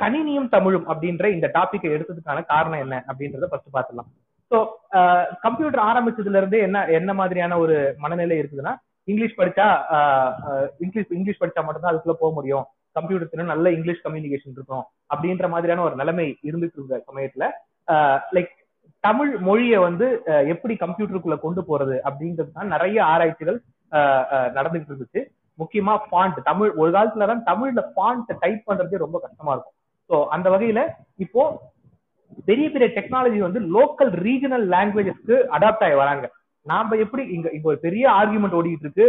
[0.00, 4.08] கணினியும் தமிழும் அப்படின்ற இந்த டாபிக்கை எடுத்ததுக்கான காரணம் என்ன அப்படின்றத ஃபர்ஸ்ட் பார்த்துலாம்
[4.50, 4.58] ஸோ
[5.42, 8.72] கம்ப்யூட்டர் ஆரம்பிச்சதுல இருந்தே என்ன என்ன மாதிரியான ஒரு மனநிலை இருக்குதுன்னா
[9.08, 9.66] இங்கிலீஷ் படிச்சா
[9.96, 10.32] ஆஹ்
[10.80, 12.64] இங்கிலீஷ் இங்கிலீஷ் படிச்சா மட்டும்தான் அதுக்குள்ள போக முடியும்.
[12.96, 17.44] கம்ப்யூட்டர் நல்ல இங்கிலீஷ் கம்யூனிகேஷன் இருக்கும் அப்படின்ற மாதிரியான ஒரு நிலைமை இருந்துட்டு இருந்த சமயத்துல
[18.36, 18.52] லைக்
[19.04, 20.06] தமிழ் மொழியை வந்து
[20.54, 23.58] எப்படி கம்ப்யூட்டருக்குள்ள கொண்டு போறது அப்படின்றது தான் நிறைய ஆராய்ச்சிகள்
[23.92, 24.24] அஹ்,
[24.56, 25.20] நடந்துகிட்டு இருந்துச்சு.
[25.58, 29.76] முக்கியமா ஃபாண்ட் தமிழ் ஒரு காலத்துல தான் தமிழ்ல ஃபாண்ட் டைப் பண்றதே ரொம்ப கஷ்டமா இருக்கும்.
[30.10, 30.80] ஸோ அந்த வகையில
[31.24, 31.42] இப்போ
[32.48, 36.24] பெரிய பெரிய டெக்னாலஜி வந்து லோக்கல் ரீஜனல் லாங்குவேஜஸ்க்கு அடாப்ட் ஆகி வராங்க.
[36.66, 39.06] நாம எப்படி இங்க இங்க ஒரு பெரிய ஆர்குமெண்ட் ஓடிட்டு இருக்கு.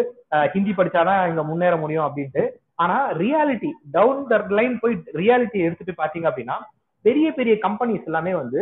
[0.53, 2.43] ஹிந்தி படிச்சாதான் இங்க முன்னேற முடியும் அப்படின்ட்டு.
[2.83, 6.57] ஆனா ரியாலிட்டி டவுன் த லைன் போய் ரியாலிட்டி எடுத்துட்டு பாத்தீங்க அப்படின்னா
[7.05, 8.61] பெரிய பெரிய கம்பெனிஸ் எல்லாமே வந்து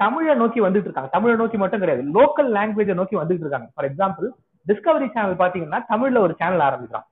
[0.00, 1.10] தமிழை நோக்கி வந்துட்டு இருக்காங்க.
[1.16, 2.02] தமிழை நோக்கி மட்டும் கிடையாது.
[2.16, 3.68] லோக்கல் லாங்குவேஜை நோக்கி வந்துட்டு இருக்காங்க.
[3.74, 4.28] ஃபார் எக்ஸாம்பிள்
[4.66, 7.06] டிஸ்கவரி சேனல் பாத்தீங்கன்னா தமிழ்ல ஒரு சேனல் ஆரம்பிக்கிறான்.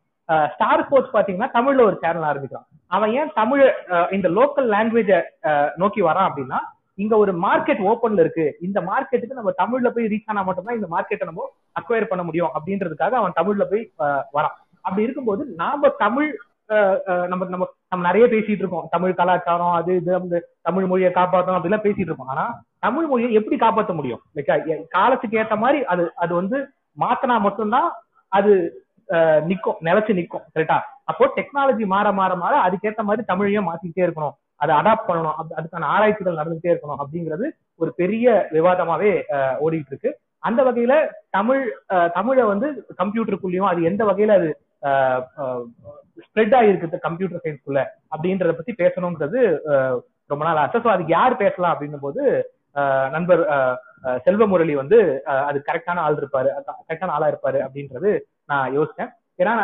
[0.55, 2.67] ஸ்டார் ஸ்போர்ட்ஸ் பாத்தீங்கன்னா தமிழ்ல ஒரு சேனல் ஆரம்பிக்கிறான்.
[2.91, 5.13] அவன் ஏன் தமிழ் அஹ், இந்த லோக்கல் லாங்குவேஜ
[5.79, 6.59] நோக்கி வரான் அப்படின்னா
[6.99, 8.45] இங்க ஒரு மார்க்கெட் ஓப்பன்ல இருக்கு.
[8.63, 11.47] இந்த மார்க்கெட்டுக்கு நம்ம தமிழ்ல போய் ரீச் ஆனா மட்டும்தான் இந்த மார்க்கெட்டை நம்ம
[11.77, 13.83] அக்வயர் பண்ண முடியும் அப்படின்றதுக்காக அவன் தமிழ்ல போய்
[14.35, 14.55] வரான்.
[14.85, 16.31] அப்படி இருக்கும்போது நாம தமிழ்
[16.71, 16.97] அஹ்,
[17.29, 18.89] நம்ம நம்ம நம்ம நிறைய பேசிட்டு இருக்கோம்.
[18.91, 22.33] தமிழ் கலாச்சாரம் அது இது அந்த தமிழ் மொழியை காப்பாற்றணும் அப்படிலாம் பேசிட்டு இருக்கோம்.
[22.33, 22.47] ஆனா
[22.81, 24.23] தமிழ் மொழியை எப்படி காப்பாற்ற முடியும்?
[24.97, 26.59] காலத்துக்கு ஏத்த மாதிரி அது அது வந்து
[26.99, 27.89] மாத்தினா மட்டும்தான்
[28.33, 28.53] அது
[29.09, 30.45] அஹ், நிக்கும் நிலைச்சு நிக்கும்.
[30.55, 34.35] கரெக்டா அப்போ டெக்னாலஜி மாற மாற மாற அதுக்கேத்த மாதிரி தமிழையும் மாத்திக்கிட்டே இருக்கணும்.
[34.61, 35.37] அதை அடாப்ட் பண்ணணும்.
[35.59, 37.47] அதுக்கான ஆராய்ச்சிகள் நடந்துகிட்டே இருக்கணும் அப்படிங்கிறது
[37.81, 40.11] ஒரு பெரிய விவாதமாவே அஹ், ஓடிட்டு இருக்கு
[40.43, 40.95] அந்த வகையில
[41.31, 41.63] தமிழ்
[41.95, 42.69] அஹ், தமிழை வந்து
[43.01, 44.49] கம்ப்யூட்டருக்குள்ளயும் அது எந்த வகையில அது
[46.25, 47.81] ஸ்ப்ரெட் ஆகிருக்கு கம்ப்யூட்டர் சயின்ஸ்குள்ள
[48.13, 49.41] அப்படின்றத பத்தி பேசணுங்கிறது
[50.31, 50.79] ரொம்ப நாள் ஆசை.
[50.81, 52.23] ஸோ அதுக்கு யார் பேசலாம் அப்படின்னும் போது
[53.13, 54.99] நண்பர் அஹ், அஹ், செல்வ முரளி வந்து
[55.47, 56.49] அது கரெக்டான ஆள் இருப்பாரு
[56.81, 58.11] கரெக்டான ஆளா இருப்பாரு அப்படின்றது
[58.49, 59.13] நான் யோசிச்சேன்.
[59.39, 59.55] ஏன்னா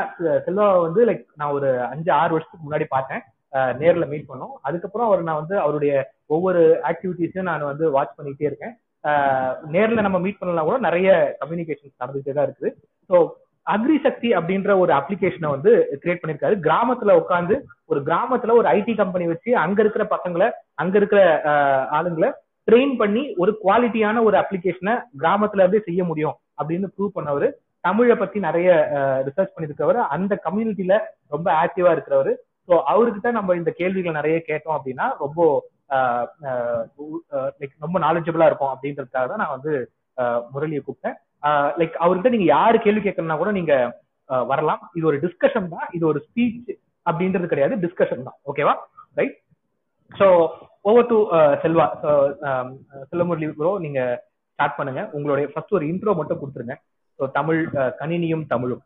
[0.46, 3.22] செல்வா வந்து லைக் நான் ஒரு அஞ்சு ஆறு வருஷத்துக்கு முன்னாடி பார்த்தேன்.
[3.80, 4.54] நேர்ல மீட் பண்ணோம்.
[4.68, 5.92] அதுக்கப்புறம் அவர் நான் வந்து அவருடைய
[6.34, 8.74] ஒவ்வொரு ஆக்டிவிட்டீஸையும் நான் வந்து வாட்ச் பண்ணிட்டே இருக்கேன்.
[9.74, 11.08] நேர்ல நம்ம மீட் பண்ணலாம் கூட நிறைய
[11.40, 12.70] கம்யூனிகேஷன் நடந்துகிட்டே தான் இருக்குது.
[13.10, 13.16] ஸோ
[13.66, 15.72] அக்ரி சக்தி அப்படின்ற ஒரு அப்ளிகேஷனை வந்து
[16.02, 17.56] கிரியேட் பண்ணிருக்காரு கிராமத்துல உட்காந்து
[17.90, 20.48] ஒரு கிராமத்துல ஒரு ஐடி கம்பெனி வச்சு அங்க இருக்கிற பசங்களை
[20.82, 21.20] அங்க இருக்கிற
[21.98, 22.30] ஆளுங்களை
[22.68, 27.46] ட்ரெயின் பண்ணி ஒரு குவாலிட்டியான ஒரு அப்ளிகேஷனை கிராமத்துல இருந்தே செய்ய முடியும் அப்படின்னு ப்ரூவ் பண்ணவர்.
[27.84, 28.68] தமிழை பத்தி நிறைய
[29.26, 30.96] ரிசர்ச் பண்ணிருக்கவர் அந்த கம்யூனிட்டில
[31.30, 32.32] ரொம்ப ஆக்டிவா இருக்கிறவர்.
[32.68, 35.40] ஸோ அவர்கிட்ட நம்ம இந்த கேள்விகளை நிறைய கேட்டோம் அப்படின்னா ரொம்ப
[35.90, 36.26] ஆஹ்,
[37.82, 39.72] ரொம்ப நாலேஜபிளா இருக்கும் அப்படின்றதுக்காக தான் நான் வந்து
[40.18, 41.16] ஆஹ், முரளியை கூப்பிட்டேன்.
[41.78, 43.74] லைக் அவர்கிட்ட நீங்க யாரு கேள்வி கேட்கணும்னா கூட நீங்க
[44.46, 44.82] வரலாம்.
[44.94, 45.86] இது ஒரு டிஸ்கஷன் தான்.
[45.92, 46.70] இது ஒரு ஸ்பீச்
[47.06, 47.74] அப்படின்றது கிடையாது.
[47.84, 48.38] டிஸ்கஷன் தான்.
[48.50, 48.74] ஓகேவா
[49.16, 49.36] right
[50.12, 50.26] so
[50.84, 51.18] over to
[51.62, 51.86] Selva.
[53.10, 54.00] Selvamurali bro நீங்க
[54.52, 55.02] ஸ்டார்ட் பண்ணுங்க.
[55.12, 56.76] உங்களுடைய ஃபர்ஸ்ட் ஒரு இன்ட்ரோ மட்டும் கொடுத்துருங்க.
[57.22, 58.80] ஸோ தமிழ் அஹ், கணினியும் தமிழும்.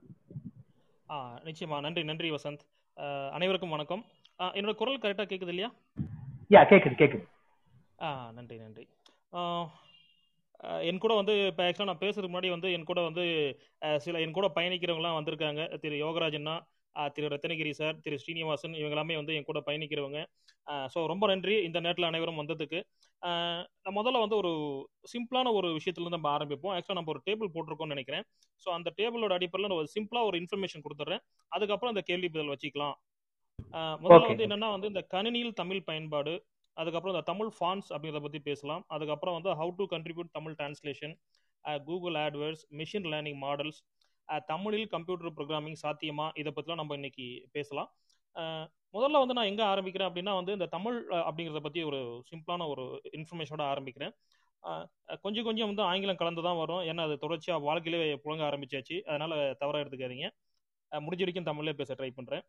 [1.08, 1.76] ஆ நிச்சயமா.
[1.80, 2.62] நன்றி நன்றி வசந்த்.
[3.32, 4.02] அனைவருக்கும் வணக்கம்.
[4.54, 5.68] என்னோட குரல் கரெக்டாக கேட்குது இல்லையா?
[6.50, 7.24] யா கேக்குது கேக்குது.
[7.98, 8.84] ஆ நன்றி நன்றி.
[10.82, 13.24] என் கூட வந்து இப்போ ஆக்சுவலாக நான் பேசுறதுக்கு முன்னாடி வந்து என் கூட வந்து
[13.98, 15.62] சில என் கூட பயணிக்கிறவங்களாம் வந்திருக்காங்க.
[15.80, 16.56] திரு யோகராஜன்னா
[17.14, 20.20] திரு ரத்தனகிரி சார் திரு ஸ்ரீனிவாசன் இவங்க எல்லாமே வந்து என் கூட பயணிக்கிறவங்க.
[20.92, 22.78] ஸோ ரொம்ப நன்றி இந்த நேரத்தில் அனைவரும் வந்ததுக்கு.
[23.84, 24.52] நான் முதல்ல வந்து ஒரு
[25.12, 26.74] சிம்பிளான ஒரு விஷயத்துலேருந்து நம்ம ஆரம்பிப்போம்.
[26.76, 28.26] ஆக்சுவலாக நம்ம ஒரு டேபிள் போட்டிருக்கோம்னு நினைக்கிறேன்.
[28.62, 32.96] ஸோ அந்த டேபிளோட அடிப்படையில் ஒரு சிம்பிளாக ஒரு இன்ஃபர்மேஷன் கொடுத்துட்றேன் அதுக்கப்புறம் அந்த கேள்வி பதில் வச்சுக்கலாம்.
[34.04, 34.28] முதல்ல.
[34.30, 36.34] வந்து என்னன்னா வந்து இந்த கணினியில் தமிழ் பயன்பாடு
[36.76, 38.82] அதுக்கப்புறம் இந்த தமிழ் ஃபான்ஸ் அப்படிங்கிறத பற்றி பேசலாம்.
[38.94, 41.14] அதுக்கப்புறம் வந்து how to contribute Tamil translation
[41.86, 43.78] Google AdWords machine learning models
[44.50, 46.26] தமிழில் கம்ப்யூட்டர் ப்ரோக்ராமிங் சாத்தியமா?
[46.40, 47.26] இதை பற்றிலாம் நம்ம இன்னைக்கு
[47.56, 47.90] பேசலாம்.
[48.96, 50.96] முதல்ல வந்து நான் எங்கே ஆரம்பிக்கிறேன் அப்படின்னா வந்து இந்த தமிழ்
[51.28, 52.00] அப்படிங்கிறத பற்றி ஒரு
[52.30, 52.84] சிம்பிளான ஒரு
[53.18, 54.12] இன்ஃபர்மேஷனோட ஆரம்பிக்கிறேன்.
[55.24, 56.82] கொஞ்சம் கொஞ்சம் வந்து ஆங்கிலம் கலந்து தான் வரும்.
[56.90, 58.96] ஏன்னா அது தொடர்ச்சியாக வாழ்க்கையிலே புழங்க ஆரம்பிச்சாச்சு.
[59.10, 60.28] அதனால் தவறாக எடுத்துக்காதீங்க.
[60.92, 62.44] முடிஞ்ச வரைக்கும் தமிழ்லேயே பேச ட்ரை பண்ணுறேன்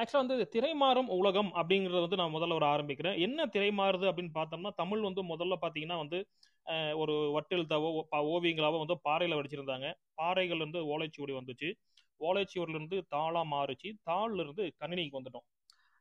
[0.00, 3.16] ஆக்சுவலாக வந்து திரைமாறும் உலகம் அப்படிங்கிறத வந்து நான் முதல்ல ஒரு ஆரம்பிக்கிறேன்.
[3.26, 6.18] என்ன திரைமாறுது அப்படின்னு பார்த்தோம்னா தமிழ் வந்து முதல்ல பார்த்தீங்கன்னா வந்து
[6.94, 7.90] ஒரு வட்டெழுத்தாவோ
[8.34, 9.86] ஓவியங்களாவோ வந்து பாறையில் வடிச்சிருந்தாங்க.
[10.14, 11.68] பாறைகள் இருந்து ஓலைச்சுவடி வந்துச்சு.
[12.20, 13.90] ஓலைச்சுவடில இருந்து தாளா மாறுச்சு.
[14.04, 15.46] தாள்ல இருந்து கணினிக்கு வந்துட்டோம்.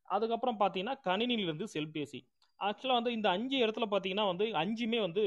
[0.08, 2.20] அதுக்கப்புறம் பார்த்தீங்கன்னா கணினியிலிருந்து செல்பேசி.
[2.60, 5.24] ஆக்சுவலாக வந்து இந்த அஞ்சு இடத்துல பார்த்தீங்கன்னா வந்து அஞ்சுமே வந்து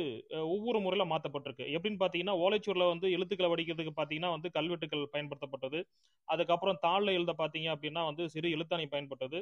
[0.47, 5.81] ஒவ்வொரு முறையில் மாற்றப்பட்டிருக்கு எப்படின்னு பார்த்தீங்கன்னா ஓலைச்சூரில் வந்து எழுத்துக்களை வடிக்கிறதுக்கு பார்த்தீங்கன்னா வந்து கல்வெட்டுக்கள் பயன்படுத்தப்பட்டது.
[6.29, 9.41] அதுக்கப்புறம் தாளில் எழுத பார்த்தீங்க அப்படின்னா வந்து சிறு எழுத்தாணி பயன்பட்டது.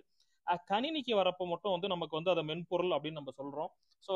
[0.71, 3.71] கணினிக்கு வரப்போ மட்டும் வந்து நமக்கு வந்து அதை மென்பொருள் அப்படின்னு நம்ம சொல்கிறோம்
[4.09, 4.15] ஸோ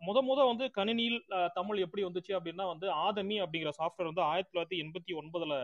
[0.00, 1.20] முத முத வந்து கணினியில்
[1.54, 5.54] தமிழ் எப்படி வந்துச்சு அப்படின்னா வந்து ஆதமி அப்படிங்கிற சாஃப்ட்வேர் வந்து ஆயிரத்தி தொள்ளாயிரத்தி எண்பத்தி ஒன்பதுல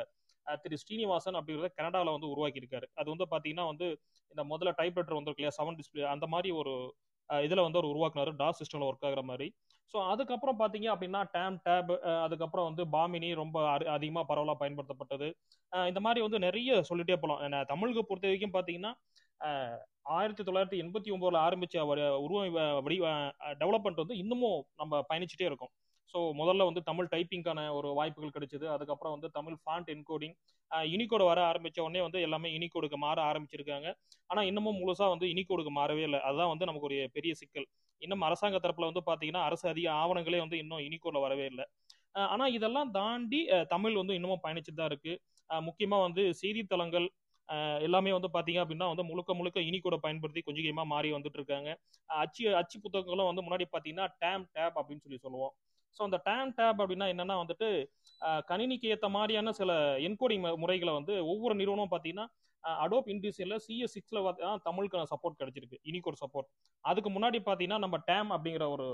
[0.63, 2.87] திரு ஸ்ரீனிவாசன் அப்படிங்கிறத கனடாவில் வந்து உருவாக்கியிருக்காரு.
[3.01, 3.87] அது வந்து பார்த்தீங்கன்னா வந்து
[4.33, 5.57] இந்த முதல்ல டைப் ரைட்டர் வந்திருக்கு இல்லையா?
[5.59, 6.75] செவன் டிஸ்பிளே அந்த மாதிரி ஒரு
[7.31, 8.33] இதில் வந்து அவர் உருவாக்குனாரு.
[8.41, 9.47] டாஸ் சிஸ்டமில் ஒர்க் ஆகிற மாதிரி.
[9.95, 11.91] ஸோ அதுக்கப்புறம் பார்த்தீங்க அப்படின்னா டேம் டேப்
[12.25, 13.57] அதுக்கப்புறம் வந்து பாமினி ரொம்ப
[13.97, 15.29] அதிகமாக பரவலாக பயன்படுத்தப்பட்டது.
[15.73, 18.93] இந்த மாதிரி வந்து நிறைய சொல்லிட்டே போகலாம் தமிழுக்கு பொறுத்த வரைக்கும் பார்த்தீங்கன்னா
[20.17, 21.83] ஆயிரத்தி தொள்ளாயிரத்தி எண்பத்தி ஒன்பதுல ஆரம்பிச்ச
[22.27, 22.55] உருவம்
[22.87, 22.97] வடி
[23.63, 25.73] டெவலப்மெண்ட் வந்து இன்னமும் நம்ம பயணிச்சுட்டே இருக்கோம்.
[26.15, 28.67] ஸோ முதல்ல வந்து தமிழ் டைப்பிங்கான ஒரு வாய்ப்புகள் கிடைச்சது.
[28.75, 30.37] அதுக்கப்புறம் வந்து தமிழ் ஃபாண்ட் என்கோடிங்
[30.93, 33.89] யூனிகோடு வர ஆரம்பித்த உடனே வந்து எல்லாமே யூனிகோடுக்கு மாற ஆரம்பிச்சிருக்காங்க.
[34.31, 36.21] ஆனால் இன்னமும் முழுசாக வந்து யூனிகோடுக்கு மாறவே இல்லை.
[36.29, 37.67] அதுதான் வந்து நமக்கு ஒரு பெரிய சிக்கல்.
[38.03, 41.67] இன்னும் அரசாங்க தரப்பில் வந்து பார்த்தீங்கன்னா அரசு அதிக ஆவணங்களே வந்து இன்னும் யூனிகோட்ல வரவே இல்லை.
[42.33, 43.41] ஆனால் இதெல்லாம் தாண்டி
[43.75, 47.07] தமிழ் வந்து இன்னமும் பயணிச்சுட்டு தான் இருக்குது முக்கியமாக வந்து செய்தித்தளங்கள்
[47.87, 51.71] எல்லாமே வந்து பாத்தீங்க அப்படின்னா வந்து முழுக்க முழுக்க இனிக்கோட பயன்படுத்தி கொஞ்சம் கொஞ்சமா மாறி வந்துட்டு இருக்காங்க.
[52.23, 55.53] அச்சு அச்சு புத்தகங்களும் வந்து முன்னாடி பாத்தீங்கன்னா டேம் டேப் அப்படின்னு சொல்லி சொல்லுவோம்.
[55.97, 57.69] ஸோ அந்த டேம் டேப் அப்படின்னா என்னன்னா வந்துட்டு
[58.51, 59.73] கணினிக்கு ஏற்ற மாதிரியான சில
[60.09, 62.27] என்கோடிங் முறைகளை வந்து ஒவ்வொரு நிறுவனமும் பார்த்தீங்கன்னா
[62.85, 64.21] அடோப் இண்டிசியில் சிஎஸ் சிக்ஸில்
[64.69, 65.77] தமிழுக்கான சப்போர்ட் கிடைச்சிருக்கு.
[65.89, 66.49] யூனிகோட் சப்போர்ட்
[66.85, 68.87] அதுக்கு முன்னாடி பார்த்தீங்கன்னா நம்ம டேம் அப்படிங்கிற ஒரு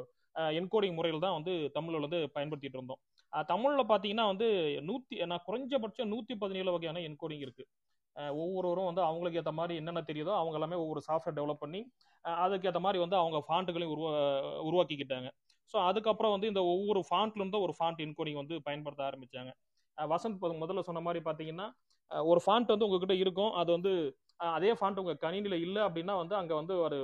[0.58, 3.00] என்கோடிங் முறையில் தான் வந்து தமிழில் வந்து பயன்படுத்திட்டு இருந்தோம்.
[3.52, 4.48] தமிழில் பார்த்தீங்கன்னா வந்து
[4.88, 7.68] நூற்றி நான் குறைஞ்சபட்சம் நூற்றி பதினேழு வகையான என்கோடிங் இருக்குது
[8.40, 11.80] ஒவ்வொருவரும் வந்து அவங்களுக்கு ஏற்ற மாதிரி என்னென்ன தெரியுதோ அவங்க எல்லாமே ஒவ்வொரு சாஃப்ட்வேர் டெவலப் பண்ணி
[12.24, 14.10] அதுக்கேற்ற மாதிரி வந்து அவங்க ஃபாண்ட்டுகளையும் உருவா
[14.68, 15.28] உருவாக்கிக்கிட்டாங்க.
[15.74, 19.52] ஸோ அதுக்கப்புறம் வந்து இந்த ஒவ்வொரு ஃபாண்ட்லேருந்து ஒரு ஃபாண்ட் என்கோடிங் வந்து பயன்படுத்த ஆரம்பித்தாங்க
[19.98, 21.66] வசந்த் முதல்ல சொன்ன மாதிரி பார்த்தீங்கன்னா
[22.10, 23.52] ஒரு ஃபாண்ட் வந்து உங்ககிட்ட இருக்கும்.
[23.60, 23.92] அது வந்து
[24.56, 26.98] அதே ஃபாண்ட் உங்கள் கணினியில் இல்லை அப்படின்னா வந்து அங்கே வந்து ஒரு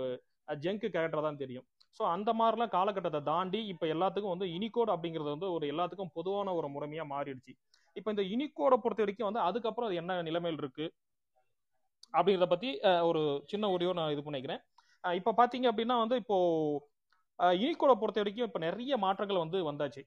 [0.64, 1.66] ஜங்க் கேரக்டர் தான் தெரியும்.
[2.00, 6.68] ஸோ அந்த மாதிரிலாம் காலகட்டத்தை தாண்டி இப்போ எல்லாத்துக்கும் வந்து இனிகோட் அப்படிங்கிறது வந்து ஒரு எல்லாத்துக்கும் பொதுவான ஒரு
[6.74, 7.52] முறைமையாக மாறிடுச்சு.
[7.96, 10.86] இப்போ இந்த யூனிகோடை பொறுத்த வரைக்கும் வந்து அதுக்கப்புறம் அது என்ன நிலைமையில் இருக்கு?
[12.14, 12.68] அப்படிங்கிறத பத்தி
[13.08, 14.60] ஒரு சின்ன ஒடியோ நான் இது பண்ணிக்கிறேன்.
[15.04, 16.36] இப்போ பார்த்தீங்க அப்படின்னா வந்து இப்போ
[17.62, 20.02] யூனிகோடை பொறுத்த வரைக்கும் இப்போ நிறைய மாற்றங்கள் வந்து வந்தாச்சு.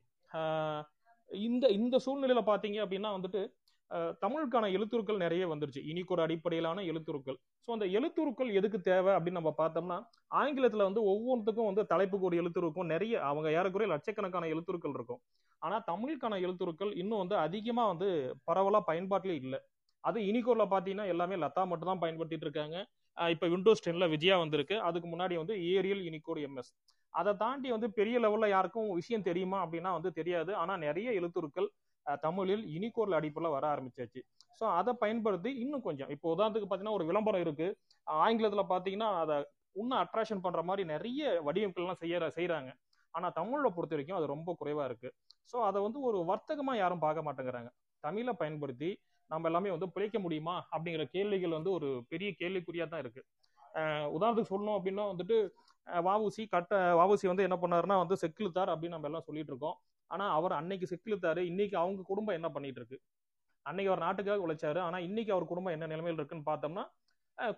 [1.32, 3.42] இந்த இந்த சூழ்நிலையில பார்த்தீங்க அப்படின்னா வந்துட்டு
[4.24, 5.82] தமிழுக்கான எழுத்துருக்கள் நிறைய வந்துருச்சு.
[5.90, 7.38] யூனிகோட் அடிப்படையிலான எழுத்துருக்கள்.
[7.66, 9.98] ஸோ அந்த எழுத்துருக்கள் எதுக்கு தேவை அப்படின்னு நம்ம பார்த்தோம்னா
[10.42, 15.22] ஆங்கிலத்தில் வந்து ஒவ்வொன்றுத்துக்கும் வந்து தலைப்புக்கு ஒரு எழுத்துருக்கும் நிறைய அவங்க ஏறக்குறைய லட்சக்கணக்கான எழுத்துருக்கள் இருக்கும்.
[15.62, 18.10] ஆனால் தமிழுக்கான எழுத்துருக்கள் இன்னும் வந்து அதிகமாக வந்து
[18.50, 19.60] பரவலாக பயன்பாட்டிலே இல்லை.
[20.04, 22.78] அது இனிக்கோரில் பார்த்தீங்கன்னா எல்லாமே லதா மட்டும் தான் பயன்படுத்திட்டு இருக்காங்க.
[23.18, 24.76] இப்போ விண்டோஸ் டென்ல விஜயா வந்திருக்கு.
[24.88, 26.72] அதுக்கு முன்னாடி வந்து ஏரியல் இனிக்கோர் எம்எஸ்.
[27.14, 30.52] அதை தாண்டி வந்து பெரிய லெவலில் யாருக்கும் விஷயம் தெரியுமா அப்படின்னா வந்து தெரியாது.
[30.62, 31.68] ஆனால் நிறைய எழுத்துருக்கள்
[32.26, 34.22] தமிழில் யூனிகோட்ல அடிப்படையில் வர ஆரம்பிச்சாச்சு.
[34.60, 36.10] ஸோ அதை பயன்படுத்தி இன்னும் கொஞ்சம்.
[36.16, 37.68] இப்போ உதாரணத்துக்கு பார்த்தீங்கன்னா ஒரு விளம்பரம் இருக்கு.
[38.08, 39.38] ஆங்கிலத்தில் பார்த்தீங்கன்னா அதை
[39.82, 42.72] இன்னும் அட்ராக்ஷன் பண்ற மாதிரி நிறைய வடிவமைப்புகள்லாம் செய்ய செய்யறாங்க
[43.14, 45.10] ஆனால் தமிழை பொறுத்த வரைக்கும் அது ரொம்ப குறைவா இருக்கு.
[45.52, 47.70] ஸோ அதை வந்து ஒரு வர்த்தகமா யாரும் பார்க்க மாட்டேங்கிறாங்க.
[48.04, 48.90] தமிழை பயன்படுத்தி
[49.32, 53.22] நம்ம எல்லாமே வந்து பிழைக்க முடியுமா அப்படிங்கிற கேள்விகள் வந்து ஒரு பெரிய கேள்விக்குறியா தான் இருக்கு.
[54.16, 55.38] உதாரணத்துக்கு சொல்லணும் அப்படின்னா வந்துட்டு
[56.08, 59.78] வாவுசி கட்ட வாவுசி வந்து என்ன பண்ணாருன்னா வந்து செக்கிழுத்தார் அப்படின்னு நம்ம எல்லாம் சொல்லிட்டு இருக்கோம்.
[60.12, 62.98] ஆனா அவர் அன்னைக்கு செக்கிழுத்தாரு இன்னைக்கு அவங்க குடும்பம் என்ன பண்ணிட்டு இருக்கு
[63.66, 64.80] அன்னைக்கு அவர் நாட்டுக்காக உழைச்சாரு.
[64.88, 66.84] ஆனா இன்னைக்கு அவர் குடும்பம் என்ன நிலைமையில் இருக்குன்னு பார்த்தோம்னா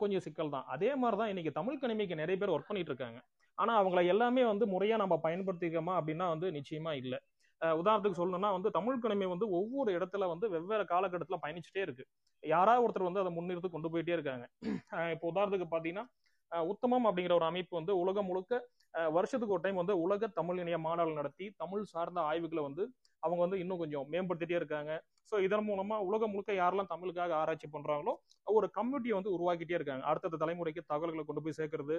[0.02, 0.66] கொஞ்சம் சிக்கல் தான்.
[0.74, 3.20] அதே மாதிரி தான் இன்னைக்கு தமிழ் கணிமைக்கு நிறைய பேர் ஒர்க் பண்ணிட்டு இருக்காங்க
[3.58, 7.20] ஆனா அவங்கள எல்லாமே வந்து முறையா நம்ம பயன்படுத்திக்கோமா அப்படின்னா வந்து நிச்சயமா இல்லை.
[7.62, 12.04] உதாரணத்துக்கு சொல்லணும்னா வந்து தமிழ் கணிமை வந்து ஒவ்வொரு இடத்துல வந்து வெவ்வேறு காலகட்டத்தில் பயணிச்சுட்டே இருக்கு.
[12.44, 14.46] யாராவது ஒருத்தர் வந்து அதை முன்னிறுத்து கொண்டு போயிட்டே இருக்காங்க.
[15.16, 16.06] இப்போ உதாரணத்துக்கு பார்த்தீங்கன்னா
[16.70, 18.54] உத்தமம் அப்படிங்கிற ஒரு அமைப்பு வந்து உலகம் முழுக்க
[19.16, 22.84] வருஷத்துக்கு ஒரு டைம் வந்து உலக தமிழ் இணைய மாநாடு நடத்தி தமிழ் சார்ந்த ஆய்வுகளை வந்து
[23.24, 24.92] அவங்க வந்து இன்னும் கொஞ்சம் மேம்படுத்திட்டே இருக்காங்க.
[25.32, 28.14] ஸோ இதன் மூலமா உலகம் முழுக்க யாரெல்லாம் தமிழுக்காக ஆராய்ச்சி பண்றாங்களோ
[28.48, 30.04] ஒரு கம்யூனிட்டியை வந்து உருவாக்கிட்டே இருக்காங்க.
[30.10, 31.98] அடுத்தடுத்த தலைமுறைக்கு தகவல்களை கொண்டு போய் சேர்க்கறது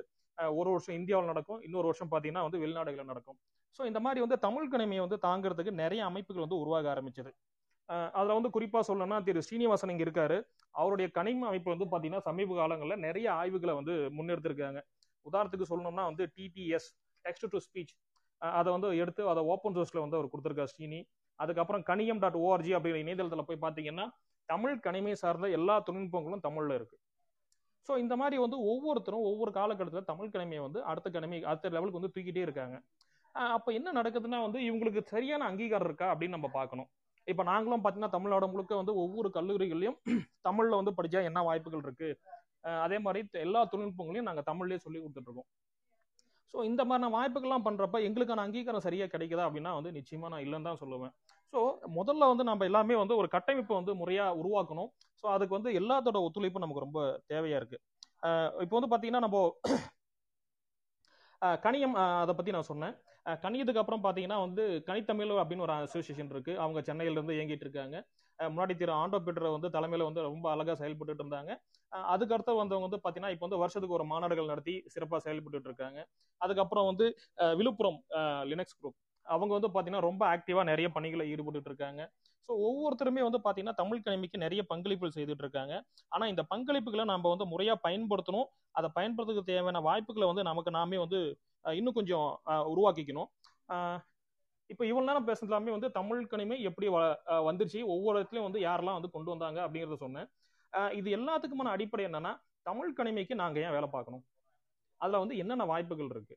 [0.60, 3.38] ஒரு வருஷம் இந்தியாவில் நடக்கும் இன்னொரு வருஷம் பார்த்தீங்கன்னா வந்து வெளிநாடுகளில் நடக்கும்.
[3.78, 7.32] ஸோ இந்த மாதிரி வந்து தமிழ் கணிமையை வந்து தாங்கிறதுக்கு நிறைய அமைப்புகள் வந்து உருவாக ஆரம்பிச்சது.
[8.18, 10.36] அதில் வந்து குறிப்பாக சொல்லணும்னா திரு ஸ்ரீனிவாசன் இங்கே இருக்காரு.
[10.74, 14.80] அவருடைய கனிம அமைப்பு வந்து பார்த்தீங்கன்னா சமீப காலங்களில் நிறைய ஆய்வுகளை வந்து முன்னெடுத்திருக்காங்க.
[15.26, 16.88] உதாரணத்துக்கு சொல்லணும்னா வந்து டிடிஎஸ்
[17.24, 17.94] டெக்ஸ்ட் டு ஸ்பீச்
[18.40, 21.00] அதை வந்து எடுத்து அதை ஓப்பன் சோர்ஸில் வந்து அவர் கொடுத்துருக்காரு ஸ்ரீனி.
[21.38, 24.06] அதுக்கப்புறம் கனியம் டாட் ஓஆர்ஜி அப்படிங்கிற இணையதளத்தில் போய் பார்த்தீங்கன்னா
[24.48, 26.96] தமிழ் கனிமை சார்ந்த எல்லா தொழில்நுட்பங்களும் தமிழில் இருக்கு.
[27.88, 32.12] ஸோ இந்த மாதிரி வந்து ஒவ்வொருத்தரும் ஒவ்வொரு காலகட்டத்தில் தமிழ் கனிமையை வந்து அடுத்த கணிமை அடுத்த லெவலுக்கு வந்து
[32.14, 32.76] தூக்கிட்டே இருக்காங்க.
[33.56, 36.88] அப்போ என்ன நடக்குதுன்னா வந்து இவங்களுக்கு சரியான அங்கீகாரம் இருக்கா அப்படின்னு நம்ம பார்க்கணும்.
[37.26, 39.98] இப்போ நாங்களும் பார்த்தீங்கன்னா தமிழ்நாடு முழுக்க வந்து ஒவ்வொரு கல்லூரிகள்லையும்
[40.46, 42.08] தமிழில் வந்து படித்தா என்ன வாய்ப்புகள் இருக்கு?
[42.84, 45.48] அதே மாதிரி எல்லா தொழில்நுட்பங்களையும் நாங்கள் தமிழ்லேயே சொல்லி கொடுத்துட்டு இருக்கோம்.
[46.54, 50.80] ஸோ இந்த மாதிரியான வாய்ப்புகள்லாம் பண்ணுறப்ப எங்களுக்கான அங்கீகாரம் சரியாக கிடைக்குதா அப்படின்னா வந்து நிச்சயமாக நான் இல்லைன்னு தான்
[50.82, 51.12] சொல்லுவேன்.
[51.52, 51.60] ஸோ
[51.98, 54.90] முதல்ல வந்து நம்ம எல்லாமே வந்து ஒரு கட்டமைப்பை வந்து முறையாக உருவாக்கணும்.
[55.24, 57.00] ஸோ அதுக்கு வந்து எல்லாத்தோட ஒத்துழைப்பும் நமக்கு ரொம்ப
[57.32, 57.78] தேவையாக இருக்கு.
[58.64, 59.38] இப்போ வந்து பார்த்தீங்கன்னா நம்ம
[61.64, 62.94] கணியம் அதை பற்றி நான் சொன்னேன்.
[63.44, 66.52] கணியத்துக்கு அப்புறம் பார்த்தீங்கன்னா வந்து கனித்தமிழ் அப்படின்னு ஒரு அசோசியேஷன் இருக்கு.
[66.62, 67.96] அவங்க சென்னையில இருந்து இயங்கிட்டு இருக்காங்க.
[68.38, 71.52] முன்னாடி திரு ஆண்டோ பீட்டர் வந்து தலைமையில வந்து ரொம்ப அழகா செயல்பட்டு இருந்தாங்க.
[72.14, 76.00] அதுக்கடுத்து வந்தவங்க வந்து பாத்தீங்கன்னா இப்போ வந்து வருஷத்துக்கு ஒரு மாநாடுகள் நடத்தி சிறப்பாக செயல்பட்டு இருக்காங்க.
[76.40, 77.06] அதுக்கப்புறம் வந்து
[77.60, 77.98] விழுப்புரம்
[78.52, 82.00] லினக்ஸ் குரூப் அவங்க வந்து பாத்தீங்கன்னா ரொம்ப ஆக்டிவா நிறைய பணிகளை ஈடுபட்டு இருக்காங்க.
[82.48, 85.74] ஸோ ஒவ்வொருத்தருமே வந்து பார்த்தீங்கன்னா தமிழ் கணிமைக்கு நிறைய பங்களிப்புகள் செய்துட்டு இருக்காங்க
[86.14, 88.48] ஆனால் இந்த பங்களிப்புகளை நம்ம வந்து முறையாக பயன்படுத்தணும்.
[88.78, 91.20] அதை பயன்படுத்துறதுக்கு தேவையான வாய்ப்புகளை வந்து நமக்கு நாமே வந்து
[91.64, 92.26] இன்னும் கொஞ்சம்
[92.72, 93.30] உருவாக்கிக்கணும்.
[94.72, 96.86] இப்போ இவ்வளோ நேரம் பேசுனதுலாமே எல்லாமே வந்து தமிழ் கணிமை எப்படி
[97.48, 100.28] வந்துருச்சு ஒவ்வொரு இடத்துலையும் வந்து யாரெல்லாம் வந்து கொண்டு வந்தாங்க அப்படிங்கிறத சொன்னேன்.
[100.98, 102.32] இது எல்லாத்துக்குமான அடிப்படை என்னன்னா
[102.68, 104.24] தமிழ் கணிமைக்கு நாங்கள் ஏன் வேலை பார்க்கணும்?
[105.00, 106.34] அதில் வந்து என்னென்ன வாய்ப்புகள் இருக்கு?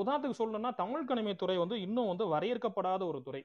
[0.00, 3.42] உதாரணத்துக்கு சொல்லணும்னா தமிழ் கணிமை துறை வந்து இன்னும் வந்து வரையறுக்கப்படாத ஒரு துறை.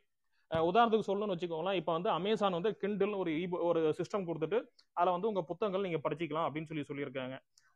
[0.51, 3.32] உதாரணத்துக்கு சொல்லணும்னு வச்சுக்கோங்களேன் இப்போ வந்து அமேசான் வந்து கிண்டில் ஒரு
[3.70, 4.60] ஒரு சிஸ்டம் கொடுத்துட்டு
[5.00, 7.36] அதில் வந்து உங்கள் புத்தகங்கள் நீங்கள் படிச்சுக்கலாம் அப்படின்னு சொல்லி சொல்லியிருக்காங்க.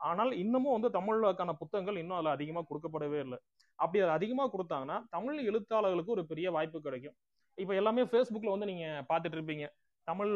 [0.10, 3.40] ஆனால் இன்னமும் வந்து தமிழுக்கான புத்தகங்கள் இன்னும் அதில் அதிகமாக கொடுக்கப்படவே இல்லை.
[3.80, 7.16] அப்படி அது அதிகமாக கொடுத்தாங்கன்னா தமிழ் எழுத்தாளர்களுக்கு ஒரு பெரிய வாய்ப்பு கிடைக்கும்.
[7.58, 9.68] இப்போ எல்லாமே ஃபேஸ்புக்கில் வந்து நீங்கள் பார்த்துட்டு இருப்பீங்க.
[10.08, 10.34] தமிழ்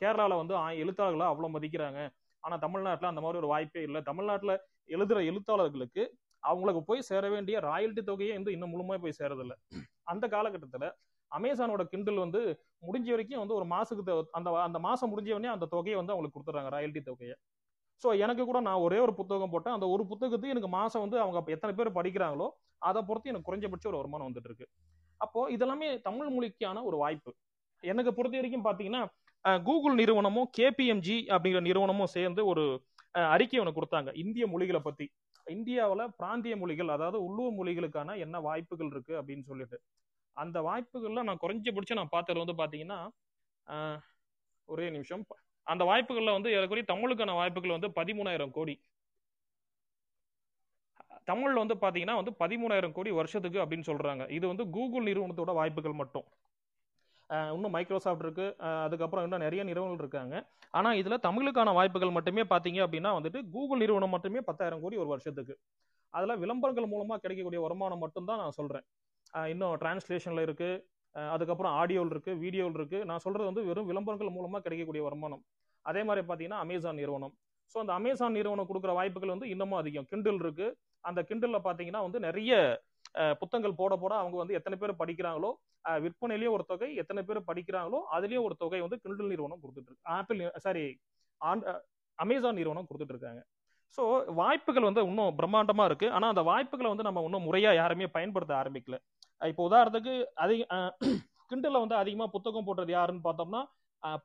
[0.00, 2.00] கேரளாவில் வந்து எழுத்தாளர்களை அவ்வளோ மதிக்கிறாங்க.
[2.44, 4.00] ஆனால் தமிழ்நாட்டில் அந்த மாதிரி ஒரு வாய்ப்பே இல்லை.
[4.08, 4.54] தமிழ்நாட்டில்
[4.94, 6.02] எழுதுகிற எழுத்தாளர்களுக்கு
[6.48, 9.56] அவங்களுக்கு போய் சேர வேண்டிய ராயல்ட்டி தொகையே வந்து இன்னும் முழுமையாக போய் சேரதில்லை.
[10.12, 10.88] அந்த காலகட்டத்தில்
[11.32, 12.40] அமேசானோட கிண்டல் வந்து
[12.86, 16.72] முடிஞ்ச வரைக்கும் வந்து ஒரு மாசத்துக்கு அந்த அந்த மாசம் முடிஞ்ச உடனே அந்த தொகையை வந்து அவங்களுக்கு கொடுத்துட்றாங்க
[16.76, 17.36] ராயல்டி தொகையை.
[18.02, 19.76] ஸோ எனக்கு கூட நான் ஒரே ஒரு புத்தகம் போட்டேன்.
[19.76, 22.46] அந்த ஒரு புத்தகத்துக்கு எனக்கு மாசம் வந்து அவங்க எத்தனை பேர் படிக்கிறாங்களோ
[22.88, 24.66] அதை பொறுத்து எனக்கு குறைஞ்சபட்சம் ஒரு வருமானம் வந்துட்டு இருக்கு
[25.20, 27.30] அப்போ இதெல்லாமே தமிழ் மொழிக்கான ஒரு வாய்ப்பு.
[27.82, 29.02] எனக்கு பொறுத்த வரைக்கும் பார்த்தீங்கன்னா
[29.66, 32.64] கூகுள் நிறுவனமும் கேபிஎம்ஜி அப்படிங்கிற நிறுவனமும் சேர்ந்து ஒரு
[33.34, 34.10] அறிக்கை ஒன்று கொடுத்தாங்க.
[34.22, 35.06] இந்திய மொழிகளை பத்தி.
[35.46, 39.78] இந்தியாவில் பிராந்திய மொழிகள் அதாவது உள்ளூர் மொழிகளுக்கான என்ன வாய்ப்புகள் இருக்கு அப்படின்னு சொல்லிட்டு.
[40.36, 42.98] அந்த வாய்ப்புகள்ல நான் குறைஞ்சபட்சம் நான் பார்த்தது வந்து பார்த்தீங்கன்னா
[44.68, 45.22] ஒரே நிமிஷம்.
[45.66, 48.74] அந்த வாய்ப்புகள்ல வந்து ஏறக்குறைய தமிழுக்கான வாய்ப்புகள் வந்து பதிமூணாயிரம் கோடி.
[51.30, 54.24] தமிழ்ல வந்து பார்த்தீங்கன்னா வந்து பதிமூணாயிரம் கோடி வருஷத்துக்கு அப்படின்னு சொல்றாங்க.
[54.36, 56.26] இது வந்து கூகுள் நிறுவனத்தோட வாய்ப்புகள் மட்டும்.
[57.54, 58.46] இன்னும் மைக்ரோசாஃப்ட் இருக்கு.
[58.84, 60.34] அதுக்கப்புறம் இன்னும் நிறைய நிறுவனங்கள் இருக்காங்க.
[60.78, 65.54] ஆனால் இதில் தமிழுக்கான வாய்ப்புகள் மட்டுமே பார்த்தீங்க அப்படின்னா வந்துட்டு கூகுள் நிறுவனம் மட்டுமே பத்தாயிரம் கோடி ஒரு வருஷத்துக்கு.
[66.14, 68.86] அதில் விளம்பரங்கள் மூலமாக கிடைக்கக்கூடிய வருமானம் மட்டும்தான் நான் சொல்கிறேன்
[69.52, 70.82] இன்னும் டிரான்ஸ்லேஷனில் இருக்குது
[71.34, 75.42] அதுக்கப்புறம் ஆடியோவில் இருக்குது வீடியோவில் இருக்குது நான் சொல்கிறது வந்து வெறும் விளம்பரங்கள் மூலமாக கிடைக்கக்கூடிய வருமானம்.
[75.90, 77.34] அதே மாதிரி பார்த்தீங்கன்னா அமேசான் நிறுவனம்.
[77.72, 80.06] ஸோ அந்த அமேசான் நிறுவனம் கொடுக்குற வாய்ப்புகள் வந்து இன்னமும் அதிகம்.
[80.12, 80.76] கிண்டில் இருக்குது
[81.08, 82.52] அந்த கிண்டிலில் பார்த்தீங்கன்னா வந்து நிறைய
[83.40, 85.50] புத்தகங்கள் போட போட அவங்க வந்து எத்தனை பேர் படிக்கிறாங்களோ
[86.04, 90.08] விற்பனையிலையும் ஒரு தொகை எத்தனை பேர் படிக்கிறாங்களோ அதுலேயும் ஒரு தொகை வந்து கிண்டில் நிறுவனம் கொடுத்துட்டு இருக்கு.
[90.18, 90.84] ஆப்பிள் சாரி
[92.18, 93.40] அமேசான் நிறுவனம் கொடுத்துட்டு இருக்காங்க.
[93.96, 94.02] ஸோ
[94.40, 98.98] வாய்ப்புகள் வந்து இன்னும் பிரம்மாண்டமாக இருக்குது ஆனால் அந்த வாய்ப்புகளை வந்து நம்ம இன்னும் முறையாக யாருமே பயன்படுத்த ஆரம்பிக்கல.
[99.40, 100.14] இப்போ உதாரணத்துக்கு
[100.44, 100.62] அதிக
[101.50, 103.60] கிண்டல்ல வந்து அதிகமா புத்தகம் போடுறது யாருன்னு பார்த்தோம்னா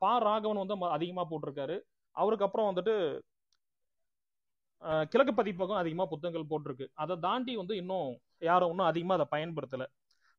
[0.02, 1.76] பா ராகவன் வந்து ம- அதிகமா போட்டிருக்காரு.
[2.16, 2.96] அவருக்கு அப்புறம் வந்துட்டு
[5.12, 6.86] கிழக்கு பதிப்பகம் அதிகமா புத்தகங்கள் போட்டிருக்கு.
[7.04, 8.10] அதை தாண்டி வந்து இன்னும்
[8.50, 9.86] யாரும் இன்னும் அதிகமா அதை பயன்படுத்தல.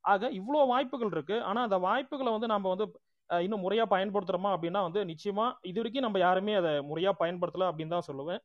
[0.04, 1.36] ஆக இவ்வளோ வாய்ப்புகள் இருக்கு.
[1.50, 2.86] ஆனா அந்த வாய்ப்புகளை வந்து நம்ம வந்து
[3.30, 8.08] இன்னும் முறையா பயன்படுத்துறோமா அப்படின்னா வந்து நிச்சயமா இது வரைக்கும் நம்ம யாருமே அதை முறையா பயன்படுத்தல அப்படின்னு தான்
[8.10, 8.40] சொல்லுவேன்.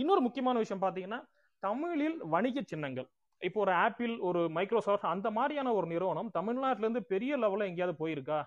[0.00, 1.20] இன்னொரு முக்கியமான விஷயம் பார்த்தீங்கன்னா
[1.62, 3.08] தமிழில் வணிக சின்னங்கள்.
[3.42, 8.38] இப்போ ஒரு ஆப்பிள் ஒரு மைக்ரோசாஃப்ட் அந்த மாதிரியான ஒரு நிறுவனம் தமிழ்நாட்டிலேருந்து பெரிய லெவலில் எங்கேயாவது போயிருக்கா?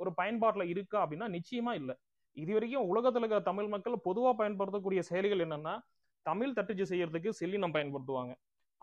[0.00, 1.94] ஒரு பயன்பாட்டில் இருக்கா அப்படின்னா நிச்சயமா இல்லை.
[2.36, 5.74] இது வரைக்கும் உலகத்தில் இருக்கிற தமிழ் மக்கள் பொதுவாக பயன்படுத்தக்கூடிய செயலிகள் என்னென்னா
[6.26, 8.32] தமிழ் தட்டச்சு செய்யறதுக்கு செல்லினம் பயன்படுத்துவாங்க.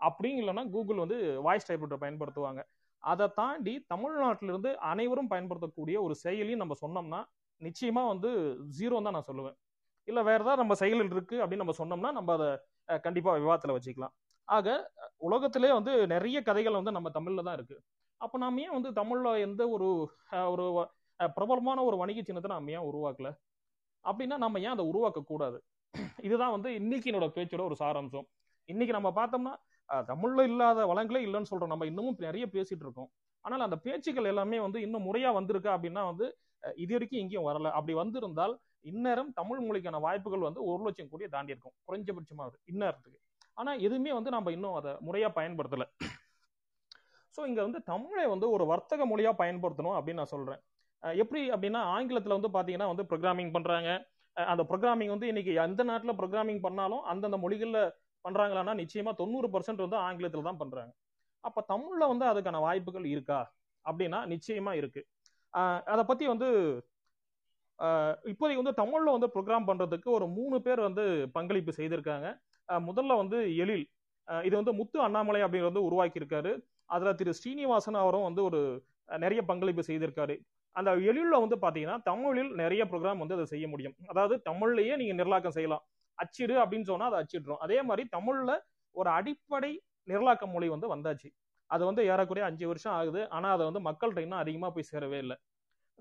[0.00, 2.60] அப்படிங்க இல்லைன்னா கூகுள் வந்து வாய்ஸ் டைப்ரைட்டர் பயன்படுத்துவாங்க.
[3.02, 7.20] அதை தாண்டி தமிழ்நாட்டிலிருந்து அனைவரும் பயன்படுத்தக்கூடிய ஒரு செயலின்னு நம்ம சொன்னோம்னா
[7.60, 8.30] நிச்சயமா வந்து
[8.78, 9.56] ஜீரோ தான் நான் சொல்லுவேன்.
[10.08, 12.48] இல்லை வேற ஏதாவது நம்ம செயலில் இருக்கு அப்படின்னு நம்ம சொன்னோம்னா நம்ம அதை
[13.06, 14.14] கண்டிப்பாக விவாதத்தில் வச்சுக்கலாம்.
[14.48, 14.68] ஆக
[15.26, 17.76] உலகத்திலே வந்து நிறைய கதைகள் வந்து நம்ம தமிழ்ல தான் இருக்கு.
[18.20, 19.88] அப்ப நாம ஏன் வந்து தமிழ்ல எந்த ஒரு
[20.54, 20.64] ஒரு
[21.20, 23.28] பிரபலமான ஒரு வணிக சின்னத்தை நாம ஏன் உருவாக்கல?
[24.04, 25.58] அப்படின்னா நம்ம ஏன் அதை உருவாக்க கூடாது?
[26.26, 28.26] இதுதான் வந்து இன்னைக்கு என்னோட பேச்சோட ஒரு சாராம்சம்.
[28.68, 29.52] இன்னைக்கு நம்ம பார்த்தோம்னா
[30.10, 31.72] தமிழ்ல இல்லாத வளங்களே இல்லைன்னு சொல்றோம்.
[31.72, 33.10] நம்ம இன்னமும் நிறைய பேசிட்டு இருக்கோம்.
[33.44, 36.26] ஆனால் அந்த பேச்சுக்கள் எல்லாமே வந்து இன்னும் முறையா வந்திருக்கு அப்படின்னா வந்து
[36.82, 37.70] இது வரைக்கும் எங்கேயும் வரல.
[37.78, 38.54] அப்படி வந்திருந்தால்
[38.90, 43.18] இந்நேரம் தமிழ் மொழிக்கான வாய்ப்புகள் வந்து ஒரு லட்சம் கோடியை தாண்டி இருக்கும் குறைஞ்சபட்சமா அது இந்நேரத்துக்கு.
[43.58, 45.86] ஆனால் எதுவுமே வந்து நம்ம இன்னும் அதை முறையாக பயன்படுத்தலை.
[47.34, 50.60] ஸோ இங்கே வந்து தமிழை வந்து ஒரு வர்த்தக மொழியாக பயன்படுத்தணும் அப்படின்னு நான் சொல்கிறேன்
[51.22, 53.90] எப்படி அப்படின்னா ஆங்கிலத்தில் வந்து பார்த்தீங்கன்னா வந்து ப்ரோக்ராமிங் பண்ணுறாங்க
[54.36, 57.80] அந்த ப்ரோக்ராமிங் வந்து இன்னைக்கு எந்த நாட்டில் ப்ரோக்ராமிங் பண்ணாலும் அந்தந்த மொழிகளில்
[58.24, 60.92] பண்ணுறாங்களான்னா நிச்சயமாக தொண்ணூறு பர்சன்ட் வந்து ஆங்கிலத்தில் தான் பண்ணுறாங்க
[61.44, 63.40] அப்போ தமிழில் வந்து அதுக்கான வாய்ப்புகள் இருக்கா?
[63.84, 65.08] அப்படின்னா நிச்சயமாக இருக்குது
[65.92, 66.48] அதை பற்றி வந்து
[68.32, 71.04] இப்போதைக்கு வந்து தமிழில் வந்து ப்ரோக்ராம் பண்ணுறதுக்கு ஒரு மூணு பேர் வந்து
[71.36, 72.28] பங்களிப்பு செய்திருக்காங்க.
[72.68, 73.86] முதல்ல வந்து எழில்.
[74.28, 76.52] இது வந்து முத்து அண்ணாமலை அப்படிங்கிறது வந்து உருவாக்கி இருக்காரு
[76.94, 78.60] அதுல திரு ஸ்ரீனிவாசன் அவரும் வந்து ஒரு
[79.24, 80.34] நிறைய பங்களிப்பு செய்திருக்காரு.
[80.76, 83.94] அந்த எழிலில் வந்து பாத்தீங்கன்னா தமிழில் நிறைய ப்ரோக்ராம் வந்து அதை செய்ய முடியும்.
[84.12, 85.82] அதாவது தமிழ்லயே நீங்க நிரலாக்கம் செய்யலாம்.
[86.18, 87.60] அச்சிடு அப்படின்னு சொன்னா அதை அச்சிடுறோம்.
[87.66, 88.52] அதே மாதிரி தமிழ்ல
[88.94, 89.72] ஒரு அடிப்படை
[90.10, 91.28] நிரலாக்க மொழி வந்து வந்தாச்சு.
[91.70, 93.20] அது வந்து ஏறக்குறைய அஞ்சு வருஷம் ஆகுது.
[93.36, 95.36] ஆனால் அதை வந்து மக்கள்கிட்ட இன்னும் அதிகமாக போய் சேரவே இல்லை.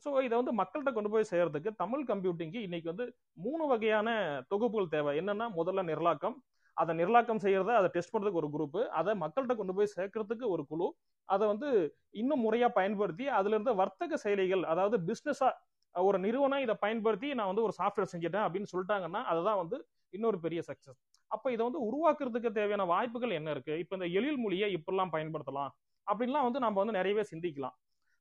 [0.04, 3.06] ஸோ இதை வந்து மக்கள்கிட்ட கொண்டு போய் சேர்றதுக்கு தமிழ் கம்ப்யூட்டிங்க்கு இன்னைக்கு வந்து
[3.46, 4.10] மூணு வகையான
[4.52, 5.12] தொகுப்புகள் தேவை.
[5.22, 6.38] என்னன்னா முதல்ல நிரலாக்கம்
[6.82, 10.88] அதை நிர்லாக்கம் செய்யறத அதை டெஸ்ட் பண்றதுக்கு ஒரு குரூப் அதை மக்கள்கிட்ட கொண்டு போய் சேர்க்கறதுக்கு ஒரு குழு
[11.30, 11.70] அதை வந்து
[12.16, 15.50] இன்னும் முறையா பயன்படுத்தி அதுல இருந்து வர்த்தக செயலிகள் அதாவது பிசினஸா
[15.96, 19.78] ஒரு நிறுவனம் இதை பயன்படுத்தி நான் வந்து ஒரு சாஃப்ட்வேர் செஞ்சுட்டேன் அப்படின்னு சொல்லிட்டாங்கன்னா அதுதான் வந்து
[20.14, 21.00] இன்னொரு பெரிய சக்சஸ்
[21.32, 23.74] அப்போ இதை வந்து உருவாக்குறதுக்கு தேவையான வாய்ப்புகள் என்ன இருக்கு?
[23.80, 25.72] இப்ப இந்த எழில் மொழியை இப்படிலாம் பயன்படுத்தலாம்
[26.08, 27.76] அப்படின்லாம் வந்து நம்ம வந்து நிறையவே சிந்திக்கலாம்.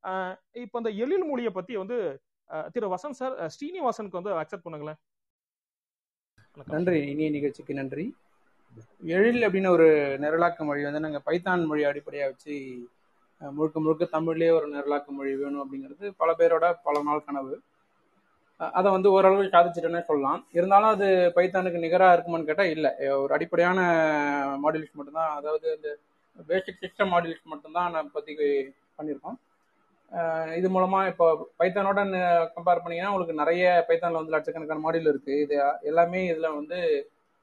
[0.05, 1.97] ஆஹ் இப்ப இந்த எழில் மொழியை பத்தி வந்து
[2.73, 5.01] திரு வசந்த் சார் ஸ்ரீனிவாசனுக்கு வந்து அக்செப்ட் பண்ணுங்களேன்.
[6.67, 6.99] நன்றி.
[7.11, 8.05] இனிய நிகழ்ச்சிக்கு நன்றி.
[9.15, 9.87] எழில் அப்படின்னு ஒரு
[10.25, 12.57] நிரலாக்க மொழி வந்து நாங்கள் பைத்தான் மொழி அடிப்படையாக வச்சு
[13.41, 17.55] முழுக்க முழுக்க தமிழ்லேயே ஒரு நிரலாக்க மொழி வேணும் அப்படிங்கிறது பல பேரோட பல நாள் கனவு.
[18.79, 20.41] அதை வந்து ஓரளவு சாதிச்சிட்டேன்னே சொல்லலாம்.
[20.57, 22.91] இருந்தாலும் அது பைத்தானுக்கு நிகராக இருக்குமான்னு கேட்டால் இல்லை.
[23.23, 23.79] ஒரு அடிப்படையான
[24.65, 25.33] மாடுலேஷன் மட்டும்தான்.
[25.39, 25.91] அதாவது இந்த
[26.51, 28.49] பேசிக் சிஸ்டம் மாடுலேஷன் மட்டும்தான் நான் இப்போதைக்கு
[28.99, 29.39] பண்ணியிருக்கோம்.
[30.59, 31.27] இது மூலமாக இப்போ
[31.61, 32.01] பைத்தானோட
[32.55, 35.57] கம்பேர் பண்ணிங்கன்னா உங்களுக்கு நிறைய பைத்தானில் வந்து லட்சக்கணக்கான மாடியூல் இருக்குது இது
[35.91, 36.79] எல்லாமே இதில் வந்து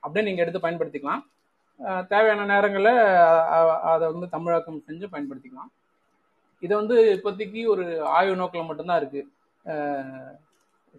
[0.03, 1.23] அப்படியே நீங்கள் எடுத்து பயன்படுத்திக்கலாம்.
[2.11, 2.93] தேவையான நேரங்களில்
[3.91, 5.71] அதை வந்து தமிழாக்கம் செஞ்சு பயன்படுத்திக்கலாம்.
[6.65, 7.85] இதை வந்து இப்போதைக்கு ஒரு
[8.17, 9.21] ஆய்வு நோக்கில் மட்டும்தான் இருக்கு.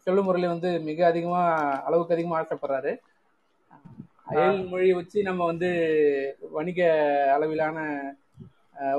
[0.05, 2.93] செல்லும் முரளி வந்து மிக அதிகமாக அளவுக்கு அதிகமாக ஆசைப்படுறாரு.
[4.31, 5.69] அயல் மொழியை வச்சு நம்ம வந்து
[6.57, 6.81] வணிக
[7.35, 7.79] அளவிலான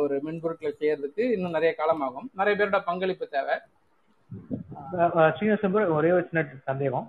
[0.04, 2.28] ஒரு மென்பொருட்களை செய்யறதுக்கு இன்னும் நிறைய காலமாகும்.
[2.40, 3.56] நிறைய பேரோட பங்களிப்பு தேவை.
[5.98, 7.08] ஒரே ஒரு சின்ன சந்தேகம்.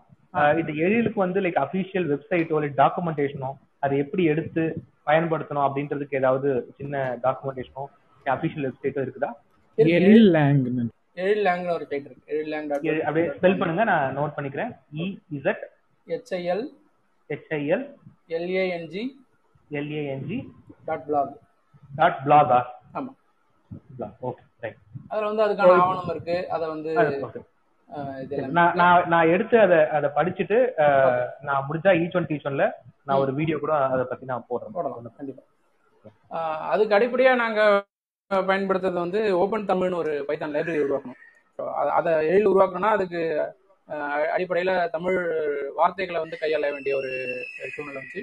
[0.61, 3.51] இந்த எழிலுக்கு வந்து லைக் அபிஷியல் வெப்சைட்டோ இல்லை டாக்குமெண்டேஷனோ
[3.85, 4.63] அதை எப்படி எடுத்து
[5.09, 6.97] பயன்படுத்தணும் அப்படின்றதுக்கு ஏதாவது சின்ன
[7.27, 7.85] டாக்குமெண்டேஷனோ
[8.27, 9.31] அபிஷியல் வெப்சைட்டோ இருக்குதா?
[9.79, 10.63] எழில் லேங்
[11.23, 12.27] எழில் லேங்க்னு ஒரு சைட் இருக்கு.
[12.33, 14.71] எழில் லேங் அப்படியே ஸ்பெல் பண்ணுங்க நான் நோட் பண்ணிக்கிறேன்.
[15.01, 15.07] E
[15.39, 15.63] Z
[16.07, 16.65] HIL
[17.31, 17.85] HIL
[18.39, 19.03] LANG
[19.71, 20.39] LANG
[20.89, 21.35] dot blog
[21.91, 22.61] dot பிளாகா
[22.99, 23.17] ஆமாம்
[24.29, 24.79] ஓகே ரைட்
[25.11, 26.37] அதில் வந்து அதுக்கான ஆவணம் இருக்கு.
[26.55, 26.93] அதை வந்து
[28.49, 30.70] நான் நான் நான் எடுத்து அதை அதை படிச்சுட்டு
[31.40, 32.70] நான் முடிஞ்சா ஈச் ஒன் டீச் ஒன்ல
[33.04, 34.73] நான் ஒரு வீடியோ கூட அதை பத்தி நான் போடுறேன்.
[34.73, 35.42] போடலாம் கண்டிப்பா.
[36.68, 37.85] அதுக்கு அடிப்படையா நாங்க
[38.30, 41.62] பயன்படுத்துறது வந்து ஓபன் தமிழ்னு ஒரு பைத்தான் லைப்ரரி உருவாக்கணும்.
[41.62, 43.49] அத- அதை எழில் உருவாக்கணும்னா அதுக்கு
[44.37, 45.32] அடிப்படையில தமிழ்
[45.75, 47.26] வார்த்தைகளை வந்து கையாள வேண்டிய ஒரு
[47.75, 48.23] சூழ்நிலை வந்துச்சு.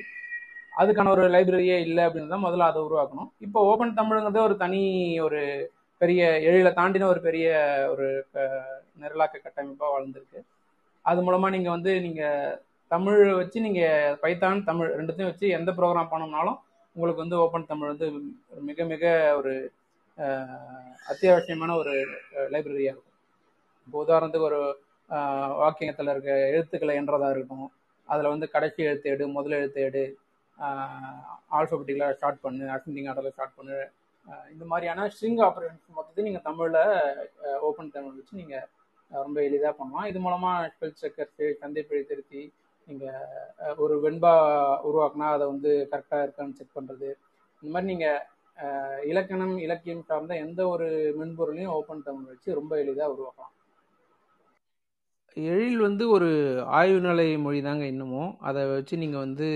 [0.77, 3.31] அதுக்கான ஒரு லைப்ரரியே இல்லை அப்படின்னு தான் முதல்ல அதை உருவாக்கணும்.
[3.38, 5.71] இப்போ ஓபன் தமிழ்ங்கிறது ஒரு தனி ஒரு
[6.01, 7.48] பெரிய எழில தாண்டின ஒரு பெரிய
[7.89, 8.06] ஒரு
[9.00, 10.39] நிரலாக்க கட்டமைப்பாக வளர்ந்துருக்கு
[11.06, 12.24] அது மூலமா நீங்க வந்து நீங்க
[12.92, 13.82] தமிழ் வச்சு நீங்க
[14.22, 16.60] பைத்தான் தமிழ் ரெண்டுத்தையும் வச்சு எந்த ப்ரோக்ராம் பண்ணோம்னாலும்
[16.96, 18.08] உங்களுக்கு வந்து ஓப்பன் தமிழ் வந்து
[18.62, 19.04] மிக மிக
[19.36, 19.54] ஒரு
[21.06, 21.93] அத்தியாவசியமான ஒரு
[22.52, 23.04] லைப்ரரியா இருக்கும்.
[23.88, 24.62] இப்போ உதாரணத்துக்கு ஒரு
[25.60, 27.74] வாக்கியத்தில் இருக்க எழுத்துக்களை என்றதா இருக்கட்டும்
[28.10, 30.04] அதில் வந்து கடைசி எழுத்து எடு முதல் எழுத்து எடு
[31.58, 33.78] ஆல்ஃபபெட்டிக்கலாக ஸ்டார்ட் பண்ணு அசெண்டிங் ஆர்டரில் ஸ்டார்ட் பண்ணு
[34.54, 36.82] இந்த மாதிரியான ஸ்ட்ரிங் ஆப்ரேஷன்ஸ் மொத்தத்தையும் நீங்கள் தமிழில்
[37.68, 38.66] ஓப்பன் தமிழ் வச்சு நீங்கள்
[39.12, 40.08] ரொம்ப எளிதாக பண்ணலாம்.
[40.12, 42.42] இது மூலமாக ஸ்பெல் செக்கர்ஸு சந்தைப்பிழை திருத்தி
[42.88, 44.34] நீங்கள் ஒரு வெண்பா
[44.90, 47.10] உருவாக்குனா அதை வந்து கரெக்டாக இருக்கான்னு செக் பண்ணுறது
[47.62, 50.88] இந்த மாதிரி நீங்கள் இலக்கணம் இலக்கியம் சார்ந்த எந்த ஒரு
[51.20, 53.54] மென்பொருளையும் ஓப்பன் தமிழ் வச்சு ரொம்ப எளிதாக உருவாக்கலாம்.
[55.38, 56.30] எழில் வந்து ஒரு
[56.78, 58.32] ஆய்வு நிலை மொழி தாங்க இன்னமும்.
[58.50, 59.50] அதை வச்சு நீங்கள் வந்து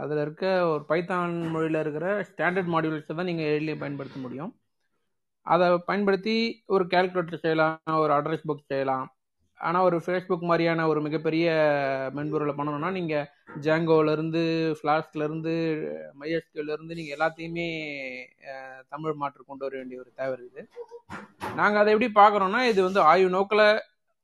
[0.00, 4.52] அதில் இருக்க ஒரு பைத்தான் மொழியில் இருக்கிற ஸ்டாண்டர்ட் மாடியூல்ஸை தான் நீங்கள் எழிலையும் பயன்படுத்த முடியும்.
[5.46, 6.36] அதை பயன்படுத்தி
[6.74, 9.06] ஒரு கால்குலேட்டர் செய்யலாம் ஒரு அட்ரஸ் புக் செய்யலாம்.
[9.60, 11.46] ஆனால் ஒரு ஃபேஸ்புக் மாதிரியான ஒரு மிகப்பெரிய
[12.16, 13.28] மென்பொருளை பண்ணணும்னா நீங்கள்
[13.66, 14.42] ஜாங்கோலேருந்து
[14.78, 15.54] ஃப்ளாஸ்க்லேருந்து
[16.20, 17.68] மைஎஸ்கியூலேருந்து நீங்கள் எல்லாத்தையுமே
[18.92, 20.64] தமிழ் மாற்று கொண்டு வர வேண்டிய ஒரு தேவை இருக்குது.
[21.58, 23.66] நாங்கள் அதை எப்படி பார்க்குறோன்னா இது வந்து ஆய்வு நோக்கில்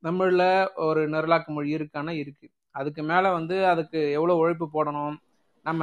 [0.02, 0.48] தமிழில்
[0.87, 5.16] ஒரு நிரலாக்க மொழி இருக்கானா இருக்குது அதுக்கு மேலே வந்து அதுக்கு எவ்வளோ உழைப்பு போடணும்?
[5.64, 5.82] நம்ம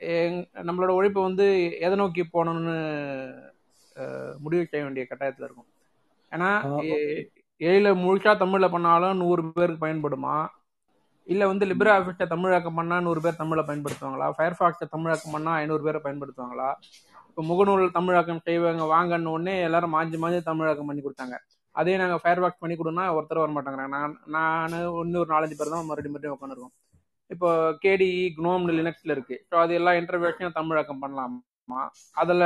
[0.00, 1.46] எங்- நம்மளோட உழைப்பு வந்து
[1.78, 2.76] எதை நோக்கி போகணும்னு
[4.38, 5.70] முடிவு செய்ய வேண்டிய கட்டாயத்தில் இருக்கும்.
[6.32, 6.50] ஏன்னா
[7.60, 10.36] ஏழில் முழுசா தமிழில் பண்ணாலும் நூறு பேருக்கு பயன்படுமா?
[11.26, 14.26] இல்லை வந்து லிப்ரா ஆஃபீஸை தமிழாக்கம் பண்ணால் நூறு பேர் தமிழை பயன்படுத்துவாங்களா?
[14.38, 16.70] ஃபயர்ஃபாக்ஸை தமிழாக்கம் பண்ணால் ஐநூறு பேரை பயன்படுத்துவாங்களா?
[17.28, 21.36] இப்போ முகநூல் தமிழாக்கம் செய்வாங்க வாங்கன்னு உடனே எல்லாரும் மாஞ்சி மாஞ்சி தமிழாக்கம் பண்ணி கொடுத்தாங்க.
[21.76, 23.94] அதே நாங்கள் ஃபயர் வாக் பண்ணி கொடுனா ஒருத்தர் வர மாட்டாங்கிறாங்க.
[23.96, 26.74] நான் நான் இன்னொரு நாலஞ்சு பேர் தான் மறுபடியும் மறுபடியும் உட்காந்துருக்கோம்
[27.30, 27.50] இப்போ
[27.84, 28.08] கேடி
[28.38, 29.36] குனோம் லினக்ஸில் இருக்கு.
[29.50, 31.80] ஸோ அது எல்லா இன்டர்வியூஸையும் தமிழாக்கம் பண்ணலாமா?
[32.22, 32.44] அதில்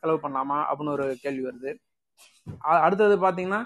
[0.00, 0.58] செலவு பண்ணலாமா?
[0.68, 1.72] அப்படின்னு ஒரு கேள்வி வருது.
[2.84, 3.60] அடுத்தது பார்த்தீங்கன்னா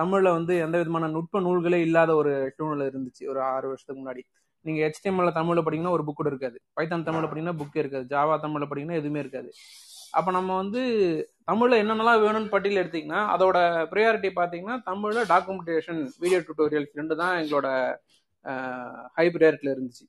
[0.00, 4.22] தமிழில் வந்து எந்த விதமான நுட்ப நூல்களே இல்லாத ஒரு சூழ்நிலை இருந்துச்சு ஒரு ஆறு வருஷத்துக்கு முன்னாடி.
[4.64, 6.56] நீங்க ஹெச்டிஎம்எல்ல தமிழில் தமிழ்ல படிங்கன்னா ஒரு புக் கூட இருக்காது.
[6.76, 8.06] பைத்தான் தமிழ்ல படிங்கன்னா புக்கே இருக்காது.
[8.14, 9.50] ஜாவா தமிழ்ல படிங்கன்னா எதுவுமே இருக்காது.
[10.18, 10.82] அப்ப நம்ம வந்து
[11.50, 13.58] தமிழ்ல என்னென்னலாம் வேணும்னு பட்டியல் எடுத்தீங்கன்னா அதோட
[13.92, 17.68] ப்ரையாரிட்டி பார்த்தீங்கன்னா தமிழ்ல டாக்குமெண்டேஷன் வீடியோ டியூட்டோரியல்ஸ் ரெண்டு தான் எங்களோட
[19.18, 20.04] ஹை ப்ரையாரிட்டியில் இருந்துச்சு.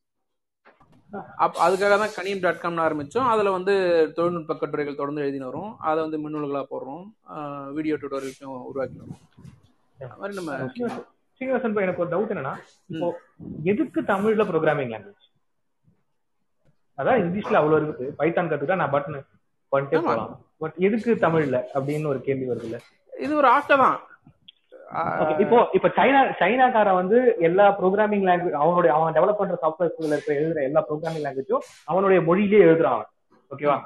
[1.44, 3.74] அப் அதுக்காக தான் கனியம் டாட் காம்னு ஆரம்பித்தோம் அதில் வந்து
[4.16, 5.72] தொழில்நுட்ப கட்டுரைகள் தொடர்ந்து எழுதினு வரும்.
[5.90, 7.04] அதை வந்து மின்னூல்களாக போடுறோம்.
[7.78, 9.22] வீடியோ டியூட்டோரியல்ஸும் உருவாக்கி வரோம்.
[10.00, 10.52] அது மாதிரி நம்ம
[11.38, 12.56] ஸ்ரீனிவாசன் எனக்கு ஒரு டவுட் என்னன்னா
[12.92, 13.08] இப்போ
[13.72, 15.30] எதுக்கு தமிழ்ல ப்ரோக்ராமிங் லாங்குவேஜ்
[16.98, 18.12] அதான் இங்கிலீஷ்ல அவ்வளவு இருக்குது.
[18.20, 19.24] பைத்தான் கத்துக்கிட்டா நான் பட்டன்
[19.76, 20.04] ஆமா.
[20.10, 20.34] போலாம்.
[20.64, 22.78] பட் எதுக்கு தமிழ்ல அப்படின்னு ஒரு கேள்வி வருதுல்ல?
[23.14, 23.98] இது ஒரு ஆசை தான்.
[25.44, 30.62] இப்போ இப்போ சைனா சைனாக்காரன் வந்து எல்லா ப்ரோக்ராமிங் லாங்குவேஜ் அவனுடைய அவன் டெவலப் பண்ற சாஃப்ட்வேர்ஸ்ல இருக்கிற எழுதுற
[30.70, 33.04] எல்லா ப்ரோக்ராமிங் லாங்குவேஜும் அவனுடைய மொழியிலே எழுதுறான்
[33.52, 33.78] ஓகேவா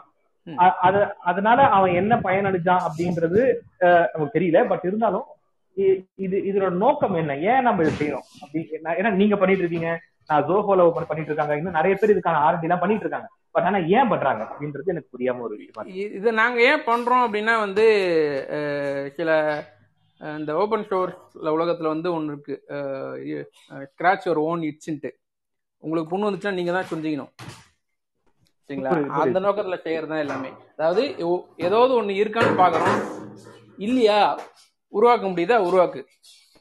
[0.88, 1.00] அது
[1.32, 3.42] அதனால அவன் என்ன பயனடைஞ்சான் அப்படின்றது
[4.14, 4.60] நமக்கு தெரியல.
[4.72, 5.26] பட் இருந்தாலும்
[6.26, 7.34] இது இதோட நோக்கம் என்ன?
[7.52, 8.26] ஏன் நம்ம இதை செய்யறோம்?
[8.44, 9.90] அப்படி நான் ஏன்னா நீங்க பண்ணிட்டு இருக்கீங்க.
[10.30, 11.56] நான் ஜோஹோல பண்ணிட்டு இருக்காங்க.
[11.60, 13.28] இன்னும் நிறைய பேர் இதுக்கான ஆர்டி எல்லாம் பண்ணிட்டு இருக்காங்க.
[13.56, 14.42] பட் ஆனா ஏன் பண்றாங்க?
[14.50, 15.86] அப்படின்றது எனக்கு புரியாம ஒரு விஷயமா
[16.18, 17.86] இது நாங்க ஏன் பண்றோம் அப்படின்னா வந்து
[19.18, 19.30] சில
[20.40, 22.56] இந்த ஓப்பன் சோர்ஸ்ல உலகத்துல வந்து ஒன்று இருக்கு.
[23.92, 25.12] ஸ்கிராச் ஒரு ஓன் இட்ஸ்ன்ட்டு
[25.84, 27.32] உங்களுக்கு புண்ணு வந்துச்சுன்னா நீங்க தான் செஞ்சுக்கணும்
[28.70, 28.92] சரிங்களா.
[29.24, 30.50] அந்த நோக்கத்துல செய்யறது தான் எல்லாமே.
[30.76, 31.04] அதாவது
[31.68, 32.98] ஏதாவது ஒண்ணு இருக்கான்னு பாக்குறோம்
[33.88, 34.20] இல்லையா?
[34.94, 35.58] உருவாக்க முடியுதா?
[35.68, 36.02] உருவாக்கு.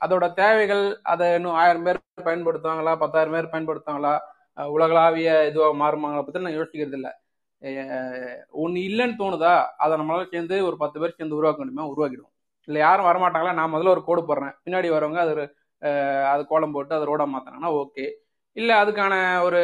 [0.05, 4.15] அதோட தேவைகள் அதை இன்னும் ஆயிரம் பேர் பயன்படுத்துவாங்களா பத்தாயிரம் பேர் பயன்படுத்துவாங்களா
[4.75, 7.13] உலகளாவிய இதுவாக மாறுமாங்களா பத்தி நான் யோசிக்கிறது இல்லை.
[8.63, 9.53] ஒன்று இல்லைன்னு தோணுதா
[9.85, 11.87] அதை நம்மளால சேர்ந்து ஒரு பத்து பேர் சேர்ந்து உருவாக்க முடியுமா?
[11.93, 12.35] உருவாக்கிடுவோம்.
[12.69, 13.53] இல்லை யாரும் வரமாட்டாங்களா?
[13.61, 14.55] நான் முதல்ல ஒரு கோடு போடுறேன்.
[14.65, 15.45] பின்னாடி வரவங்க அது ஒரு,
[16.33, 18.07] அது கோலம் போட்டு அது ரோடாக மாற்றினாங்கன்னா ஓகே.
[18.57, 19.15] இல்லை அதுக்கான
[19.47, 19.61] ஒரு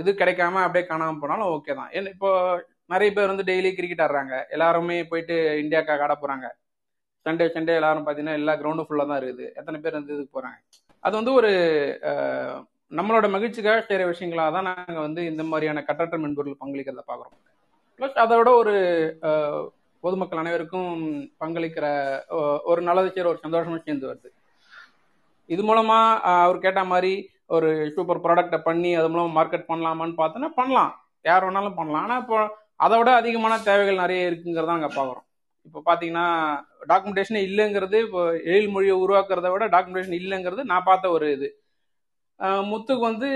[0.00, 1.90] இது கிடைக்காம அப்படியே காணாமல் போனாலும் ஓகே தான்.
[1.96, 2.30] ஏன்னா இப்போ
[2.94, 4.34] நிறைய பேர் வந்து டெய்லி கிரிக்கெட் ஆடுறாங்க.
[4.54, 6.46] எல்லாருமே போயிட்டு இந்தியாக்காக ஆட போகிறாங்க
[7.26, 9.46] சண்டே சண்டே எல்லாரும் பார்த்தீங்கன்னா எல்லா கிரவுண்டும் ஃபுல்லாக தான் இருக்குது.
[9.60, 10.58] எத்தனை பேர் வந்து இதுக்கு போகிறாங்க
[11.06, 11.50] அது வந்து ஒரு
[12.98, 17.36] நம்மளோட மகிழ்ச்சிக்காக செய்கிற விஷயங்களாக தான் நாங்கள் வந்து இந்த மாதிரியான கட்டற்ற மென்பொருள் பங்களிக்கிறத பார்க்குறோம்
[17.98, 18.74] ப்ளஸ் அதோட ஒரு
[20.04, 20.90] பொதுமக்கள் அனைவருக்கும்
[21.42, 21.86] பங்களிக்கிற
[22.70, 24.28] ஒரு நல்லது செய்கிற ஒரு சந்தோஷமும் சேர்ந்து வருது.
[25.54, 27.12] இது மூலமாக அவர் கேட்ட மாதிரி
[27.56, 30.92] ஒரு சூப்பர் ப்ராடக்டை பண்ணி அது மூலமாக மார்க்கெட் பண்ணலாமான்னு பார்த்தோன்னா பண்ணலாம்.
[31.28, 32.04] யார் வேணாலும் பண்ணலாம்.
[32.06, 32.38] ஆனால் இப்போ
[32.84, 35.25] அதை விட அதிகமான தேவைகள் நிறைய இருக்குங்கிறத நாங்கள் பார்க்குறோம்
[35.66, 36.26] இப்போ பார்த்தீங்கன்னா
[36.90, 41.48] டாக்குமெண்டேஷன் இல்லைங்கிறது இப்போ எழில் மொழியை உருவாக்குறத விட டாக்குமெண்டேஷன் இல்லைங்கிறது நான் பார்த்த ஒரு இது.
[42.70, 43.28] முத்துக்கு வந்து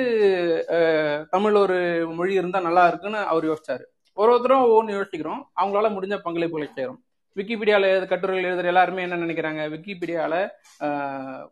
[1.34, 1.78] தமிழ் ஒரு
[2.18, 3.84] மொழி இருந்தால் நல்லா இருக்குன்னு அவர் யோசிச்சாரு.
[4.16, 5.42] ஒரு ஒருத்தரும் ஒவ்வொன்று யோசிக்கிறோம்.
[5.60, 7.00] அவங்களால முடிஞ்ச பங்களிப்புகளை செய்கிறோம்
[7.36, 9.62] விக்கிபீடியாவில் எழுத கட்டுரைகள் எழுதுகிற எல்லாருமே என்ன நினைக்கிறாங்க?
[9.74, 10.40] விக்கிபீடியாவில்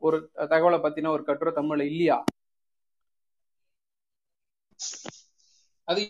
[0.06, 0.16] ஒரு
[0.52, 2.18] தகவலை பற்றின ஒரு கட்டுரை தமிழில் இல்லையா?
[5.88, 6.00] அது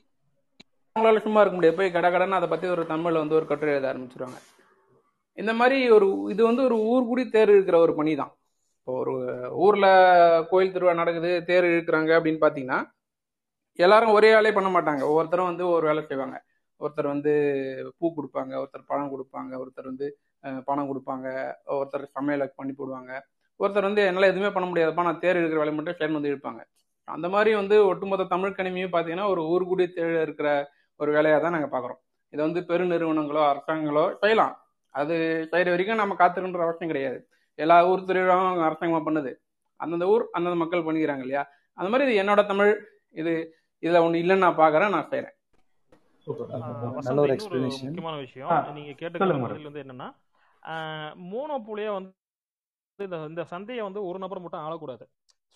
[0.96, 1.78] அவங்களால சும்மா இருக்க முடியாது.
[1.80, 4.38] போய் கடை கடன் அதை பற்றி ஒரு தமிழில் வந்து ஒரு கட்டுரை எழுத ஆரம்பிச்சிருவாங்க.
[5.40, 8.32] இந்த மாதிரி ஒரு இது வந்து ஒரு ஊர் கூடி தேர் இருக்கிற ஒரு பணி தான்
[8.78, 9.14] இப்போ ஒரு
[9.64, 9.90] ஊரில்
[10.50, 12.78] கோயில் திருவிழா நடக்குது தேர் இழுக்கிறாங்க அப்படின்னு பார்த்தீங்கன்னா
[13.84, 15.02] எல்லாரும் ஒரே வேலையை பண்ண மாட்டாங்க.
[15.10, 16.36] ஒவ்வொருத்தரும் வந்து ஒரு வேலை செய்வாங்க.
[16.80, 17.32] ஒருத்தர் வந்து
[17.98, 20.06] பூ கொடுப்பாங்க ஒருத்தர் பழம் கொடுப்பாங்க ஒருத்தர் வந்து
[20.68, 21.26] பணம் கொடுப்பாங்க
[21.78, 23.12] ஒருத்தர் சமையல் பண்ணி போடுவாங்க.
[23.60, 26.60] ஒருத்தர் வந்து என்னால் எதுவுமே பண்ண முடியாதுப்பா நான் தேர் இருக்கிற வேலை மட்டும் சேர்ந்து வந்து இழுப்பாங்க.
[27.08, 30.48] அந்த மாதிரி வந்து ஒட்டுமொத்த தமிழ் கணிமையும் பார்த்தீங்கன்னா ஒரு ஊர்கூடி தேர் இருக்கிற
[31.00, 32.00] ஒரு வேலையாக தான் நாங்கள் பார்க்குறோம்
[32.32, 34.54] இதை வந்து பெருநிறுவனங்களோ அரசாங்கங்களோ செய்யலாம்.
[34.94, 35.14] அது
[35.50, 37.18] செய்கிற வரைக்கும் நம்ம காத்திருக்கின்ற அவசியம் கிடையாது.
[37.58, 39.32] எல்லா ஊர் திருவிழாவும் அரசாங்கமாக பண்ணுது.
[39.80, 41.42] அந்தந்த ஊர் அந்தந்த மக்கள் பண்ணிக்கிறாங்க இல்லையா?
[41.78, 42.72] அந்த மாதிரி இது என்னோட தமிழ்
[43.20, 43.32] இது
[43.82, 45.10] இதில் ஒன்று இல்லைன்னு நான் பார்க்குறேன் நான்
[47.34, 47.88] explanation.
[47.88, 48.50] முக்கியமான விஷயம்.
[48.78, 50.08] நீங்க கேட்டுக்கிற வந்து என்னன்னா
[51.32, 52.12] மோனோபோலியா வந்து
[52.98, 55.04] இந்த இந்த சந்தையை வந்து ஒரு நபர் மட்டும் ஆளக்கூடாது.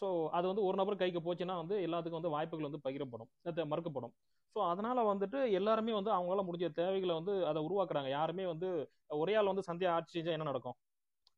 [0.01, 3.31] ஸோ அது வந்து ஒரு நபர் கைக்கு போச்சுன்னா வந்து எல்லாத்துக்கும் வந்து வாய்ப்புகள் வந்து பகிரப்படும்
[3.73, 4.15] மறுக்கப்படும்.
[4.57, 8.09] ஸோ அதனால வந்துட்டு எல்லாருமே வந்து அவங்களால முடிஞ்ச தேவைகளை வந்து அதை உருவாக்குறாங்க.
[8.09, 8.69] யாருமே வந்து
[9.17, 10.77] ஒரே ஆள் வந்து சந்தையை ஆட்சி செஞ்சா என்ன நடக்கும்?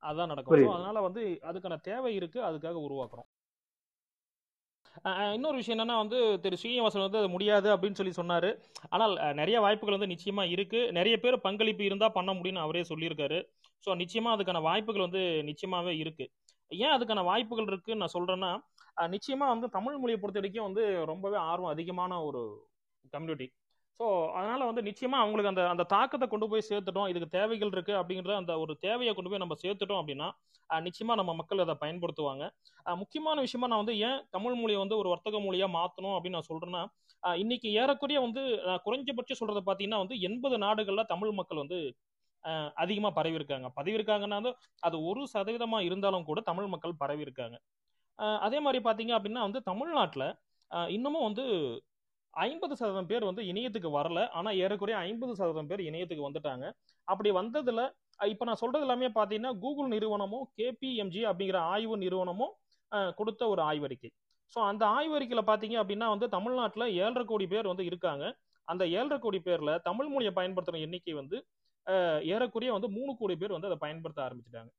[0.03, 0.65] அதான் நடக்கும்.
[0.65, 0.73] ஸோ.
[0.73, 2.41] அதனால வந்து அதுக்கான தேவை இருக்கு.
[2.43, 3.29] அதுக்காக உருவாக்குறோம்.
[5.35, 8.51] இன்னொரு விஷயம் என்னன்னா வந்து திரு ஸ்ரீனிவாசன் வந்து அது முடியாது அப்படின்னு சொல்லி சொன்னாரு.
[8.89, 10.93] ஆனால் நிறைய வாய்ப்புகள் வந்து நிச்சயமா இருக்கு.
[10.93, 13.39] நிறைய பேர் பங்களிப்பு இருந்தா பண்ண முடியும்னு அவரே சொல்லியிருக்காரு.
[13.85, 16.27] ஸோ நிச்சயமா அதுக்கான வாய்ப்புகள் வந்து நிச்சயமாவே இருக்கு.
[16.71, 18.53] ஏன் அதுக்கான வாய்ப்புகள் இருக்குன்னு நான் சொல்றேன்னா
[19.11, 22.43] நிச்சயமா வந்து தமிழ் மொழியை பொறுத்த வரைக்கும் வந்து ரொம்பவே ஆர்வம் அதிகமான ஒரு
[23.13, 23.47] கம்யூனிட்டி
[24.01, 24.07] ஸோ
[24.39, 27.09] அதனால வந்து நிச்சயமா அவங்களுக்கு அந்த அந்த தாக்கத்தை கொண்டு போய் சேர்த்துட்டோம்.
[27.11, 30.29] இதுக்கு தேவைகள் இருக்கு அப்படிங்கிறத அந்த ஒரு தேவையை கொண்டு போய் நம்ம சேர்த்துட்டோம் அப்படின்னா
[30.71, 32.45] நிச்சயமா நம்ம மக்கள் அதை பயன்படுத்துவாங்க.
[32.97, 36.83] முக்கியமான விஷயமா நான் வந்து ஏன் தமிழ் மொழியை வந்து ஒரு வர்த்தக மொழியா மாத்தணும் அப்படின்னு நான் சொல்றேன்னா
[37.23, 38.43] இன்னைக்கு ஏறக்குறைய வந்து
[38.87, 41.79] குறைஞ்சபட்சம் சொல்றது பார்த்தீங்கன்னா வந்து எண்பது நாடுகள்ல தமிழ் மக்கள் வந்து
[42.45, 47.23] அதிகமாக அதிகமா பரவி இருக்காங்க பரவி இருக்காங்கன்னா வந்து அது ஒரு சதவீதமா இருந்தாலும் கூட தமிழ் மக்கள் பரவி
[47.23, 47.57] இருக்காங்க
[48.43, 50.27] அதே மாதிரி பாத்தீங்க அப்படின்னா வந்து தமிழ்நாட்டில்
[50.91, 51.45] இன்னமும் வந்து
[52.45, 54.21] ஐம்பது சதவீதம் பேர் வந்து இணையத்துக்கு வரல.
[54.39, 56.65] ஆனால் ஏறக்குறைய ஐம்பது சதவீதம் பேர் இணையத்துக்கு வந்துட்டாங்க.
[57.09, 57.83] அப்படி வந்ததுல
[58.15, 62.53] இப்போ இப்ப நான் சொல்றது எல்லாமே பாத்தீங்கன்னா கூகுள் நிறுவனமும் கேபிஎம்ஜி அப்படிங்கிற ஆய்வு நிறுவனமும்
[63.19, 64.11] கொடுத்த ஒரு ஆய்வறிக்கை.
[64.57, 68.25] ஸோ அந்த ஆய்வறிக்கையில பாத்தீங்க அப்படின்னா வந்து தமிழ்நாட்டில் ஏழரை கோடி பேர் வந்து இருக்காங்க.
[68.69, 71.37] அந்த ஏழரை கோடி பேர்ல தமிழ் மொழியை பயன்படுத்துற எண்ணிக்கை வந்து
[72.35, 74.71] ஏறக்குறைய வந்து மூணு கோடி பேர் வந்து அதை பயன்படுத்த ஆரம்பிச்சிட்டாங்க.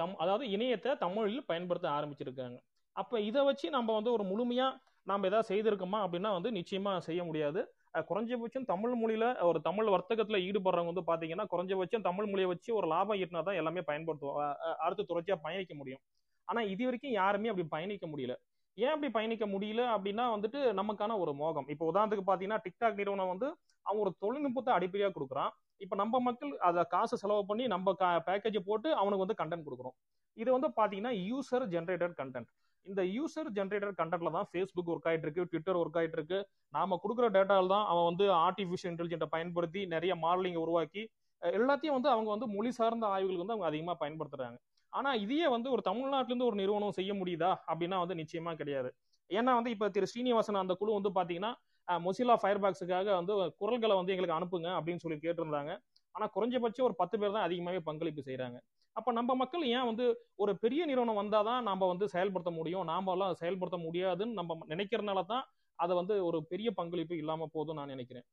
[0.00, 2.58] தம் அதாவது இணையத்தை தமிழில் பயன்படுத்த ஆரம்பிச்சிருக்காங்க.
[2.96, 7.60] அப்போ இதை வச்சு நம்ம வந்து ஒரு முழுமையாக நாம் எதாவது செய்திருக்கோமா அப்படின்னா வந்து நிச்சயமாக செய்ய முடியாது.
[8.08, 13.16] குறைஞ்சபட்சம் தமிழ் மொழியில ஒரு தமிழ் வர்த்தகத்தில் ஈடுபடுறவங்க வந்து பார்த்தீங்கன்னா குறைஞ்சபட்சம் தமிழ் மொழியை வச்சு ஒரு லாபம்
[13.16, 15.06] ஈட்டினா தான் எல்லாமே பயன்படுத்துவோம் அஹ் அஹ் அடுத்து
[15.42, 16.02] பயணிக்க முடியும்.
[16.48, 18.34] ஆனா இது வரைக்கும் யாருமே அப்படி பயணிக்க முடியல.
[18.78, 21.68] ஏன் அப்படி பயணிக்க முடியல அப்படின்னா வந்துட்டு நமக்கான ஒரு மோகம்.
[21.68, 23.48] இப்போ உதாரணத்துக்கு பார்த்தீங்கன்னா டிக்டாக் நிறுவனம் வந்து
[23.86, 25.52] அவங்க ஒரு தொழில்நுட்பத்தை அடிப்படையாக கொடுக்குறான்.
[25.76, 27.92] இப்போ நம்ம மக்கள் அதை காசு செலவு பண்ணி நம்ம
[28.26, 29.96] பேக்கேஜை போட்டு அவனுக்கு வந்து கண்டென்ட் கொடுக்குறோம்.
[30.36, 32.50] இது வந்து பார்த்தீங்கன்னா யூசர் ஜென்ரேட்டட் கண்டென்ட்
[32.86, 36.38] இந்த யூசர் ஜென்ரேட்டர் கண்டென்ட்ல தான் ஃபேஸ்புக் ஒர்க் ஆயிட்டு இருக்கு ட்விட்டர் ஒர்க் ஆயிட்டு இருக்கு
[36.72, 41.02] நாம கொடுக்குற டேட்டாவில் தான் அவன் வந்து ஆர்டிஃபிஷியல் இன்டெலிஜென்ட்டை பயன்படுத்தி நிறைய மாடலிங் உருவாக்கி
[41.42, 44.56] எல்லாத்தையும் வந்து அவங்க வந்து மொழி சார்ந்த ஆய்வுகளுக்கு வந்து அவங்க அதிகமாக பயன்படுத்துறாங்க.
[44.92, 48.90] ஆனா இதையே வந்து ஒரு தமிழ்நாட்டிலேருந்து ஒரு நிறுவனம் செய்ய முடியுதா அப்படின்னா வந்து நிச்சயமா கிடையாது.
[49.30, 51.52] ஏன்னா வந்து இப்ப திரு ஸ்ரீனிவாசன் அந்த குழு வந்து பாத்தீங்கன்னா
[51.88, 55.72] மொசிலா ஃபயர்பாக்ஸுக்காக வந்து குரல்களை வந்து எங்களுக்கு அனுப்புங்க அப்படின்னு சொல்லி கேட்டிருந்தாங்க.
[56.14, 58.58] ஆனா குறைஞ்சபட்சம் ஒரு பத்து பேர் தான் அதிகமாகவே பங்களிப்பு செய்யறாங்க
[58.96, 60.04] அப்போ நம்ம மக்கள் ஏன் வந்து
[60.42, 62.84] ஒரு பெரிய நிறுவனம் வந்தால் தான் நாம் வந்து செயல்படுத்த முடியும்?
[62.92, 65.44] நாம எல்லாம் செயல்படுத்த முடியாதுன்னு நம்ம நினைக்கிறதுனால தான்
[65.78, 68.26] அதை வந்து ஒரு பெரிய பங்களிப்பு இல்லாமல் போதும் நான் நினைக்கிறேன்.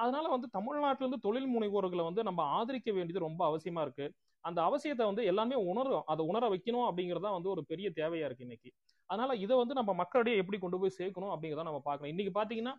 [0.00, 4.06] அதனால வந்து தமிழ்நாட்டிலேருந்து தொழில் முனைவோர்களை வந்து நம்ம ஆதரிக்க வேண்டியது ரொம்ப அவசியமா இருக்கு.
[4.44, 8.70] அந்த அவசியத்தை வந்து எல்லாமே உணரும் அதை உணர வைக்கணும் அப்படிங்கிறதா வந்து ஒரு பெரிய தேவையா இருக்கு இன்னைக்கு.
[9.10, 12.12] அதனால இதை வந்து நம்ம மக்களிடையே எப்படி கொண்டு போய் சேர்க்கணும் அப்படிங்கிறத நம்ம பார்க்கணும்.
[12.14, 12.74] இன்னைக்கு பார்த்தீங்கன்னா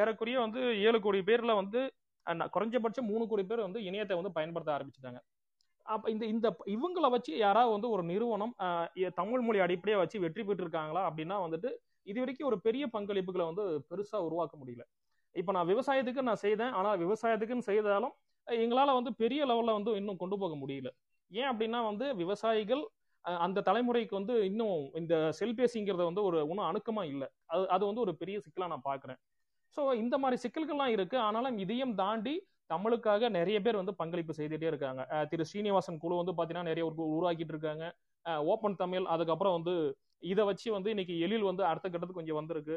[0.00, 1.80] ஏறக்குறைய வந்து ஏழு கோடி பேர்ல வந்து
[2.54, 5.20] குறைஞ்சபட்சம் மூணு கோடி பேர் வந்து இணையத்தை வந்து பயன்படுத்த ஆரம்பிச்சிட்டாங்க.
[5.94, 8.54] அப்போ இந்த இந்த இவங்களை வச்சு யாராவது வந்து ஒரு நிறுவனம்
[9.20, 11.70] தமிழ் மொழி அடிப்படையாக வச்சு வெற்றி பெற்றிருக்காங்களா அப்படின்னா வந்துட்டு
[12.10, 14.84] இது வரைக்கும் ஒரு பெரிய பங்களிப்புகளை வந்து பெருசாக உருவாக்க முடியல.
[15.34, 16.74] இப்போ நான் விவசாயத்துக்கு நான் செய்தேன்.
[16.78, 18.14] ஆனால் விவசாயத்துக்குன்னு செய்தாலும்
[18.46, 20.90] எங்களால் வந்து பெரிய லெவலில் வந்து இன்னும் கொண்டு போக முடியல.
[21.30, 22.82] ஏன் அப்படின்னா வந்து விவசாயிகள்
[23.24, 27.28] அந்த தலைமுறைக்கு வந்து இன்னும் இந்த செல்பேசிங்கிறத வந்து ஒரு இன்னும் அணுக்கமாக இல்லை.
[27.52, 29.18] அது அது வந்து ஒரு பெரிய சிக்கலாக நான் பார்க்குறேன்
[29.76, 32.34] ஸோ இந்த மாதிரி சிக்கல்கள்லாம் இருக்குது ஆனாலும் இதையும் தாண்டி
[32.70, 35.02] தமிழுக்காக நிறைய பேர் வந்து பங்களிப்பு செய்துட்டே இருக்காங்க.
[35.30, 36.84] திரு ஸ்ரீனிவாசன் குழு வந்து பாத்தீங்கன்னா நிறைய
[37.16, 37.84] உருவாக்கிட்டு இருக்காங்க.
[38.52, 39.74] ஓப்பன் தமிழ் அதுக்கப்புறம் வந்து
[40.32, 42.76] இதை வச்சு வந்து இன்னைக்கு எழில் வந்து அடுத்த கட்டத்துக்கு கொஞ்சம் வந்திருக்கு.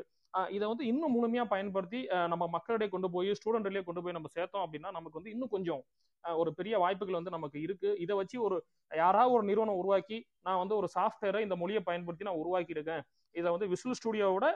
[0.56, 2.00] இதை வந்து இன்னும் முழுமையா பயன்படுத்தி
[2.32, 5.82] நம்ம மக்களிடையே கொண்டு போய் ஸ்டூடெண்ட்லயே கொண்டு போய் நம்ம சேர்த்தோம் அப்படின்னா நமக்கு வந்து இன்னும் கொஞ்சம்
[6.24, 7.90] ஒரு பெரிய வாய்ப்புகள் வந்து நமக்கு இருக்கு.
[8.04, 8.58] இதை வச்சு ஒரு
[8.92, 13.04] யாராவது ஒரு நிறுவனம் உருவாக்கி நான் வந்து ஒரு சாஃப்ட்வேரை இந்த மொழியை பயன்படுத்தி நான் உருவாக்கி இருக்கேன்
[13.36, 14.48] இதை வந்து விசுவல் ஸ்டுடியோவோட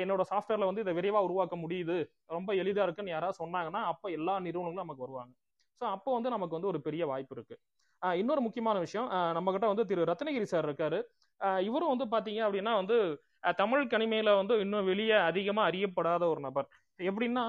[0.00, 1.96] என்னோட சாஃப்ட்வேர்ல வந்து இதை விரைவாக உருவாக்க முடியுது.
[2.26, 5.32] ரொம்ப எளிதா இருக்குன்னு யாராவது சொன்னாங்கன்னா அப்ப எல்லா நிறுவனங்களும் நமக்கு வருவாங்க.
[5.80, 7.56] ஸோ அப்போ வந்து நமக்கு வந்து ஒரு பெரிய வாய்ப்பு இருக்கு.
[8.02, 10.98] இன்னொரு முக்கியமான விஷயம் நம்ம கிட்ட வந்து திரு ரத்னகிரி சார் இருக்காரு.
[11.68, 12.96] இவரும் வந்து பாத்தீங்க அப்படின்னா வந்து
[13.58, 16.66] தமிழ் கனிமையில வந்து இன்னும் வெளியே அதிகமா அறியப்படாத ஒரு நபர்.
[17.00, 17.44] எப்படின்னா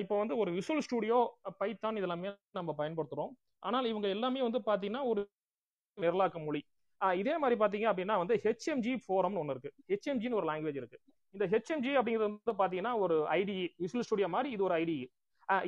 [0.00, 1.18] இப்போ வந்து ஒரு விசுவல் ஸ்டுடியோ
[1.60, 3.32] பைத்தான் இதெல்லாமே நம்ம பயன்படுத்துறோம்.
[3.62, 5.22] ஆனால் இவங்க எல்லாமே வந்து பாத்தீங்கன்னா ஒரு
[5.98, 6.60] நிரலாக்க மொழி.
[7.20, 9.70] இதே மாதிரி பாத்தீங்க அப்படின்னா வந்து ஹெச்எம்ஜி ஃபோரம்னு ஒன்று இருக்கு.
[9.92, 10.98] ஹெச்எம்ஜின்னு ஒரு லாங்குவேஜ் இருக்கு.
[11.34, 14.98] இந்த ஹெச்எம்ஜி அப்படிங்கிறது வந்து பாத்தீங்கன்னா ஒரு ஐடி விசுவல் ஸ்டுடியோ மாதிரி இது ஒரு ஐடி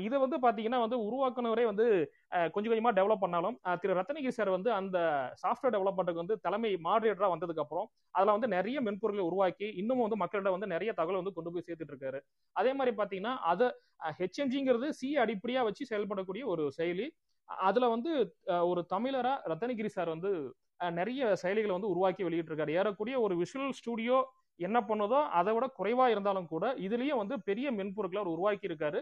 [0.04, 1.84] இதை வந்து பாத்தீங்கன்னா வந்து உருவாக்குனவரே வந்து
[2.54, 4.98] கொஞ்சம் கொஞ்சமா டெவலப் பண்ணாலும் திரு ரத்னகிரி சார் வந்து அந்த
[5.42, 10.56] சாஃப்ட்வேர் டெவலப்மெண்ட்டுக்கு வந்து தலைமை மாடரேட்டரா வந்ததுக்கு அப்புறம் அதுல வந்து நிறைய மென்பொருளை உருவாக்கி இன்னமும் வந்து மக்களிடம்
[10.56, 12.20] வந்து நிறைய தகவல் வந்து கொண்டு போய் சேர்த்துட்டு இருக்காரு.
[12.56, 13.68] அதே மாதிரி பாத்தீங்கன்னா அதை
[14.20, 17.06] ஹெச்எம்ஜிங்கிறது சி அடிப்படையா வச்சு செயல்படக்கூடிய ஒரு செயலி.
[17.48, 18.12] அதுல வந்து
[18.70, 20.32] ஒரு தமிழரா ரத்தனகிரி சார் வந்து
[20.80, 24.18] நிறைய செயலிகளை வந்து உருவாக்கி வெளியிட்டு இருக்காரு ஏறக்கூடிய ஒரு விஷுவல் ஸ்டுடியோ
[24.60, 29.00] என்ன பண்ணுதோ அதை விட குறைவா இருந்தாலும் கூட இதுலயும் வந்து பெரிய மென்பொருட்களை அவர் உருவாக்கி இருக்காரு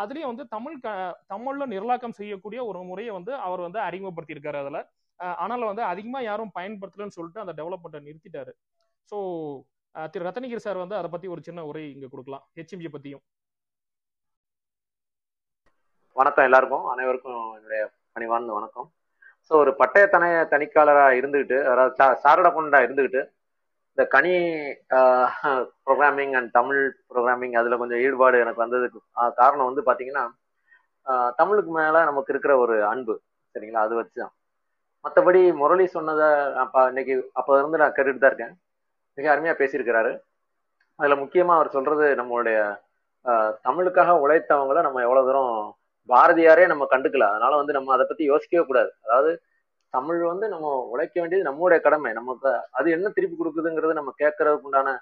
[0.00, 0.88] அதுலயும் வந்து தமிழ் க
[1.32, 4.78] தமிழ்ல நிரலாக்கம் செய்யக்கூடிய ஒரு முறையை வந்து அவர் வந்து அறிமுகப்படுத்தியிருக்காரு அதுல.
[5.44, 8.52] ஆனால் வந்து அதிகமா யாரும் பயன்படுத்தலன்னு சொல்லிட்டு அந்த டெவலப்மெண்ட்டை நிறுத்திட்டாரு.
[9.10, 9.16] ஸோ
[10.12, 12.44] திரு ரத்தனகிரி சார் வந்து அதை பத்தி ஒரு சின்ன உரை இங்க கொடுக்கலாம்.
[12.58, 13.24] ஹெச்எம்ஜி பத்தியும்.
[16.16, 16.84] வணக்கம் எல்லாருக்கும்.
[16.94, 17.82] அனைவருக்கும் என்னுடைய
[18.16, 18.88] பணிவார்ந்த வணக்கம்.
[19.50, 23.22] ஸோ ஒரு பட்டய தன தணிக்காளராக இருந்துக்கிட்டு அதாவது சாரட கொண்டா இருந்துக்கிட்டு
[23.98, 24.32] இந்த கனி
[25.86, 26.80] ப்ரோக்ராமிங் அண்ட் தமிழ்
[27.10, 29.00] ப்ரோக்ராமிங் அதில் கொஞ்சம் ஈடுபாடு எனக்கு வந்ததுக்கு
[29.40, 30.24] காரணம் வந்து பார்த்தீங்கன்னா
[31.40, 33.14] தமிழுக்கு மேலே நமக்கு இருக்கிற ஒரு அன்பு
[33.54, 33.84] சரிங்களா?
[33.86, 34.32] அது வச்சு தான்
[35.04, 36.28] மற்றபடி முரளி சொன்னதை
[36.62, 38.54] அப்போ இன்னைக்கு அப்போ இருந்து நான் கேட்டுட்டு தான் இருக்கேன்.
[39.18, 40.12] மிக அருமையாக பேசியிருக்கிறாரு.
[40.98, 42.58] அதில் முக்கியமாக அவர் சொல்கிறது நம்மளுடைய
[43.66, 45.52] தமிழுக்காக உழைத்தவங்கள நம்ம எவ்வளோ தூரம்
[46.08, 47.26] பாரதியாரே நம்ம கண்டுக்கல.
[47.32, 48.90] அதனால வந்து நம்ம அதை பத்தி யோசிக்கவே கூடாது.
[49.06, 49.32] அதாவது
[49.94, 52.10] தமிழ் வந்து நம்ம உழைக்க வேண்டியது நம்மளுடைய கடமை.
[52.20, 54.94] நமக்கு அது என்ன திருப்பி கொடுக்குதுங்கிறது நம்ம கேட்கறதுக்கு உண்டான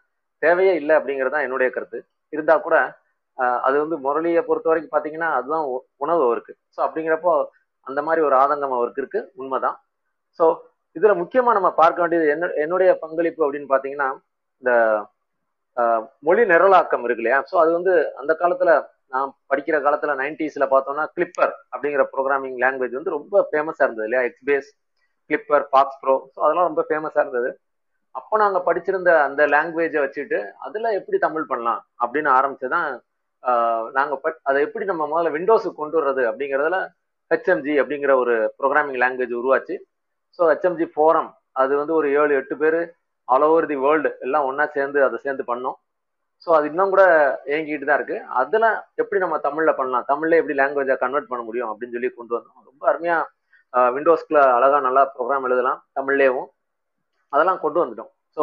[0.42, 1.98] தேவையே இல்லை அப்படிங்கிறது தான் என்னுடைய கருத்து.
[2.32, 2.76] இருந்தா கூட
[3.66, 5.66] அது வந்து முரளியை பொறுத்த வரைக்கும் பார்த்தீங்கன்னா அதுதான்
[6.04, 6.52] உணவு அவருக்கு.
[6.74, 7.32] ஸோ அப்படிங்கிறப்போ
[7.86, 9.20] அந்த மாதிரி ஒரு ஆதங்கம் அவருக்கு இருக்கு.
[9.40, 9.76] உண்மைதான்.
[10.40, 10.44] ஸோ
[10.96, 14.08] இதுல முக்கியமா நம்ம பார்க்க வேண்டியது என்ன என்னுடைய பங்களிப்பு அப்படின்னு பார்த்தீங்கன்னா
[14.62, 14.72] இந்த
[16.26, 17.38] மொழி நிரலாக்கம் இருக்கு இல்லையா?
[17.50, 18.72] ஸோ அது வந்து அந்த காலத்துல
[19.12, 24.22] நான் படிக்கிற காலத்துல நைன்டிஸ்ல பார்த்தோம்னா கிளிப்பர் அப்படிங்கிற ப்ரோக்ராமிங் லாங்குவேஜ் வந்து ரொம்ப ஃபேமஸா இருந்தது இல்லையா?
[24.30, 24.68] எக்ஸ்பேஸ்
[25.30, 27.50] கிளிப்பர் பாக்ஸ் ப்ரோ ஸோ அதெல்லாம் ரொம்ப ஃபேமஸா இருந்தது.
[28.14, 32.88] அப்போ நாங்க படிச்சிருந்த அந்த லாங்குவேஜை வச்சுட்டு அதுல எப்படி தமிழ் பண்ணலாம் அப்படின்னு ஆரம்பிச்சுதான்
[33.96, 34.14] நாங்க
[34.48, 36.78] அதை எப்படி நம்ம முதல்ல விண்டோஸுக்கு கொண்டு வர்றது அப்படிங்கிறதுல
[37.30, 39.76] ஹெச்எம்ஜி அப்படிங்கிற ஒரு ப்ரோக்ராமிங் லாங்குவேஜ் உருவாச்சு.
[40.38, 42.78] ஸோ ஹெச்எம்ஜி ஃபோரம் அது வந்து ஒரு ஏழு எட்டு பேர்
[43.28, 45.76] ஆல் ஓவர் தி வேர்ல்டு எல்லாம் ஒன்னா சேர்ந்து அதை சேர்ந்து பண்ணோம்.
[46.46, 47.02] ஸோ அது இன்னும் கூட
[47.50, 48.16] இயங்கிட்டு தான் இருக்கு.
[48.40, 48.66] அதில்
[49.02, 50.06] எப்படி நம்ம தமிழில் பண்ணலாம்?
[50.10, 52.66] தமிழ்ல எப்படி லாங்குவேஜை கன்வெர்ட் பண்ண முடியும் அப்படின்னு சொல்லி கொண்டு வந்தோம்.
[52.70, 53.16] ரொம்ப அருமையா
[53.96, 56.48] விண்டோஸ்க்குள்ள அழகா நல்லா ப்ரோக்ராம் எழுதலாம் தமிழ்லேயும்.
[57.32, 58.10] அதெல்லாம் கொண்டு வந்துட்டோம்.
[58.36, 58.42] ஸோ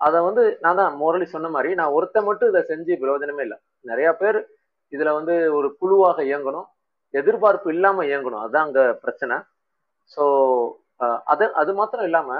[0.00, 3.58] அதை வந்து நான் தான் முரளி சொன்ன மாதிரி நான் ஒருத்த மட்டும் இதை செஞ்சு பிரயோஜனமே இல்லை.
[3.90, 4.38] நிறைய பேர்
[4.92, 6.66] இதுல வந்து ஒரு குழுவாக இயங்கணும்
[7.14, 8.42] எதிர்பார்ப்பு இல்லாம இயங்கணும்.
[8.44, 9.36] அதுதான் அங்க பிரச்சனை.
[10.14, 10.24] ஸோ
[11.32, 12.30] அது அது மாத்திரம் இல்லாம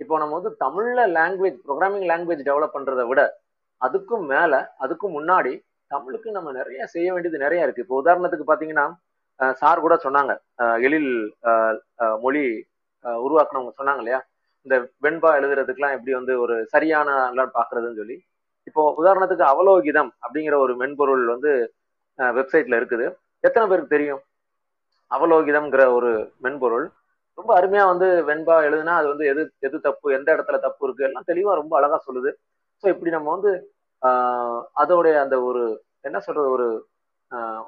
[0.00, 3.20] இப்போ நம்ம வந்து தமிழ்ல லாங்குவேஜ் ப்ரோக்ராமிங் லாங்குவேஜ் டெவலப் பண்றதை விட
[3.80, 4.52] அதுக்கும் மேல
[4.84, 5.52] அதுக்கும் முன்னாடி
[5.90, 7.84] தமிழுக்கு நம்ம நிறைய செய்ய வேண்டியது நிறைய இருக்கு.
[7.84, 8.86] இப்போ உதாரணத்துக்கு பாத்தீங்கன்னா
[9.60, 10.32] சார் கூட சொன்னாங்க.
[10.86, 11.12] எழில்
[12.24, 12.42] மொழி
[13.04, 14.20] அஹ், உருவாக்குனவங்க சொன்னாங்க இல்லையா?
[14.66, 17.08] இந்த வெண்பா எழுதுறதுக்குலாம் எப்படி வந்து ஒரு சரியான
[17.58, 18.16] பாக்குறதுன்னு சொல்லி.
[18.66, 21.50] இப்போ உதாரணத்துக்கு அவலோகிதம் அப்படிங்கிற ஒரு மென்பொருள் வந்து
[22.18, 23.06] வெப்சைட்ல இருக்குது.
[23.44, 24.22] எத்தனை பேருக்கு தெரியும்?
[25.10, 26.10] அவலோகிதம்ங்கிற ஒரு
[26.44, 26.86] மென்பொருள்.
[27.38, 31.06] ரொம்ப அருமையா வந்து வெண்பா எழுதுனா அது வந்து எது எது தப்பு எந்த இடத்துல தப்பு இருக்கு?
[31.08, 32.30] எல்லாம் தெளிவா ரொம்ப அழகா சொல்லுது.
[32.84, 33.52] ஸோ இப்படி நம்ம வந்து
[34.02, 35.62] ஆஹ், அதோடைய அந்த ஒரு
[36.04, 36.66] என்ன சொல்றது ஒரு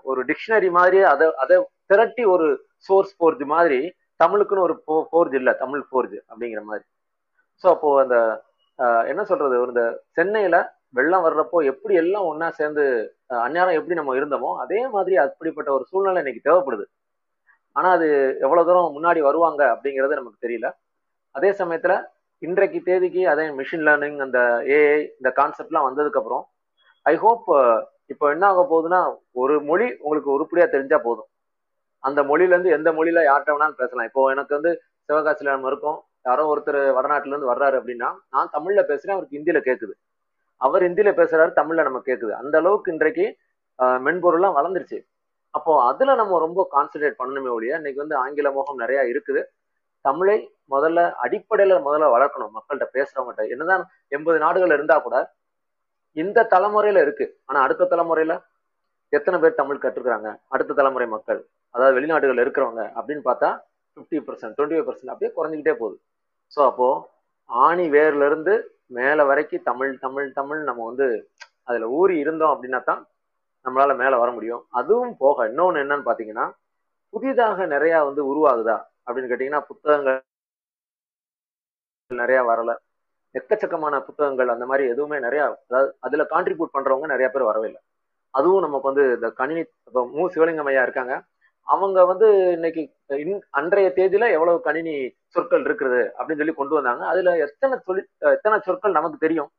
[0.05, 1.57] ஒரு டிக்ஷனரி மாதிரி அதை அதை
[1.91, 2.47] திரட்டி ஒரு
[2.89, 3.81] சோர்ஸ் போர்ஜ் மாதிரி
[4.21, 4.75] தமிழுக்குன்னு ஒரு
[5.13, 6.85] போர்ஜ் இல்லை தமிழ் போர்ஜ் அப்படிங்கிற மாதிரி.
[7.65, 8.17] ஸோ அப்போ அந்த
[9.09, 9.85] என்ன சொல்றது ஒரு இந்த
[10.17, 10.57] சென்னையில
[10.95, 12.85] வெள்ளம் வர்றப்போ எப்படி எல்லாம் ஒன்னா சேர்ந்து
[13.41, 16.85] அந்நேரம் எப்படி நம்ம இருந்தோமோ அதே மாதிரி அப்படிப்பட்ட ஒரு சூழ்நிலை இன்னைக்கு தேவைப்படுது.
[17.77, 18.07] ஆனா அது
[18.45, 20.69] எவ்வளவு தூரம் முன்னாடி வருவாங்க அப்படிங்கிறது நமக்கு தெரியல.
[21.35, 21.95] அதே சமயத்துல
[22.43, 24.39] இன்றைக்கு தேதிக்கு அதே மிஷின் லேர்னிங் அந்த
[24.77, 26.45] ஏஐ இந்த கான்செப்ட்லாம் வந்ததுக்கு அப்புறம்
[27.07, 27.45] ஐ ஹோப்
[28.13, 29.01] இப்போ என்ன ஆக போகுதுன்னா
[29.43, 31.29] ஒரு மொழி உங்களுக்கு உருப்படியா தெரிஞ்சா போதும்.
[32.05, 34.09] அந்த மொழியில இருந்து எந்த மொழியில யார்கிட்ட வேணாலும் பேசலாம்.
[34.11, 34.71] இப்போ எனக்கு வந்து
[35.09, 35.99] சிவகாசியில நம்ம இருக்கோம்.
[36.25, 39.95] யாரோ ஒருத்தர் வடநாட்டுல இருந்து வர்றாரு அப்படின்னா நான் தமிழ்ல பேசுறேன் அவருக்கு ஹிந்தியில கேக்குது.
[40.61, 42.33] அவர் ஹிந்தியில பேசுறாரு தமிழ்ல நம்ம கேக்குது.
[42.43, 43.27] அந்த அளவுக்கு இன்றைக்கு
[43.79, 44.99] ஆஹ், மென்பொருள்லாம் வளர்ந்துருச்சு.
[45.55, 49.41] அப்போ அதுல நம்ம ரொம்ப கான்சென்ட்ரேட் பண்ணணுமே ஒழிய இன்னைக்கு வந்து ஆங்கில மோகம் நிறைய இருக்குது.
[50.05, 50.37] தமிழை
[50.75, 53.45] முதல்ல அடிப்படையில முதல்ல வளர்க்கணும் மக்கள்கிட்ட பேசுறவங்ககிட்ட.
[53.55, 53.85] என்னதான்
[54.17, 55.17] எண்பது நாடுகள் இருந்தா கூட
[56.17, 57.27] இந்த தலைமுறையில இருக்கு.
[57.49, 58.35] ஆனா அடுத்த தலைமுறையில
[59.13, 61.41] எத்தனை பேர் தமிழ் கற்றுக்கிறாங்க அடுத்த தலைமுறை மக்கள்
[61.75, 63.49] அதாவது வெளிநாடுகள் இருக்கிறவங்க அப்படின்னு பார்த்தா
[63.97, 65.97] fifty percent twenty five percent அப்படியே குறைஞ்சிக்கிட்டே போகுது.
[66.53, 66.89] ஸோ அப்போ
[67.51, 68.55] ஆணி வேர்ல இருந்து
[68.99, 71.07] மேல வரைக்கும் தமிழ் தமிழ் தமிழ் நம்ம வந்து
[71.69, 73.03] அதுல ஊறி இருந்தோம் அப்படின்னா தான்
[73.67, 74.63] நம்மளால மேல வர முடியும்.
[74.81, 76.47] அதுவும் போக இன்னொன்னு என்னன்னு பார்த்தீங்கன்னா
[77.15, 78.77] புதிதாக நிறைய வந்து உருவாகுதா?
[79.11, 80.23] அப்படின்னு கேட்டீங்கன்னா புத்தகங்கள்
[82.09, 82.77] நிறைய வரல.
[83.39, 87.81] எக்கச்சக்கமான புத்தகங்கள் அந்த மாதிரி எதுவுமே நிறைய அதாவது அதுல கான்ட்ரிபியூட் பண்றவங்க நிறைய பேர் வரவே இல்லை.
[88.31, 90.29] அதுவும் நமக்கு வந்து இந்த கணினி இப்போ மு.
[90.29, 91.23] சிவலிங்கம் ஐயா இருக்காங்க.
[91.61, 97.07] அவங்க வந்து இன்னைக்கு இன்- அன்றைய தேதியில எவ்வளவு கணினி சொற்கள் இருக்குது அப்படின்னு சொல்லி கொண்டு வந்தாங்க.
[97.07, 99.51] அதுல எத்தனை சொல்லி எத்தனை சொற்கள் நமக்கு தெரியும்?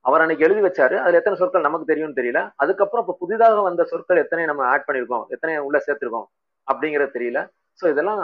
[0.00, 0.96] அவர் அன்னைக்கு எழுதி வச்சாரு.
[0.96, 2.52] அதுல எத்தனை சொற்கள் நமக்கு தெரியும்னு தெரியல.
[2.56, 6.24] அதுக்கப்புறம் இப்ப புதிதாக வந்த சொற்கள் எத்தனை நம்ம ஆட் பண்ணிருக்கோம் எத்தனை உள்ள சேர்த்திருக்கோம்?
[6.72, 7.48] அப்படிங்கறது தெரியல.
[7.80, 8.22] ஸோ இதெல்லாம்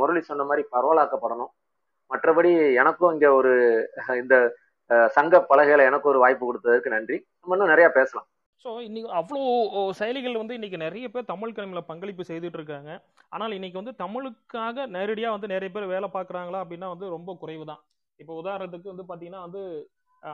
[0.00, 1.52] முரளி சொன்ன மாதிரி பரவலாக்கப்படணும்.
[2.10, 2.50] மற்றபடி
[2.82, 3.52] எனக்கும் இங்க ஒரு
[4.22, 4.36] இந்த
[5.16, 7.16] சங்க பலகையில எனக்கு ஒரு வாய்ப்பு கொடுத்ததுக்கு நன்றி.
[7.40, 8.26] நம்ம இன்னும் நிறைய பேசலாம்.
[8.64, 9.44] ஸோ இன்னைக்கு அவ்வளோ
[10.00, 12.90] செயலிகள் வந்து இன்னைக்கு நிறைய பேர் தமிழ் கணினியில் பங்களிப்பு செய்துட்டு இருக்காங்க.
[13.34, 17.82] ஆனால் இன்னைக்கு வந்து தமிழுக்காக நேரடியாக வந்து நிறைய பேர் வேலை பார்க்குறாங்களா அப்படின்னா வந்து ரொம்ப குறைவு தான்
[18.20, 19.62] இப்போ உதாரணத்துக்கு வந்து பார்த்தீங்கன்னா வந்து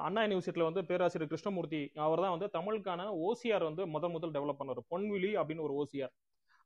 [0.06, 4.82] அண்ணா யூனிவர்சிட்டியில் வந்து பேராசிரியர் கிருஷ்ணமூர்த்தி அவர் தான் வந்து தமிழுக்கான ஓசிஆர் வந்து முதல் முதல் டெவலப் பண்ணார்.
[4.92, 6.12] பொன்விழி அப்படின்னு ஒரு ஓசிஆர்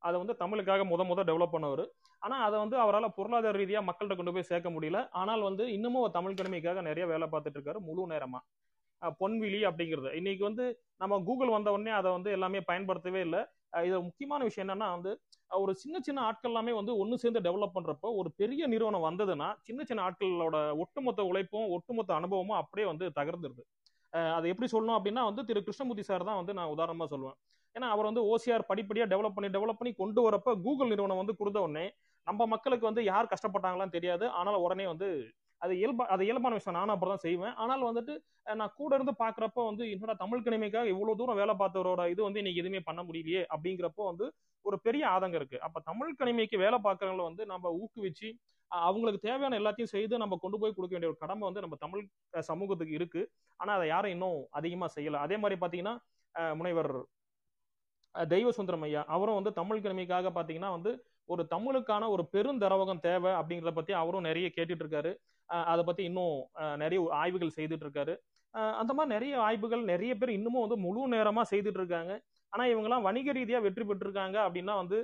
[0.07, 1.85] அதை வந்து தமிழுக்காக முத முத டெவலப் பண்ணவர்.
[2.23, 5.01] ஆனால் அதை வந்து அவரால் பொருளாதார ரீதியாக மக்கள்கிட்ட கொண்டு போய் சேர்க்க முடியல.
[5.21, 8.45] ஆனால் வந்து இன்னமும் அவர் தமிழ் கடமைக்காக நிறைய வேலை பார்த்துட்டு இருக்காரு முழு நேரமாக
[9.21, 10.11] பொன்விழி அப்படிங்கிறது.
[10.21, 10.65] இன்னைக்கு வந்து
[11.03, 13.41] நம்ம கூகுள் வந்த உடனே அதை வந்து எல்லாமே பயன்படுத்தவே இல்லை.
[13.89, 15.13] இது முக்கியமான விஷயம் என்னன்னா வந்து
[15.63, 19.85] ஒரு சின்ன சின்ன ஆட்கள் எல்லாமே வந்து ஒன்று சேர்ந்து டெவலப் பண்ணுறப்போ ஒரு பெரிய நிறுவனம் வந்ததுன்னா சின்ன
[19.89, 23.63] சின்ன ஆட்களோட ஒட்டுமொத்த உழைப்பும் ஒட்டுமொத்த அனுபவமும் அப்படியே வந்து தகர்ந்துருது.
[24.13, 25.61] அதை அது எப்படி சொல்லணும் அப்படின்னா வந்து திரு.
[25.67, 27.39] கிருஷ்ணமூர்த்தி சார் தான் வந்து நான் உதாரணமாக சொல்லுவேன்.
[27.77, 31.61] ஏன்னா அவர் வந்து ஓசிஆர் படிப்படியாக டெவலப் பண்ணி டெவலப் பண்ணி கொண்டு வரப்ப கூகுள் நிறுவனம் வந்து கொடுத்த
[31.67, 31.87] உடனே
[32.27, 34.25] நம்ம மக்களுக்கு வந்து யார் கஷ்டப்பட்டாங்களான்னு தெரியாது.
[34.39, 35.09] ஆனால் உடனே வந்து
[35.63, 36.77] அது இயல்பா அது இயல்பான விஷயம்.
[36.79, 37.55] நானும் அப்புறம் தான் செய்வேன்.
[37.63, 38.15] ஆனால் வந்துட்டு
[38.61, 42.63] நான் கூட இருந்து பாக்குறப்ப வந்து என்னோட தமிழ் கணிமைக்காக இவ்வளவு தூரம் வேலை பார்த்தவரோட இது வந்து இன்னைக்கு
[42.63, 44.27] எதுவுமே பண்ண முடியலையே அப்படிங்கிறப்போ வந்து
[44.65, 45.59] ஒரு பெரிய ஆதங்கம் இருக்கு.
[45.67, 48.31] அப்ப தமிழ் கணிமைக்கு வேலை பார்க்கறவங்கள வந்து நம்ம ஊக்குவிச்சு
[48.71, 52.05] அவங்களுக்கு தேவையான எல்லாத்தையும் செய்து நம்ம கொண்டு போய் கொடுக்க வேண்டிய ஒரு கடமை வந்து நம்ம தமிழ்
[52.51, 53.23] சமூகத்துக்கு இருக்கு.
[53.61, 55.19] ஆனா அதை யாரும் இன்னும் அதிகமா செய்யல.
[55.27, 55.95] அதே மாதிரி பாத்தீங்கன்னா
[56.61, 56.93] முனைவர்
[58.15, 60.91] தெய்வ சுந்தரம் ஐயா அவரும் வந்து தமிழ் கிழமைக்காக பார்த்தீங்கன்னா வந்து
[61.29, 65.13] ஒரு தமிழுக்கான ஒரு பெருந்தரவகம் தேவை அப்படிங்கிறத பத்தி அவரும் நிறைய கேட்டுட்டு இருக்காரு
[65.67, 66.37] அதை பத்தி இன்னும்
[66.77, 68.15] நிறைய ஆய்வுகள் செய்துட்டு இருக்காரு
[68.75, 72.13] அந்த மாதிரி நிறைய ஆய்வுகள் நிறைய பேர் இன்னமும் வந்து முழு நேரமா செய்துட்டு இருக்காங்க
[72.53, 74.99] ஆனா இவங்கெல்லாம் வணிக ரீதியா வெற்றி பெற்றிருக்காங்க அப்படின்னா வந்து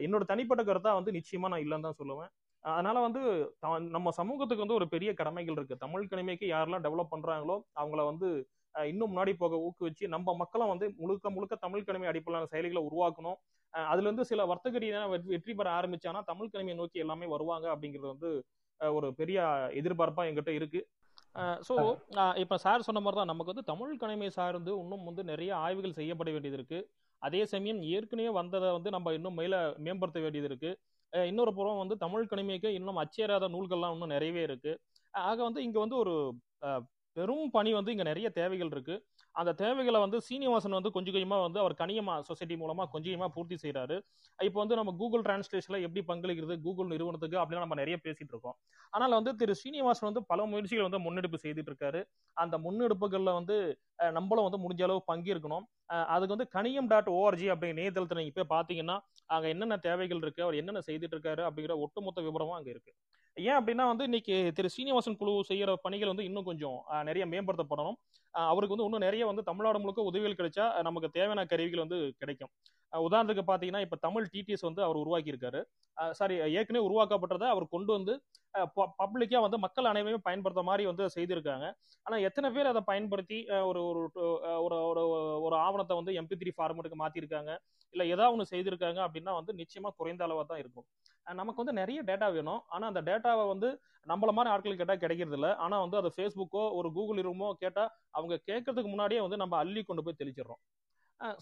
[0.00, 2.30] என்னோட தனிப்பட்ட கருத்தா வந்து நிச்சயமா நான் இல்லைன்னு தான் சொல்லுவேன்.
[2.64, 3.20] அதனால வந்து
[3.60, 5.76] த- நம்ம சமூகத்துக்கு வந்து ஒரு பெரிய கடமைகள் இருக்கு.
[5.76, 8.28] தமிழ் கணிமைக்கு யாரெல்லாம் டெவலப் பண்றாங்களோ அவங்கள வந்து
[8.74, 13.38] இன்னும் முன்னாடி போக ஊக்குவிச்சு நம்ம மக்களும் வந்து முழுக்க முழுக்க தமிழ் கணிமை அடிப்படையிலான செயலிகளை உருவாக்கணும்.
[13.74, 18.12] அதுல இருந்து சில வர்த்தக ரீதியான வெற்றி வெற்றி பெற ஆரம்பிச்சானா தமிழ் கணிமையை நோக்கி எல்லாமே வருவாங்க அப்படிங்கிறது
[18.14, 18.30] வந்து
[18.80, 19.38] ஒரு பெரிய
[19.80, 20.80] எதிர்பார்ப்பா எங்கிட்ட இருக்கு.
[21.68, 21.74] ஸோ
[22.42, 26.30] இப்போ சார் சொன்ன மாதிரி தான் நமக்கு வந்து தமிழ் கணிமை சார்ந்து இன்னும் வந்து நிறைய ஆய்வுகள் செய்யப்பட
[26.34, 26.78] வேண்டியது இருக்கு.
[27.22, 29.54] அதே சமயம் ஏற்கனவே வந்ததை வந்து நம்ம இன்னும் மேல
[29.86, 30.70] மேம்படுத்த வேண்டியது இருக்கு.
[31.12, 34.72] இன்னொரு புறம் வந்து தமிழ் கணிமைக்கு இன்னும் அச்சேராத நூல்கள்லாம் இன்னும் நிறையவே இருக்கு.
[35.14, 36.14] ஆக வந்து இங்க வந்து ஒரு
[37.20, 38.94] பெரும் பணி வந்து இங்க நிறைய தேவைகள் இருக்கு.
[39.34, 43.56] அந்த தேவைகளை வந்து சீனிவாசன் வந்து கொஞ்சம் கொஞ்சமாக வந்து அவர் கனியமா சொசைட்டி மூலமா கொஞ்சம் கொஞ்சமாக பூர்த்தி
[43.64, 43.96] செய்கிறாரு
[44.38, 48.56] இப்போ வந்து நம்ம கூகுள் டிரான்ஸ்லேஷன்ல எப்படி பங்களிக்கிறது கூகுள் நிறுவனத்துக்கு அப்படின்னு நம்ம நிறைய பேசிட்டு இருக்கோம்.
[48.96, 52.00] ஆனால் வந்து திரு சீனிவாசன் வந்து பல முயற்சிகள் வந்து முன்னெடுப்பு செய்துட்டு இருக்காரு.
[52.36, 53.56] அந்த முன்னெடுப்புகளில் வந்து
[54.18, 55.66] நம்மளும் வந்து முடிஞ்ச அளவு பங்கிருக்கணும்
[56.14, 58.96] அதுக்கு வந்து கனியம் டாட் ஓஆர்ஜி அப்படிங்கிற இணையதளத்தில் நீங்கள் போய் பார்த்தீங்கன்னா
[59.34, 62.92] அங்கே என்னென்ன தேவைகள் இருக்கு அவர் என்னென்ன செய்துட்டு இருக்காரு அப்படிங்கிற ஒட்டுமொத்த விவரமும் அங்கே இருக்கு.
[63.36, 67.96] ஏன் அப்படின்னா வந்து இன்னைக்கு திரு சீனிவாசன் குழு செய்யற பணிகள் வந்து இன்னும் கொஞ்சம் அஹ், நிறைய மேம்படுத்தப்படணும்.
[68.34, 72.50] அஹ், அவருக்கு வந்து இன்னும் நிறைய வந்து தமிழ்நாடு முழுக்க உதவிகள் கிடைச்சா நமக்கு தேவையான கருவிகள் வந்து கிடைக்கும்.
[72.92, 75.60] உதாரணத்துக்கு பாத்தீங்கன்னா இப்ப தமிழ் டிடிஎஸ் வந்து அவர் உருவாக்கி இருக்காரு
[76.14, 78.14] சாரி ஏற்கனவே உருவாக்கப்பட்டதை அவர் கொண்டு வந்து
[79.00, 81.66] பப்ளிக்காக வந்து மக்கள் அனைவருமே பயன்படுத்த மாதிரி வந்து செய்திருக்காங்க.
[82.06, 83.38] ஆனால் எத்தனை பேர் அதை பயன்படுத்தி
[83.70, 84.00] ஒரு ஒரு
[84.90, 85.02] ஒரு
[85.46, 87.52] ஒரு ஆவணத்தை வந்து எம்பி த்ரீ ஃபார்மேட்டுக்கு மாற்றிருக்காங்க
[87.94, 90.86] இல்லை ஏதாவது ஒன்று செய்திருக்காங்க அப்படின்னா வந்து நிச்சயமாக குறைந்த அளவாக தான் இருக்கும்.
[91.40, 92.60] நமக்கு வந்து நிறைய டேட்டா வேணும்.
[92.74, 93.70] ஆனால் அந்த டேட்டாவை வந்து
[94.06, 95.50] நம்மள மாதிரி ஆட்கள் கேட்டால் கிடைக்கிறது இல்லை.
[95.64, 100.04] ஆனால் வந்து அது ஃபேஸ்புக்கோ ஒரு கூகுள் ரூமோ கேட்டால் அவங்க கேட்கறதுக்கு முன்னாடியே வந்து நம்ம அள்ளி கொண்டு
[100.06, 100.62] போய் தெளிச்சிடுறோம்.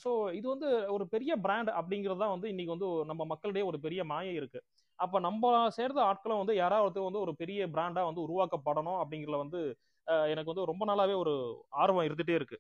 [0.03, 4.01] ஸோ இது வந்து ஒரு பெரிய பிராண்ட் அப்படிங்கிறது தான் வந்து இன்னைக்கு வந்து நம்ம மக்களிடையே ஒரு பெரிய
[4.13, 4.61] மாயை இருக்கு.
[4.99, 9.61] அப்போ நம்ம சேர்ந்த ஆட்களும் வந்து யாராவது வந்து ஒரு பெரிய பிராண்டா வந்து உருவாக்கப்படணும் அப்படிங்கிறத வந்து
[10.33, 11.35] எனக்கு வந்து ரொம்ப நாளாவே ஒரு
[11.83, 12.59] ஆர்வம் இருந்துட்டே இருக்கு.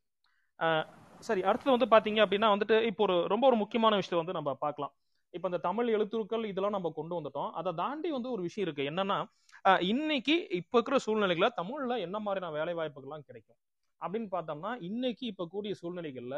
[1.28, 4.92] சரி அடுத்தது வந்து பாத்தீங்க அப்படின்னா வந்துட்டு இப்போ ஒரு ரொம்ப ஒரு முக்கியமான விஷயத்தை வந்து நம்ம பார்க்கலாம்.
[5.34, 7.50] இப்போ இந்த தமிழ் எழுத்துக்கள் இதெல்லாம் நம்ம கொண்டு வந்துட்டோம்.
[7.60, 8.84] அதை தாண்டி வந்து ஒரு விஷயம் இருக்கு.
[8.90, 9.18] என்னன்னா
[9.92, 13.58] இன்னைக்கு இப்போ இருக்கிற சூழ்நிலைகளை தமிழ்ல என்ன மாதிரியான வேலை வாய்ப்புகள்லாம் கிடைக்கும்?
[14.00, 16.36] அப்படின்னு பார்த்தோம்னா இன்னைக்கு இப்போ கூடிய சூழ்நிலைகள்ல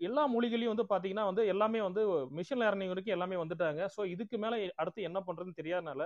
[0.00, 2.02] எல்லா மொழிகளையும் வந்து பாத்தீங்கன்னா வந்து எல்லாமே வந்து
[2.38, 3.80] மிஷின் லேர்னிங் வரைக்கும் எல்லாமே வந்துட்டாங்க.
[3.88, 6.02] ஸோ இதுக்கு மேல அடுத்து என்ன பண்றதுன்னு தெரியாதனால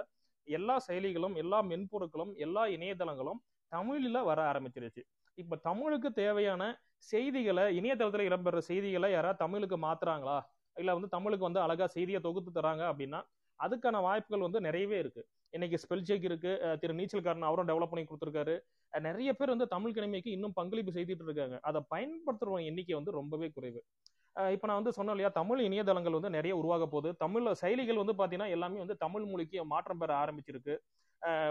[0.48, 3.40] எல்லா செயலிகளும் எல்லா மென்பொருட்களும் எல்லா இணையதளங்களும்
[3.72, 5.02] தமிழில் வர ஆரம்பிச்சிருச்சு.
[5.38, 6.62] இப்ப தமிழுக்கு தேவையான
[7.08, 10.36] செய்திகளை இணையதளத்துல இடம்பெற செய்திகளை யாராவது தமிழுக்கு மாத்துறாங்களா?
[10.76, 13.20] இல்ல வந்து தமிழுக்கு வந்து அழகா செய்தியை தொகுத்து தராங்க அப்படின்னா
[13.60, 15.22] அதுக்கான வாய்ப்புகள் வந்து நிறையவே இருக்கு.
[15.54, 16.78] இன்னைக்கு ஸ்பெல் செக் இருக்கு.
[16.80, 18.60] திரு நீச்சல்காரன் அவரும் டெவலப் பண்ணி கொடுத்துருக்காரு.
[19.00, 21.58] நிறைய பேர் வந்து தமிழ் கிழமைக்கு இன்னும் பங்களிப்பு செய்துட்டு இருக்காங்க.
[21.62, 23.84] அதை பயன்படுத்துறவங்க எண்ணிக்கை வந்து ரொம்பவே குறைவு.
[24.32, 27.16] இப்போ நான் வந்து சொன்னேன் இல்லையா தமிழ் இணையதளங்கள் வந்து நிறைய உருவாக போகுது.
[27.16, 30.78] தமிழ் செயலிகள் வந்து பார்த்தீங்கன்னா எல்லாமே வந்து தமிழ் மொழிக்கு மாற்றம் பெற ஆரம்பிச்சிருக்கு.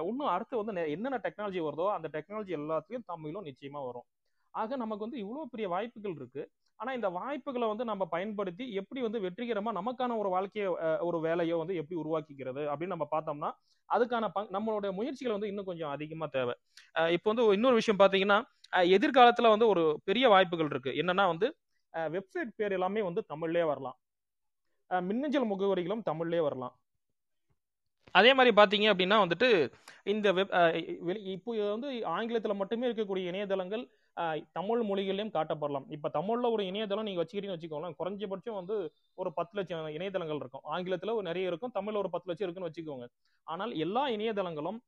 [0.07, 4.03] இன்னும் அடுத்து வந்து நெ- என்னென்ன டெக்னாலஜி வருதோ அந்த டெக்னாலஜி எல்லாத்தையும் தமிழும் நிச்சயமா வரும்.
[4.49, 6.45] ஆக நமக்கு வந்து இவ்வளோ பெரிய வாய்ப்புகள் இருக்குது
[6.79, 10.65] ஆனா இந்த வாய்ப்புகளை வந்து நம்ம பயன்படுத்தி எப்படி வந்து வெற்றிகரமா நமக்கான ஒரு வாழ்க்கைய
[11.07, 13.49] ஒரு வேலையோ வந்து எப்படி உருவாக்கிக்கிறது அப்படின்னு நம்ம பார்த்தோம்னா
[13.89, 16.53] அதுக்கான பங் நம்மளுடைய முயற்சிகள் வந்து இன்னும் கொஞ்சம் அதிகமா தேவை.
[17.15, 18.39] இப்போ வந்து இன்னொரு விஷயம் பாத்தீங்கன்னா
[18.73, 20.91] எதிர்காலத்தில் எதிர்காலத்துல வந்து ஒரு பெரிய வாய்ப்புகள் இருக்கு.
[21.01, 21.47] என்னன்னா வந்து
[22.13, 23.97] வெப்சைட் பேர் எல்லாமே வந்து தமிழ்லயே வரலாம்.
[24.91, 26.73] மின்னஞ்சல் முகவரிகளும் தமிழ்லயே வரலாம்.
[28.19, 29.47] அதே மாதிரி பார்த்தீங்க அப்படின்னா வந்துட்டு
[30.13, 30.51] இந்த வெப்
[31.35, 33.83] இப்போ வந்து ஆங்கிலத்தில் மட்டுமே இருக்கக்கூடிய இணையதளங்கள்
[34.57, 35.85] தமிழ் மொழிகளையும் காட்டப்படலாம்.
[35.95, 38.75] இப்ப தமிழ்ல ஒரு இணையதளம் நீங்க வச்சுக்கிறீங்கன்னு வச்சுக்கோங்களேன் குறைஞ்சபட்சம் வந்து
[39.21, 40.65] ஒரு பத்து லட்சம் இணையதளங்கள் இருக்கும்.
[40.73, 43.07] ஆங்கிலத்துல ஒரு நிறைய இருக்கும் தமிழ்ல ஒரு பத்து லட்சம் இருக்குன்னு வச்சுக்கோங்க.
[43.47, 44.79] ஆனால் எல்லா இணையதளங்களும்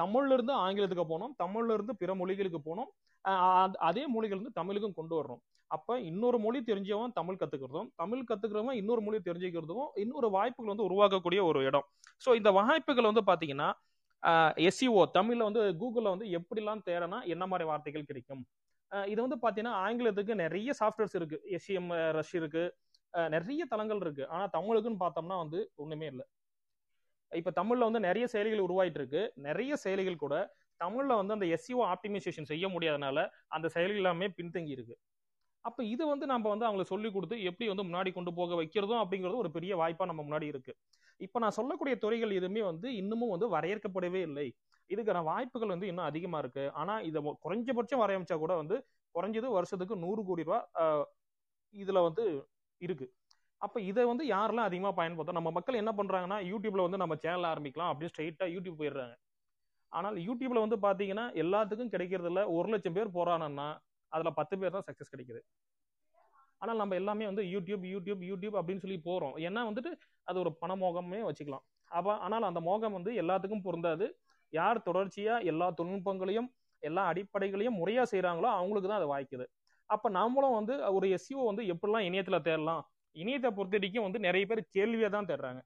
[0.00, 2.90] தமிழ்ல இருந்து ஆங்கிலத்துக்கு போனோம் தமிழ்ல இருந்து பிற மொழிகளுக்கு போகணும்
[3.88, 5.42] அதே மொழிகள் இருந்து தமிழுக்கும் கொண்டு வரணும்.
[5.70, 11.40] அப்ப இன்னொரு மொழி தெரிஞ்சவன் தமிழ் கத்துக்கிறதும் தமிழ் கத்துக்கிறவன் இன்னொரு மொழி தெரிஞ்சுக்கிறதும் இன்னொரு வாய்ப்புகள் வந்து உருவாக்கக்கூடிய
[11.50, 11.86] ஒரு இடம்.
[12.24, 13.68] ஸோ இந்த வாய்ப்புகள் வந்து பாத்தீங்கன்னா
[14.68, 18.42] எஸ்சிஓ தமிழ்ல வந்து கூகுள்ல வந்து எப்படிலாம் தேடனா என்ன மாதிரி வார்த்தைகள் கிடைக்கும்?
[18.92, 21.38] இது வந்து பார்த்தீங்கன்னா ஆங்கிலத்துக்கு நிறைய சாஃப்ட்வேர்ஸ் இருக்கு.
[21.56, 22.64] எஸ்சிஎம் ரஷ் இருக்கு.
[23.28, 24.24] நிறைய தளங்கள் இருக்கு.
[24.28, 26.24] ஆனா தமிழுக்குன்னு பார்த்தோம்னா வந்து ஒண்ணுமே இல்லை.
[27.32, 30.34] இப்போ தமிழ்ல வந்து நிறைய செயலிகள் உருவாயிட்டு இருக்கு நிறைய செயலிகள் கூட
[30.80, 33.18] தமிழ்ல வந்து அந்த எஸ்சிஓ ஆப்டிமைசேஷன் செய்ய முடியாதனால
[33.48, 34.94] அந்த செயலிகள் எல்லாமே பின்தங்கி இருக்கு.
[35.64, 39.42] அப்ப இது வந்து நம்ம வந்து அவங்களுக்கு சொல்லி கொடுத்து எப்படி வந்து முன்னாடி கொண்டு போக வைக்கிறதும் அப்படிங்கிறது
[39.42, 40.72] ஒரு பெரிய வாய்ப்பா நம்ம முன்னாடி இருக்கு.
[41.20, 44.46] இப்ப நான் சொல்லக்கூடிய துறைகள் எதுவுமே வந்து இன்னமும் வந்து வரையறுக்கப்படவே இல்லை.
[44.90, 46.64] இதுக்கான வாய்ப்புகள் வந்து இன்னும் அதிகமா இருக்கு.
[46.80, 48.76] ஆனா இதை குறைஞ்சபட்சம் வரையமைச்சா கூட வந்து
[49.14, 50.64] குறைஞ்சது வருஷத்துக்கு நூறு கோடி ரூபாய்
[51.74, 52.24] இதுல வந்து
[52.80, 53.06] இருக்கு.
[53.60, 57.90] அப்ப இதை வந்து யாரெல்லாம் அதிகமா பயன்படுத்தும் நம்ம மக்கள் என்ன பண்றாங்கன்னா யூடியூப்ல வந்து நம்ம சேனல் ஆரம்பிக்கலாம்
[57.92, 59.14] அப்படின்னு ஸ்ட்ரைட்டா யூடியூப் போயிடுறாங்க.
[59.92, 63.68] ஆனால் யூடியூப்ல வந்து பாத்தீங்கன்னா எல்லாத்துக்கும் கிடைக்கிறது இல்ல ஒரு லட்சம் பேர் போறாங்கன்னா
[64.12, 65.40] அதுல பத்து பேர் தான் சக்சஸ் கிடைக்குது.
[66.62, 69.34] ஆனால் நம்ம எல்லாமே வந்து யூடியூப் யூடியூப் யூடியூப் அப்படின்னு சொல்லி போறோம்.
[69.46, 69.90] ஏன்னா வந்துட்டு
[70.26, 71.64] அது ஒரு பண மோகமே வச்சுக்கலாம்.
[71.90, 74.06] அப்ப ஆனால் அந்த மோகம் வந்து எல்லாத்துக்கும் பொருந்தாது.
[74.54, 76.48] யார் தொடர்ச்சியா எல்லா தொழில்நுட்பங்களையும்
[76.82, 79.44] எல்லா அடிப்படைகளையும் முறையா செய்யறாங்களோ அவங்களுக்கு தான் அது வாய்க்குது.
[79.90, 82.82] அப்ப நாமளும் வந்து ஒரு எஸ்சிஓ வந்து எப்படிலாம் இணையத்துல தேடலாம்?
[83.16, 85.60] இணையத்தை பொறுத்த வரைக்கும் வந்து நிறைய பேர் கேள்வியை தான் தேடுறாங்க.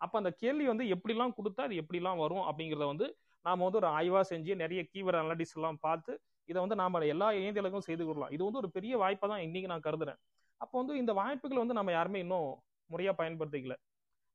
[0.00, 3.06] அப்ப அந்த கேள்வி வந்து எப்படிலாம் கொடுத்தா அது எப்படிலாம் வரும் அப்படிங்கிறத வந்து
[3.44, 6.12] நாம வந்து ஒரு ஆய்வா செஞ்சு நிறைய கீவர் அனலிட்டிஸ் எல்லாம் பார்த்து
[6.48, 9.84] இதை வந்து நாம எல்லா இணையதளங்களும் செய்து கொள்ளலாம் இது வந்து ஒரு பெரிய வாய்ப்பா தான் இன்னைக்கு நான்
[9.86, 10.18] கருதுறேன்.
[10.60, 12.48] அப்போ வந்து இந்த வாய்ப்புகள் வந்து நம்ம யாருமே இன்னும்
[12.90, 13.74] முறையா பயன்படுத்திக்கல.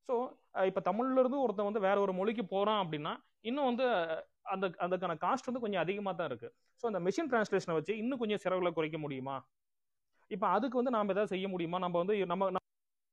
[0.10, 0.14] ஸோ
[0.70, 3.14] இப்போ தமிழ்ல இருந்து ஒருத்தன் வந்து வேற ஒரு மொழிக்கு போறான் அப்படின்னா
[3.46, 3.86] இன்னும் வந்து
[4.54, 6.50] அந்த அதுக்கான காஸ்ட் வந்து கொஞ்சம் அதிகமாக தான் இருக்கு.
[6.82, 9.36] ஸோ அந்த மிஷின் டிரான்ஸ்லேஷனை வச்சு இன்னும் கொஞ்சம் செலவுகளை குறைக்க முடியுமா?
[10.32, 11.78] இப்போ அதுக்கு வந்து நாம் எதாவது செய்ய முடியுமா?
[11.86, 12.50] நம்ம வந்து நம்ம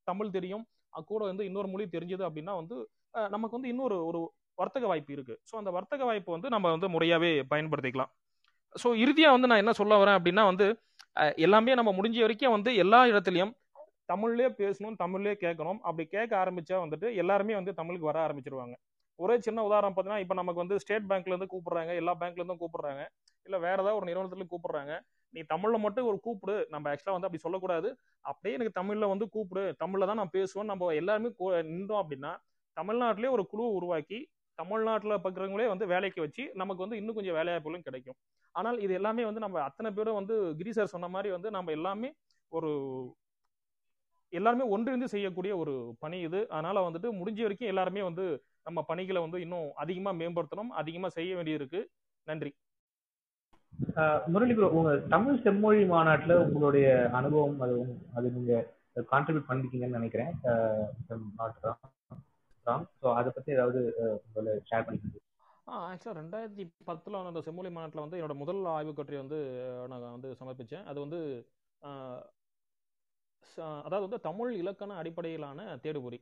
[0.06, 0.64] தமிழ் தெரியும்.
[1.10, 2.76] கூட வந்து இன்னொரு மொழி தெரிஞ்சது அப்படின்னா வந்து
[3.34, 4.20] நமக்கு வந்து இன்னொரு ஒரு
[4.60, 5.34] வர்த்தக வாய்ப்பு இருக்கு.
[5.48, 8.10] ஸோ அந்த வர்த்தக வாய்ப்பு வந்து நம்ம வந்து முறையாகவே பயன்படுத்திக்கலாம்.
[8.82, 10.66] ஸோ இறுதியாக வந்து நான் என்ன சொல்ல வரேன் அப்படின்னா வந்து
[11.46, 13.52] எல்லாமே நம்ம முடிஞ்ச வரைக்கும் வந்து எல்லா இடத்துலையும்
[14.12, 15.78] தமிழ்லேயே பேசணும் தமிழ்லேயே கேட்கணும்.
[15.88, 18.74] அப்படி கேட்க ஆரம்பிச்சா வந்துட்டு எல்லாருமே வந்து தமிழுக்கு வர ஆரம்பிச்சிருவாங்க.
[19.18, 23.02] ஒரே சின்ன உதாரணம் பார்த்தீங்கன்னா இப்போ நமக்கு வந்து ஸ்டேட் பேங்க்ல இருந்து கூப்பிடுறாங்க எல்லா பேங்க்ல இருந்தும் கூப்பிடுறாங்க.
[23.46, 24.92] வேறு வேற ஏதாவது ஒரு நிறுவனத்துலேயும் கூப்பிடுறாங்க.
[25.34, 26.54] நீ தமிழ்ல மட்டும் ஒரு கூப்பிடு.
[26.74, 27.88] நம்ம ஆக்சுவலாக வந்து அப்படி சொல்லக்கூடாது.
[28.24, 29.64] அப்படியே எனக்கு தமிழ்ல வந்து கூப்பிடு.
[29.82, 31.30] தமிழ்ல தான் நான் பேசுவேன் நம்ம எல்லாருமே
[31.72, 32.32] நின்றோம் அப்படின்னா
[32.76, 34.18] தமிழ்நாட்டிலே ஒரு குழு உருவாக்கி
[34.58, 38.16] தமிழ்நாட்டில் பார்க்குறவங்களே வந்து வேலைக்கு வச்சு நமக்கு வந்து இன்னும் கொஞ்சம் வேலைவாய்ப்புகளும் கிடைக்கும்.
[38.54, 42.10] ஆனால் இது எல்லாமே வந்து நம்ம அத்தனை பேரும் வந்து கிரி சார் சொன்ன மாதிரி வந்து நம்ம எல்லாமே
[42.52, 42.70] ஒரு
[44.32, 46.40] எல்லாருமே ஒன்றிணைந்து செய்யக்கூடிய ஒரு பணி இது.
[46.54, 48.24] அதனால வந்துட்டு முடிஞ்ச வரைக்கும் எல்லாருமே வந்து
[48.66, 51.80] நம்ம பணிகளை வந்து இன்னும் அதிகமா மேம்படுத்தணும் அதிகமா செய்ய வேண்டியிருக்கு.
[52.26, 52.50] நன்றி.
[54.32, 56.86] முரளி ப்ரோ உங்க தமிழ் செம்மொழி மாநாட்டுல உங்களுடைய
[57.18, 57.74] அனுபவம் அது
[58.16, 58.52] அது நீங்க
[59.12, 60.32] கான்ட்ரிபியூட் பண்ணிருக்கீங்கன்னு நினைக்கிறேன்.
[63.00, 63.80] ஸோ அதை பத்தி ஏதாவது
[64.26, 65.22] உங்களை ஷேர் பண்ணிக்கிறீங்க
[65.90, 69.38] ஆக்சுவலாக ரெண்டாயிரத்தி பத்தில் அந்த செம்மொழி மாநாட்டில் வந்து என்னோட முதல் ஆய்வுக் கட்டுரை வந்து
[69.92, 71.20] நான் வந்து சமர்ப்பித்தேன் அது வந்து
[73.86, 76.18] அதாவது வந்து தமிழ் இலக்கண அடிப்படையிலான தேடுபொறி.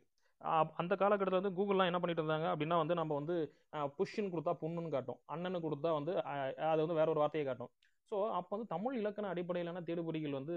[0.80, 3.36] அந்த காலகட்டத்தில் வந்து கூகுள்லாம் என்ன பண்ணிட்டு இருந்தாங்க அப்படின்னா வந்து நம்ம வந்து
[3.98, 5.18] புஷ்ன்னு கொடுத்தா புண்ணுன்னு காட்டும்.
[5.34, 6.12] அண்ணன்னு கொடுத்தா வந்து
[6.72, 7.72] அது வந்து வேற ஒரு வார்த்தையை காட்டும்.
[8.12, 10.56] ஸோ அப்போ வந்து தமிழ் இலக்கண அடிப்படையிலான தேடுபொறிகள் வந்து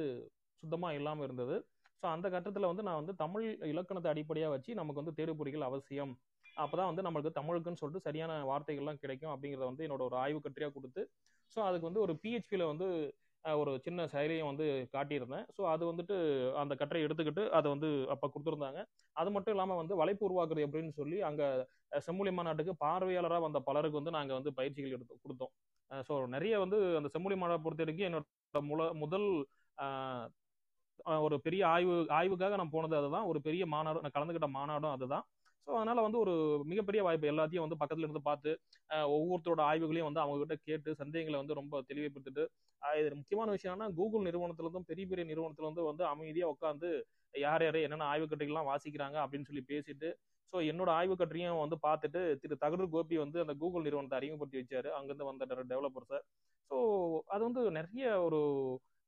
[0.63, 1.55] சுத்தமாக இல்லாமல் இருந்தது.
[2.03, 6.13] ஸோ அந்த கட்டத்தில் வந்து நான் வந்து தமிழ் இலக்கணத்தை அடிப்படையாக வச்சு நமக்கு வந்து தேடுபொறிகள் அவசியம்.
[6.45, 11.01] அப்பதான் வந்து நம்மளுக்கு தமிழுக்குன்னு சொல்லிட்டு சரியான வார்த்தைகள்லாம் கிடைக்கும் அப்படிங்கிறத வந்து என்னோட ஒரு ஆய்வு கட்டுரையாக கொடுத்து
[11.55, 12.87] ஸோ அதுக்கு வந்து ஒரு பிஹெச்பியில் வந்து
[13.45, 14.65] ஒரு சின்ன செயலியும் வந்து
[14.95, 15.45] காட்டியிருந்தேன்.
[15.57, 16.15] ஸோ அது வந்துட்டு
[16.61, 18.79] அந்த கட்டரை எடுத்துக்கிட்டு அதை வந்து அப்போ கொடுத்துருந்தாங்க.
[19.15, 21.47] அது மட்டும் இல்லாமல் வந்து வலைப்பு உருவாக்குறது எப்படின்னு சொல்லி அங்கே
[22.07, 25.53] செம்மொழி மாநாட்டுக்கு பார்வையாளராக வந்த பலருக்கு வந்து நாங்கள் வந்து பயிற்சிகள் எடுத்து கொடுத்தோம்.
[26.09, 28.25] ஸோ நிறைய வந்து அந்த செம்மொழி மாநாட்டை பொறுத்த வரைக்கும் என்னோட
[28.71, 29.29] முல முதல்
[31.25, 33.27] ஒரு பெரிய ஆய்வு ஆய்வுக்காக நான் போனது அதுதான்.
[33.31, 35.25] ஒரு பெரிய மாநாடு நான் கலந்துக்கிட்ட மாநாடும் அதுதான்.
[35.67, 36.33] ஸோ அதனால வந்து ஒரு
[36.69, 38.51] மிகப்பெரிய வாய்ப்பு எல்லாத்தையும் வந்து பக்கத்துல இருந்து பார்த்து
[39.13, 42.43] ஒவ்வொருத்தரோட ஆய்வுகளையும் வந்து அவங்க கிட்ட கேட்டு சந்தேகங்களை வந்து ரொம்ப தெளிவுபடுத்திட்டு
[42.81, 46.89] இது முக்கியமான விஷயம் என்னன்னா கூகுள் நிறுவனத்திலிருந்தும் பெரிய பெரிய நிறுவனத்திலிருந்து வந்து அமைதியாக உட்காந்து
[47.33, 50.09] யார் யார் என்னென்ன ஆய்வு கட்டுரைகள்லாம் வாசிக்கிறாங்க அப்படின்னு சொல்லி பேசிட்டு
[50.53, 54.89] ஸோ என்னோட ஆய்வு கட்டுரையும் வந்து பார்த்துட்டு திரு தகடு கோபி வந்து அந்த கூகுள் நிறுவனத்தை அறிமுகப்படுத்தி வச்சாரு.
[54.97, 56.19] அங்கேருந்து வந்த டெவலப்பர்ஸை
[56.71, 56.77] ஸோ
[57.27, 58.39] அது வந்து நிறைய ஒரு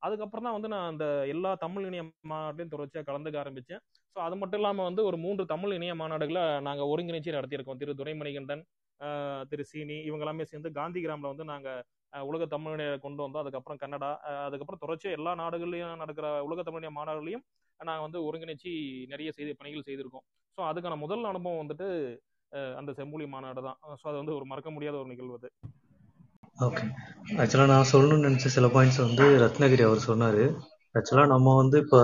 [0.01, 3.81] அதுக்கப்புறம் தான் வந்து நான் அந்த எல்லா தமிழ் இணைய மாநாட்டையும் தொடர்ச்சியாக கலந்துக்க ஆரம்பித்தேன்
[4.15, 7.79] ஸோ அது மட்டும் இல்லாமல் வந்து ஒரு மூன்று தமிழ் இணைய மாநாடுகளை நாங்கள் ஒருங்கிணைச்சி நடத்தியிருக்கோம்.
[7.81, 8.63] திரு துரைமணிகண்டன்
[9.51, 11.81] திரு சீனி இவங்க எல்லாமே சேர்ந்து காந்தி கிராமில் வந்து நாங்கள்
[12.29, 13.43] உலக தமிழ் கொண்டு வந்தோம்.
[13.43, 14.09] அதுக்கப்புறம் கன்னடா
[14.47, 17.45] அதுக்கப்புறம் தொடர்ச்சியாக எல்லா நாடுகள்லையும் நடக்கிற உலக தமிழ் மாநாடுகளையும்
[17.79, 18.71] நாங்கள் வந்து ஒருங்கிணைச்சி
[19.11, 20.25] நிறைய செய்தி பணிகள் செய்திருக்கோம்.
[20.57, 21.87] ஸோ அதுக்கான முதல் அனுபவம் வந்துட்டு
[22.79, 23.77] அந்த செம்மொழி மாநாடு தான்.
[24.01, 25.49] ஸோ அது வந்து ஒரு மறக்க முடியாத ஒரு நிகழ்வு அது.
[26.67, 26.85] ஓகே
[27.41, 30.43] ஆக்சுவலாக நான் சொல்லணும்னு நினச்ச சில பாயிண்ட்ஸ் வந்து ரத்னகிரி அவர் சொன்னார்.
[30.95, 31.99] ஆக்சுவலாக நம்ம வந்து இப்போ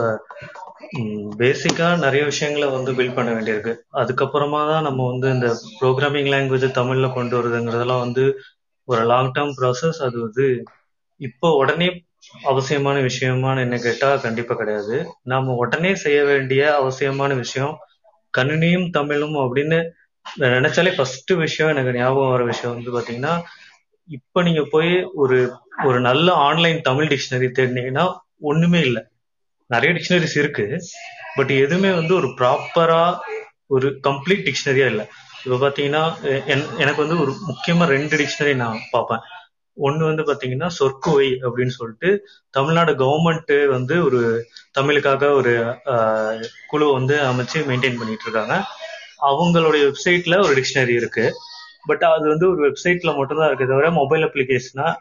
[1.37, 3.73] பேசிக்காக நிறைய விஷயங்களை வந்து பில்ட் பண்ண வேண்டியிருக்கு.
[3.93, 5.47] அதுக்கப்புறமா தான் நம்ம வந்து இந்த
[5.79, 8.25] ப்ரோக்ராமிங் லாங்குவேஜ் தமிழில் கொண்டு வருதுங்கிறதெல்லாம் வந்து
[8.87, 10.45] ஒரு லாங் டேர்ம் ப்ராசஸ் அது வந்து
[11.21, 11.87] இப்போ உடனே
[12.43, 14.95] அவசியமான விஷயமான்னு என்ன கேட்டால் கண்டிப்பாக கிடையாது.
[15.23, 17.73] நாம உடனே செய்ய வேண்டிய அவசியமான விஷயம்
[18.33, 19.79] கணினியும் தமிழும் அப்படின்னு
[20.39, 23.33] நினைச்சாலே ஃபர்ஸ்ட் விஷயம் எனக்கு ஞாபகம் வர விஷயம் வந்து பாத்தீங்கன்னா
[24.09, 25.37] இப்ப நீங்க போய் ஒரு
[25.85, 28.05] ஒரு நல்ல ஆன்லைன் தமிழ் டிக்ஷனரி தேடினீங்கன்னா
[28.39, 29.03] ஒண்ணுமே இல்லை.
[29.67, 30.79] நிறைய டிக்ஷனரிஸ் இருக்கு.
[31.35, 33.17] பட் எதுவுமே வந்து ஒரு ப்ராப்பரா
[33.67, 35.05] ஒரு கம்ப்ளீட் டிக்ஷனரியா இல்லை.
[35.43, 39.19] இப்போ பாத்தீங்கன்னா என்- எனக்கு வந்து ஒரு முக்கியமா ரெண்டு டிக்ஷனரி நான் பார்ப்பேன்.
[39.73, 44.45] ஒன்னு வந்து பாத்தீங்கன்னா சொற்குவை அப்படின்னு சொல்லிட்டு தமிழ்நாடு கவர்மெண்ட் வந்து ஒரு
[44.79, 45.79] தமிழுக்காக ஒரு
[46.67, 48.63] குழு வந்து அமைச்சு மெயின்டைன் பண்ணிட்டு இருக்காங்க.
[49.21, 51.33] அவங்களுடைய வெப்சைட்ல ஒரு டிக்ஷனரி இருக்கு.
[51.85, 54.95] பட் அது வந்து ஒரு வெப்சைட்ல மட்டும்தான் இருக்கு தவிர மொபைல் அப்ளிகேஷனா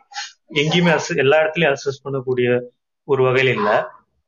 [0.54, 2.60] எங்கேயுமே எல்லா இடத்துலயும் அக்சஸ் பண்ணக்கூடிய
[3.08, 3.70] ஒரு வகையில இல்ல.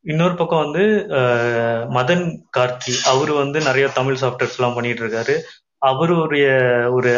[0.04, 0.82] இன்னொரு பக்கம் வந்து
[1.18, 2.24] ஆஹ், மதன்
[2.56, 5.34] கார்கி அவரு வந்து நிறைய தமிழ் சாஃப்ட்வேர்ஸ் எல்லாம் பண்ணிட்டு இருக்காரு.
[5.82, 6.46] அவருடைய
[6.96, 7.10] ஒரு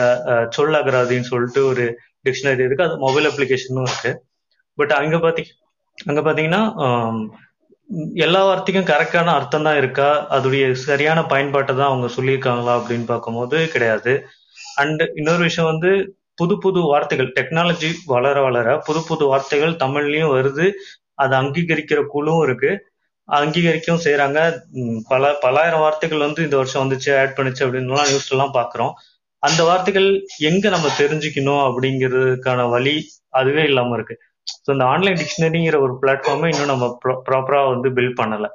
[0.56, 1.84] சொல் அகராதின்னு சொல்லிட்டு ஒரு
[2.24, 2.86] டிக்ஷனரி இருக்கு.
[2.86, 4.12] அது மொபைல் அப்ளிகேஷனும் இருக்கு.
[4.78, 5.42] பட் அங்க பாத்தி
[5.98, 6.62] அங்க பாத்தீங்கன்னா
[8.22, 10.08] எல்லா வார்த்தைக்கும் கரெக்டான அர்த்தம் தான் இருக்கா?
[10.34, 14.12] அதோடைய சரியான பயன்பாட்டை தான் அவங்க சொல்லியிருக்காங்களா அப்படின்னு பார்க்கும்போது கிடையாது.
[14.76, 15.90] அண்ட் இன்னொரு விஷயம் வந்து
[16.38, 20.66] புது புது வார்த்தைகள் டெக்னாலஜி வளர வளர புது புது வார்த்தைகள் தமிழ்லயும் வருது.
[21.18, 22.70] அதை அங்கீகரிக்கிற குழுவும் இருக்கு.
[23.28, 24.40] அங்கீகரிக்கவும் செய்யறாங்க
[25.10, 28.92] பல பலாயிரம் வார்த்தைகள் வந்து இந்த வருஷம் வந்துச்சு ஆட் பண்ணுச்சு அப்படின்னுலாம் நியூஸ் எல்லாம் பாக்குறோம்.
[29.42, 30.08] அந்த வார்த்தைகள்
[30.50, 32.94] எங்க நம்ம தெரிஞ்சுக்கணும் அப்படிங்கிறதுக்கான வழி
[33.40, 34.14] அதுவே இல்லாம இருக்கு.
[34.64, 36.86] ஸோ இந்த ஆன்லைன் டிக்ஷனரிங்கிற ஒரு பிளாட்ஃபார்மே இன்னும் நம்ம
[37.28, 38.48] ப்ராப்பரா வந்து பில்ட் பண்ணல.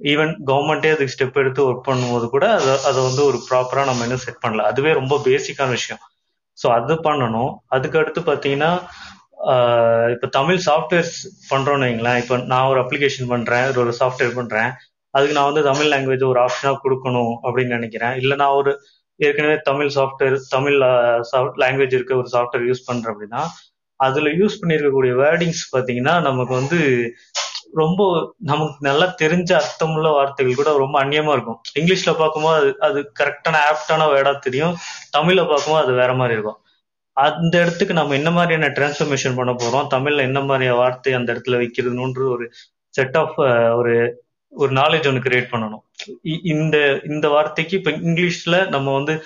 [0.00, 4.24] ஈவன் கவர்மெண்டே அதுக்கு ஸ்டெப் எடுத்து ஒர்க் பண்ணும்போது கூட அதை அதை வந்து ஒரு ப்ராப்பரா நம்ம இன்னும்
[4.26, 4.64] செட் பண்ணல.
[4.70, 6.02] அதுவே ரொம்ப பேசிக்கான விஷயம்.
[6.58, 7.52] ஸோ அது பண்ணணும்.
[7.76, 8.72] அதுக்கு அடுத்து பார்த்தீங்கன்னா
[10.14, 11.16] இப்போ தமிழ் சாஃப்ட்வேர்ஸ்
[11.50, 12.18] பண்றோம்னு வைங்களேன்.
[12.22, 14.70] இப்போ நான் ஒரு அப்ளிகேஷன் பண்றேன் ஒரு சாஃப்ட்வேர் பண்றேன்.
[15.14, 18.14] அதுக்கு நான் வந்து தமிழ் லாங்குவேஜ் ஒரு ஆப்ஷனா கொடுக்கணும் அப்படின்னு நினைக்கிறேன்.
[18.22, 18.72] இல்லை நான் ஒரு
[19.20, 20.76] ஏற்கனவே தமிழ் சாஃப்ட்வேர் தமிழ்
[21.62, 23.42] லாங்குவேஜ் இருக்க ஒரு சாஃப்ட்வேர் யூஸ் பண்றேன் அப்படின்னா
[24.00, 26.78] அதுல யூஸ் பண்ணியிருக்கக்கூடிய வேர்டிங்ஸ் பாத்தீங்கன்னா நமக்கு வந்து
[27.80, 28.00] ரொம்ப
[28.50, 31.58] நமக்கு நல்லா தெரிஞ்ச அர்த்தமுள்ள வார்த்தைகள் கூட ரொம்ப அந்நியமா இருக்கும்.
[31.78, 34.74] இங்கிலீஷ்ல பார்க்கும்போது அது அது கரெக்டான ஆப்டான வேர்டா தெரியும்.
[35.16, 36.60] தமிழ்ல பார்க்கும்போது அது வேற மாதிரி இருக்கும்.
[37.16, 39.86] அந்த இடத்துக்கு நம்ம என்ன மாதிரியான டிரான்ஸ்ஃபர்மேஷன் பண்ண போறோம்?
[39.90, 42.50] தமிழ்ல என்ன மாதிரியான வார்த்தை அந்த இடத்துல வைக்கிறதுன்ற ஒரு
[42.88, 43.38] செட் ஆஃப்
[43.76, 46.08] ஒரு ஒரு நாலேஜ் ஒன்று கிரியேட் பண்ணணும்.
[46.24, 49.24] இ- இந்த இந்த வார்த்தைக்கு இப்போ இங்கிலீஷ்ல நம்ம வந்து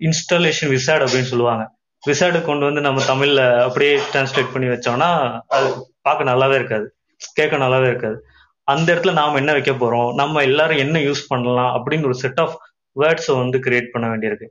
[0.00, 1.70] இன்ஸ்டாலேஷன் விசாட் அப்படின்னு சொல்லுவாங்க.
[2.04, 6.94] விசாடு கொண்டு வந்து நம்ம தமிழ்ல அப்படியே டிரான்ஸ்லேட் பண்ணி வச்சோம்னா அது பார்க்க நல்லாவே இருக்காது.
[7.34, 8.24] கேட்க நல்லாவே இருக்காது.
[8.64, 10.14] அந்த இடத்துல நாம என்ன வைக்க போறோம்?
[10.14, 11.86] நம்ம எல்லாரும் என்ன யூஸ் பண்ணலாம்?
[11.86, 12.60] அப்படின்னு ஒரு செட் ஆஃப்
[13.00, 14.46] வேர்ட்ஸை வந்து கிரியேட் பண்ண வேண்டியிருக்கு.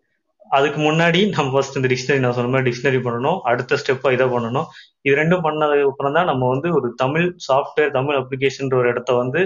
[0.58, 3.40] அதுக்கு முன்னாடி நம்ம ஃபர்ஸ்ட் இந்த டிக்ஷனரி நான் சொன்ன மாதிரி டிக்ஷனரி பண்ணணும்.
[3.52, 4.68] அடுத்த ஸ்டெப்பாக இதை பண்ணணும்.
[5.08, 9.42] இது ரெண்டும் பண்ணதுக்கு அப்புறம் தான் நம்ம வந்து ஒரு தமிழ் சாஃப்ட்வேர் தமிழ் அப்ளிகேஷன் ஒரு இடத்த வந்து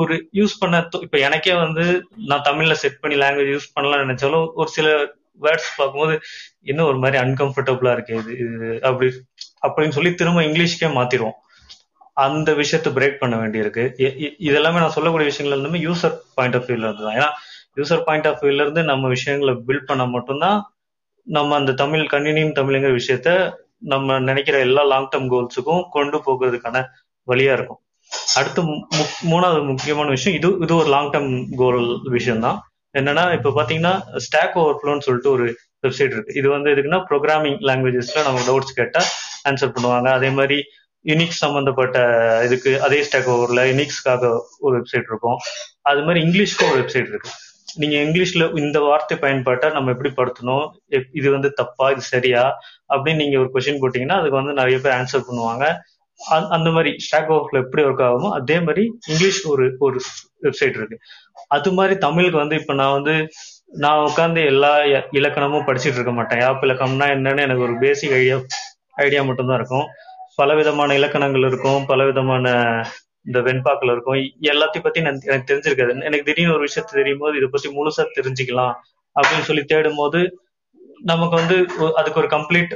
[0.00, 0.76] ஒரு யூஸ் பண்ண
[1.06, 1.84] இப்போ எனக்கே வந்து
[2.30, 4.88] நான் தமிழ்ல செட் பண்ணி லாங்குவேஜ் யூஸ் பண்ணலாம்னு நினைச்சாலும் ஒரு சில
[5.46, 6.14] வேர்ட்ஸ் பார்க்கும்போது
[6.70, 9.08] இன்னும் ஒரு மாதிரி அன்கம்ஃபர்டபுளா இருக்கு இது இது அப்படி
[9.66, 11.36] அப்படின்னு சொல்லி திரும்ப இங்கிலீஷ்க்கே மாத்திடுவோம்.
[12.26, 13.84] அந்த விஷயத்தை பிரேக் பண்ண வேண்டியிருக்கு.
[14.48, 17.30] இதெல்லாமே நான் சொல்லக்கூடிய விஷயங்கள் எல்லாமே யூசர் பாயிண்ட் ஆஃப் வியூல இருந்து தான் ஏன்னா
[17.76, 20.72] யூசர் பாயிண்ட் ஆஃப் வியூல இருந்து நம்ம விஷயங்களை பில்ட் பண்ண மட்டும்தான்
[21.22, 26.84] நம்ம அந்த தமிழ் கண்டினியூம் தமிழுங்கிற விஷயத்த நம்ம நினைக்கிற எல்லா லாங் டேர்ம் கோல்ஸுக்கும் கொண்டு போகிறதுக்கான
[27.26, 27.78] வழியா இருக்கும்.
[28.34, 32.62] அடுத்து மு- மு- மூணாவது முக்கியமான விஷயம் இது இது ஒரு லாங் டேர்ம் கோல் விஷயம் தான்
[32.98, 36.34] என்னன்னா இப்ப பாத்தீங்கன்னா ஸ்டாக் ஓவர்ஃப்ளோன்னு சொல்லிட்டு ஒரு வெப்சைட் இருக்கு.
[36.34, 39.04] இது வந்து எதுக்குன்னா ப்ரோக்ராமிங் லாங்குவேஜஸ்ல நம்ம டவுட்ஸ் கேட்டா
[39.48, 40.08] ஆன்சர் பண்ணுவாங்க.
[40.08, 40.62] அதே மாதிரி
[41.04, 41.98] யூனிக்ஸ் சம்பந்தப்பட்ட
[42.44, 45.36] இதுக்கு அதே ஸ்டாக் ஓவர்ல யூனிக்ஸ்க்காக ஒரு வெப்சைட் இருக்கும்.
[45.82, 47.28] அது மாதிரி இங்கிலீஷ்க்கு ஒரு வெப்சைட் இருக்கு.
[47.74, 50.70] நீங்க இங்கிலீஷ்ல இந்த வார்த்தை பயன்பாட்டை நம்ம எப்படி படுத்தணும்?
[50.90, 51.90] எப்- இது வந்து தப்பா?
[51.90, 52.58] இது சரியா?
[52.88, 55.76] அப்படின்னு நீங்க ஒரு கொஸ்டின் போட்டீங்கன்னா அதுக்கு வந்து நிறைய பேர் ஆன்சர் பண்ணுவாங்க.
[56.28, 60.00] அந்த- அந்த மாதிரி ஸ்டாக் ஓவர்ல எப்படி ஒர்க் ஆகுமோ அதே மாதிரி இங்கிலீஷ் ஒரு ஒரு
[60.42, 60.98] வெப்சைட் இருக்கு.
[61.48, 63.28] அது மாதிரி தமிழுக்கு வந்து இப்ப நான் வந்து
[63.66, 66.40] நான் உட்காந்து எல்லா இ- இலக்கணமும் படிச்சுட்டு இருக்க மாட்டேன்.
[66.40, 68.38] யாப் இலக்கணம்னா என்னன்னு எனக்கு ஒரு பேசிக் ஐடியா
[68.94, 69.86] ஐடியா மட்டும்தான் இருக்கும்.
[70.34, 71.86] பல விதமான இலக்கணங்கள் இருக்கும்.
[71.86, 72.50] பல விதமான
[73.28, 74.18] இந்த வெண்பாக்கள் இருக்கும்.
[74.50, 75.94] எல்லாத்தையும் பத்தி நான் எனக்கு தெரிஞ்சிருக்காது.
[76.08, 78.74] எனக்கு திடீர்னு ஒரு விஷயத்த தெரியும் போது இதை பத்தி முழுசா தெரிஞ்சுக்கலாம்
[79.16, 80.20] அப்படின்னு சொல்லி தேடும் போது
[81.10, 81.56] நமக்கு வந்து
[81.98, 82.72] அதுக்கு ஒரு கம்ப்ளீட்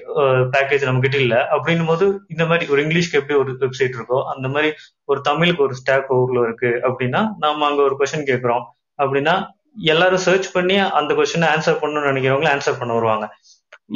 [0.54, 1.36] பேக்கேஜ் நம்ம கிட்ட இல்ல.
[1.54, 4.68] அப்படின்னும் போது இந்த மாதிரி ஒரு இங்கிலீஷ்க்கு எப்படி ஒரு வெப்சைட் இருக்கோ அந்த மாதிரி
[5.10, 8.64] ஒரு தமிழுக்கு ஒரு ஸ்டாக் ஓவர்ல இருக்கு அப்படின்னா நாம அங்க ஒரு கொஸ்டின் கேட்கிறோம்
[9.02, 9.34] அப்படின்னா
[9.92, 13.26] எல்லாரும் சர்ச் பண்ணி அந்த கொஸ்டினை ஆன்சர் பண்ணணும்னு நினைக்கிறவங்க ஆன்சர் பண்ண வருவாங்க.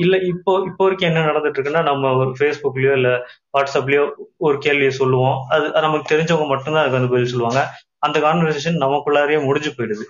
[0.03, 3.11] இல்ல இப்போ இப்போ வரைக்கும் என்ன நடந்துட்டு இருக்குன்னா நம்ம ஒரு ஃபேஸ்புக்லயோ இல்ல
[3.57, 4.03] வாட்ஸ்அப்லயோ
[4.47, 5.37] ஒரு கேள்வியை சொல்லுவோம்.
[5.55, 7.61] அது நமக்கு தெரிஞ்சவங்க மட்டும்தான் அதுக்கு வந்து பதில் சொல்லுவாங்க.
[8.07, 10.07] அந்த கான்வர்சேஷன் நமக்குள்ளாரையே முடிஞ்சு போயிடுது.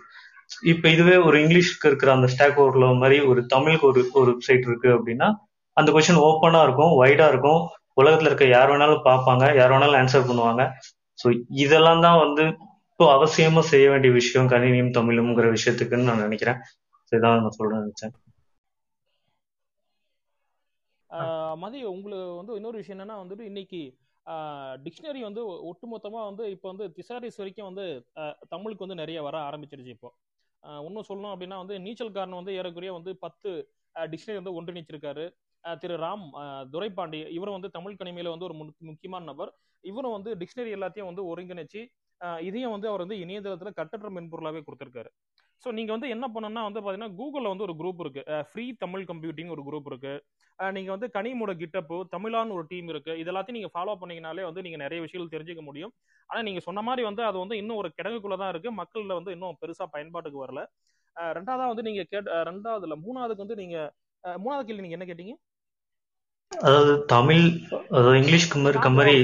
[0.72, 4.91] இப்ப இதுவே ஒரு இங்கிலீஷ்க்கு இருக்கிற அந்த ஸ்டாக் ஓவர்ல மாதிரி ஒரு தமிழுக்கு ஒரு ஒரு வெப்சைட் இருக்கு
[4.97, 5.28] அப்படின்னா
[5.76, 7.61] அந்த கொஸ்டின் ஓப்பனா இருக்கும் வைடா இருக்கும்.
[8.01, 10.62] உலகத்துல இருக்க யார் வேணாலும் பார்ப்பாங்க யார் வேணாலும் ஆன்சர் பண்ணுவாங்க.
[11.18, 11.26] ஸோ
[11.64, 12.45] இதெல்லாம் தான் வந்து
[12.91, 16.59] இப்போ அவசியமா செய்ய வேண்டிய விஷயம் கணினியும் தமிழும்ங்கிற விஷயத்துக்குன்னு நான் நினைக்கிறேன்.
[17.12, 18.14] இதான் நான் சொல்றேன் நினைச்சேன்.
[21.57, 23.81] மதி உங்களுக்கு வந்து இன்னொரு விஷயம் என்னன்னா வந்துட்டு இன்னைக்கு
[24.85, 27.85] டிக்ஷனரி வந்து ஒட்டுமொத்தமா வந்து இப்போ வந்து திசாரிஸ் வரைக்கும் வந்து
[28.49, 30.11] தமிழுக்கு வந்து நிறைய வர ஆரம்பிச்சிருச்சு இப்போ.
[30.83, 33.51] இன்னும் சொல்லணும் அப்படின்னா வந்து நீச்சல் காரணம் வந்து ஏறக்குறைய வந்து பத்து
[33.97, 35.25] டிக்ஷனரி வந்து ஒன்றிணைச்சிருக்காரு.
[35.64, 38.57] திரு ராம் ஆஹ் துரைபாண்டி இவரும் வந்து தமிழ் கணிமையில வந்து ஒரு
[38.91, 39.51] முக்கியமான நபர்.
[39.85, 41.81] இவரும் வந்து டிக்ஷனரி எல்லாத்தையும் வந்து ஒருங்கிணைச்சு
[42.41, 45.11] இதையும் வந்து அவர் வந்து இணையதளத்துல கட்டற்ற மென்பொருளாவே கொடுத்திருக்காரு.
[45.64, 48.23] ஸோ நீங்க வந்து என்ன பண்ணணும்னா வந்து பாத்தீங்கன்னா கூகுள்ல வந்து ஒரு குரூப் இருக்கு.
[48.51, 50.14] ஃப்ரீ தமிழ் கம்ப்யூட்டிங் ஒரு குரூப் இருக்கு.
[50.59, 53.13] நீங்க வந்து கனிமோட கிட்டப்பு தமிழான்னு ஒரு டீம் இருக்கு.
[53.21, 55.93] இது எல்லாத்தையும் நீங்க ஃபாலோ பண்ணீங்கனாலே வந்து நீங்க நிறைய விஷயங்கள் தெரிஞ்சுக்க முடியும்.
[56.31, 58.71] ஆனா நீங்க சொன்ன மாதிரி வந்து அது வந்து இன்னும் ஒரு கிடங்குக்குள்ள தான் இருக்கு.
[58.79, 60.63] மக்கள்ல வந்து இன்னும் பெருசா பயன்பாட்டுக்கு வரல.
[61.35, 63.77] ரெண்டாவதா வந்து நீங்க கேட் ரெண்டாவதுல மூணாவதுக்கு வந்து நீங்க
[64.25, 65.35] மூணாவது கேள்வி நீங்க என்ன கேட்டீங்க?
[66.53, 67.45] அதாவது தமிழ்
[68.21, 69.15] இங்கிலீஷ்க்கு மாதிரி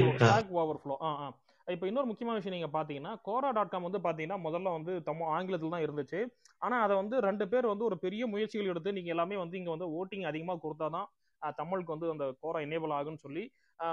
[0.61, 1.11] ஓவர்ஃப்ளோ ஆ.
[1.17, 1.27] ஆ
[1.67, 5.73] இப்போ இன்னொரு முக்கியமான விஷயம் நீங்க பாத்தீங்கன்னா கோரா டாட் காம் வந்து பாத்தீங்கன்னா முதல்ல வந்து தமிழ் ஆங்கிலத்தில்
[5.73, 6.19] தான் இருந்துச்சு.
[6.61, 9.87] ஆனா அதை வந்து ரெண்டு பேர் வந்து ஒரு பெரிய முயற்சிகள் எடுத்து நீங்க எல்லாமே வந்து இங்க வந்து
[9.97, 11.22] ஓட்டிங் அதிகமா கொடுத்தாதான் அஹ்,
[11.59, 13.43] தமிழுக்கு வந்து அந்த கோரா எனேபிள் ஆகுன்னு சொல்லி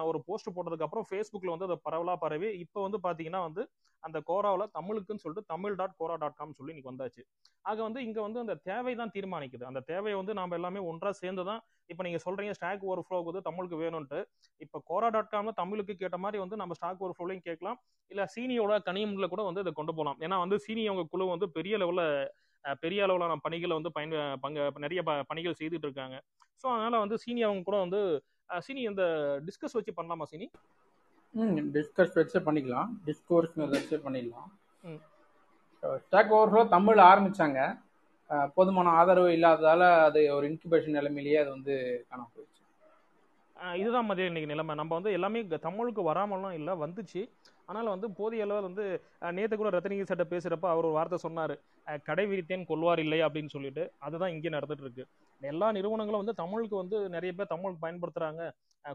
[0.08, 3.62] ஒரு போஸ்ட் போட்டதுக்கு அப்புறம் ஃபேஸ்புக்ல வந்து அதை பரவலா பரவி இப்போ வந்து பாத்தீங்கன்னா வந்து
[4.02, 7.22] அந்த கோராவில் தமிழுக்குன்னு சொல்லிட்டு Tamil dot Quora dot com சொல்லி இன்னைக்கு வந்தாச்சு.
[7.64, 9.64] ஆக வந்து இங்க வந்து அந்த தேவை தான் தீர்மானிக்குது.
[9.70, 13.42] அந்த தேவையை வந்து நாம எல்லாமே ஒன்றா சேர்ந்து தான் இப்போ நீங்க சொல்றீங்க ஸ்டாக் ஓவர் ஃப்ளோ வந்து
[13.48, 14.18] தமிழுக்கு வேணும்ட்டு
[14.60, 17.78] இப்போ கோரா டாட் காம்ல தமிழுக்கு கேட்ட மாதிரி வந்து நம்ம ஸ்டாக் ஓவர் ஃப்ளோலையும் கேட்கலாம்.
[18.10, 20.18] இல்ல சீனியோட கனியம்ல கூட வந்து இதை கொண்டு போகலாம்.
[20.26, 22.04] ஏன்னா வந்து சீனி அவங்க குழு வந்து பெரிய லெவல்ல
[22.80, 26.22] பெரிய அளவிலான பணிகளை வந்து பயன் பங்க நிறைய ப- பணிகள் செய்துட்டு இருக்காங்க.
[26.62, 28.22] ஸோ அதனால வந்து சீனி அவங்க கூட வந்து
[28.58, 29.02] சீனி இந்த
[29.46, 30.50] டிஸ்கஸ் வச்சு பண்ணலாமா சீனி?
[31.30, 32.88] ம் டிஸ்கஸ் வச்சு பண்ணிக்கலாம்.
[33.06, 34.48] டிஸ்கோர்ஸ் வச்சு பண்ணிடலாம்.
[35.96, 37.80] ஸ்டாக் ஓவர்ஃப்ளோ தமிழ் ஆரம்பிச்சாங்க.
[38.54, 42.59] போதுமான ஆதரவு இல்லாததால அது ஒரு இன்குபேஷன் நிலைமையிலேயே அது வந்து காணாம போயிடுச்சு.
[43.80, 44.74] இதுதான் மதியம் இன்னைக்கு நிலைமை.
[44.74, 47.22] நம்ம வந்து எல்லாமே தமிழுக்கு வராமலாம் இல்லை வந்துச்சு.
[47.64, 48.84] ஆனால் வந்து போதிய அளவில் வந்து
[49.36, 51.54] நேற்று கூட ரத்தனகி சட்டை பேசுறப்ப அவர் ஒரு வார்த்தை சொன்னார்.
[52.08, 53.82] கடை விரித்தேன் கொள்வார் இல்லை அப்படின்னு சொல்லிட்டு.
[54.06, 55.04] அதுதான் இங்கே நடந்துட்டு இருக்கு.
[55.40, 58.42] எல்லா நிறுவனங்களும் வந்து தமிழுக்கு வந்து நிறைய பேர் தமிழ் பயன்படுத்துகிறாங்க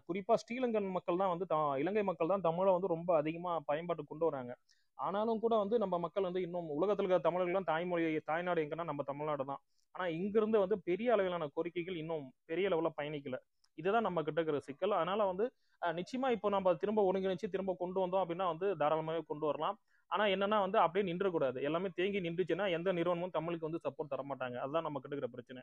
[0.06, 4.26] குறிப்பாக ஸ்ரீலங்கன் மக்கள் தான் வந்து த- இலங்கை மக்கள் தான் தமிழை வந்து ரொம்ப அதிகமாக பயன்பாட்டு கொண்டு
[4.30, 4.54] வராங்க.
[5.00, 9.46] ஆனாலும் கூட வந்து நம்ம மக்கள் வந்து இன்னும் உலகத்தில் இருக்கிற தமிழர்கள்லாம் தாய்மொழி தாய்நாடு எங்கன்னா நம்ம தமிழ்நாடு
[9.46, 9.62] தான்.
[9.92, 13.38] ஆனால் இங்கிருந்து வந்து பெரிய அளவிலான கோரிக்கைகள் இன்னும் பெரிய அளவில் பயணிக்கல.
[13.78, 14.96] இதுதான் நம்ம கிட்ட இருக்கிற சிக்கல்.
[15.00, 15.46] அதனால வந்து
[15.82, 19.78] நிச்சயமா இப்போ நம்ம திரும்ப ஒருங்கிணைச்சு திரும்ப கொண்டு வந்தோம் அப்படின்னா வந்து தாராளமாகவே கொண்டு வரலாம்.
[20.12, 24.58] ஆனா என்னன்னா வந்து அப்படியே நின்றக்கூடாது எல்லாமே தேங்கி நின்றுச்சுன்னா எந்த நிறுவனமும் தமிழுக்கு வந்து சப்போர்ட் தர மாட்டாங்க
[24.64, 25.62] அதுதான் நம்ம கிட்ட இருக்கிற பிரச்சனை.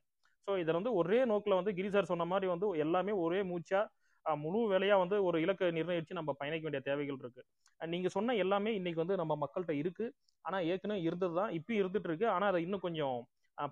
[0.49, 3.81] ஸோ இதில் வந்து ஒரே நோக்கில் வந்து கிரிசார் சொன்ன மாதிரி வந்து எல்லாமே ஒரே மூச்சா
[4.27, 7.43] முழு வேலையா வந்து ஒரு இலக்கை நிர்ணயிச்சு நம்ம பயணிக்க வேண்டிய தேவைகள் இருக்கு.
[7.81, 10.07] நீங்க சொன்ன எல்லாமே இன்னைக்கு வந்து நம்ம மக்கள்கிட்ட இருக்கு.
[10.45, 12.27] ஆனா ஏற்கனவே இருந்தது தான் இப்பயும் இருந்துட்டு இருக்கு.
[12.35, 13.17] ஆனா அதை இன்னும் கொஞ்சம்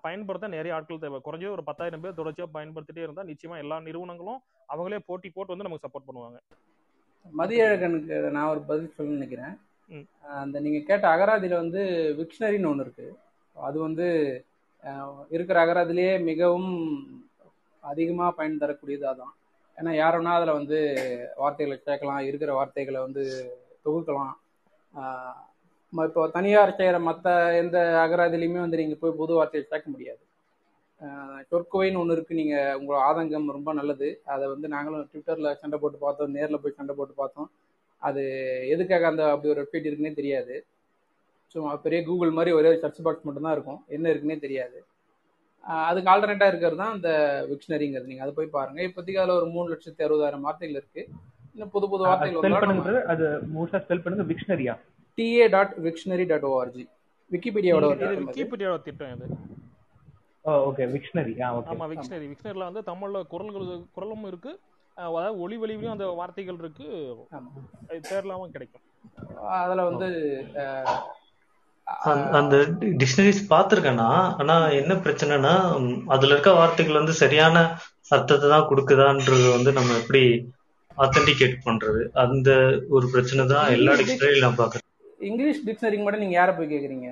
[0.04, 1.18] பயன்படுத்த நிறைய ஆட்கள் தேவை.
[1.26, 4.40] குறைஞ்சது ஒரு பத்தாயிரம் பேர் தொடர்ச்சியா பயன்படுத்திட்டே இருந்தா நிச்சயமா எல்லா நிறுவனங்களும்
[4.72, 6.38] அவங்களே போட்டி போட்டு வந்து நமக்கு சப்போர்ட் பண்ணுவாங்க.
[7.40, 9.54] மதியழகனுக்கு நான் ஒரு பதில் சொல்ல நினைக்கிறேன்.
[10.42, 11.80] அந்த நீங்க கேட்ட அகராதியில வந்து
[12.20, 13.06] விக்ஷனரின்னு ஒன்று இருக்கு.
[13.56, 14.06] அது வந்து
[15.34, 16.70] இருக்கிற அகராதிலேயே மிகவும்
[17.84, 19.34] அதிகமாக பயன் தரக்கூடியது அதான்.
[19.78, 20.78] ஏன்னா யாருன்னா அதில் வந்து
[21.42, 23.24] வார்த்தைகளை சேர்க்கலாம் இருக்கிற வார்த்தைகளை வந்து
[23.84, 24.34] தொகுக்கலாம்.
[25.92, 27.28] இப்போ தனியார் செய்கிற மற்ற
[27.62, 30.22] எந்த அகராதிலையுமே வந்து நீங்கள் போய் புது வார்த்தையை சேர்க்க முடியாது.
[31.00, 34.08] ஆஹ் சொற்குவைன்னு ஒன்று இருக்குது நீங்கள் உங்களோட ஆதங்கம் ரொம்ப நல்லது.
[34.34, 36.34] அதை வந்து நாங்களும் ட்விட்டரில் சண்டை போட்டு பார்த்தோம்.
[36.36, 37.48] நேரில் போய் சண்டை போட்டு பார்த்தோம்.
[38.02, 38.22] அது
[38.74, 40.54] எதுக்காக அந்த அப்படி ஒரு வெப்சைட் இருக்குன்னே தெரியாது.
[41.54, 43.80] சும்மா பெரிய கூகுள் மாதிரி ஒரே சர்ச் பாக்ஸ் மட்டும்தான் இருக்கும்.
[43.88, 44.78] என்ன இருக்குன்னே தெரியாது.
[45.88, 47.10] அதுக்கு ஆல்டர்னேட்டாக இருக்கிறது தான் இந்த
[47.50, 51.04] விக்ஷனரிங்கிறது நீங்கள் அதை போய் பாருங்கள் இப்போதைக்கு அதில் ஒரு மூணு லட்சத்தி அறுபதாயிரம் வார்த்தைகள் இருக்குது
[51.54, 54.74] இன்னும் புது புது வார்த்தைகள் அது முழுசா ஸ்பெல் பண்ணுங்க விக்ஷனரியா
[55.18, 56.84] TA dot Wiktionary dot ORG
[57.30, 57.86] விக்கிபீடியாவோட.
[58.22, 59.26] விக்கிபீடியாவோட திட்டம் இது.
[60.68, 64.52] ஓகே விக்ஷனரி ஆமா விக்ஷனரி விக்ஷனரியில் வந்து தமிழ்ல குரல்கள் குரலும் இருக்கு.
[64.96, 66.86] அதாவது ஒளி வழிவிலையும் அந்த வார்த்தைகள் இருக்கு.
[68.08, 68.84] தேர்லாமும் கிடைக்கும்.
[69.58, 70.08] அதில் வந்து
[72.04, 72.56] அந்த- அந்த
[72.98, 74.08] டிக்ஷனரிஸ் பார்த்துருக்கேன்னா
[74.40, 75.54] ஆனா என்ன பிரச்சனைனா
[76.06, 77.56] அதுல இருக்க வார்த்தைகள் வந்து சரியான
[78.08, 80.22] அர்த்தத்தை தான் கொடுக்குதான்றது வந்து நம்ம எப்படி
[80.98, 82.00] ஆத்தென்டிகேட் பண்றது.
[82.16, 82.48] அந்த
[82.88, 84.86] ஒரு பிரச்சனை தான் எல்லா இங்கிலீஷ் டிக்ஷனரியும் நான் பாக்குறேன்
[85.20, 87.08] இங்கிலீஷ் டிக்ஷனரிக்கு மட்டும் நீங்கள் யாரை போய் கேட்குறீங்க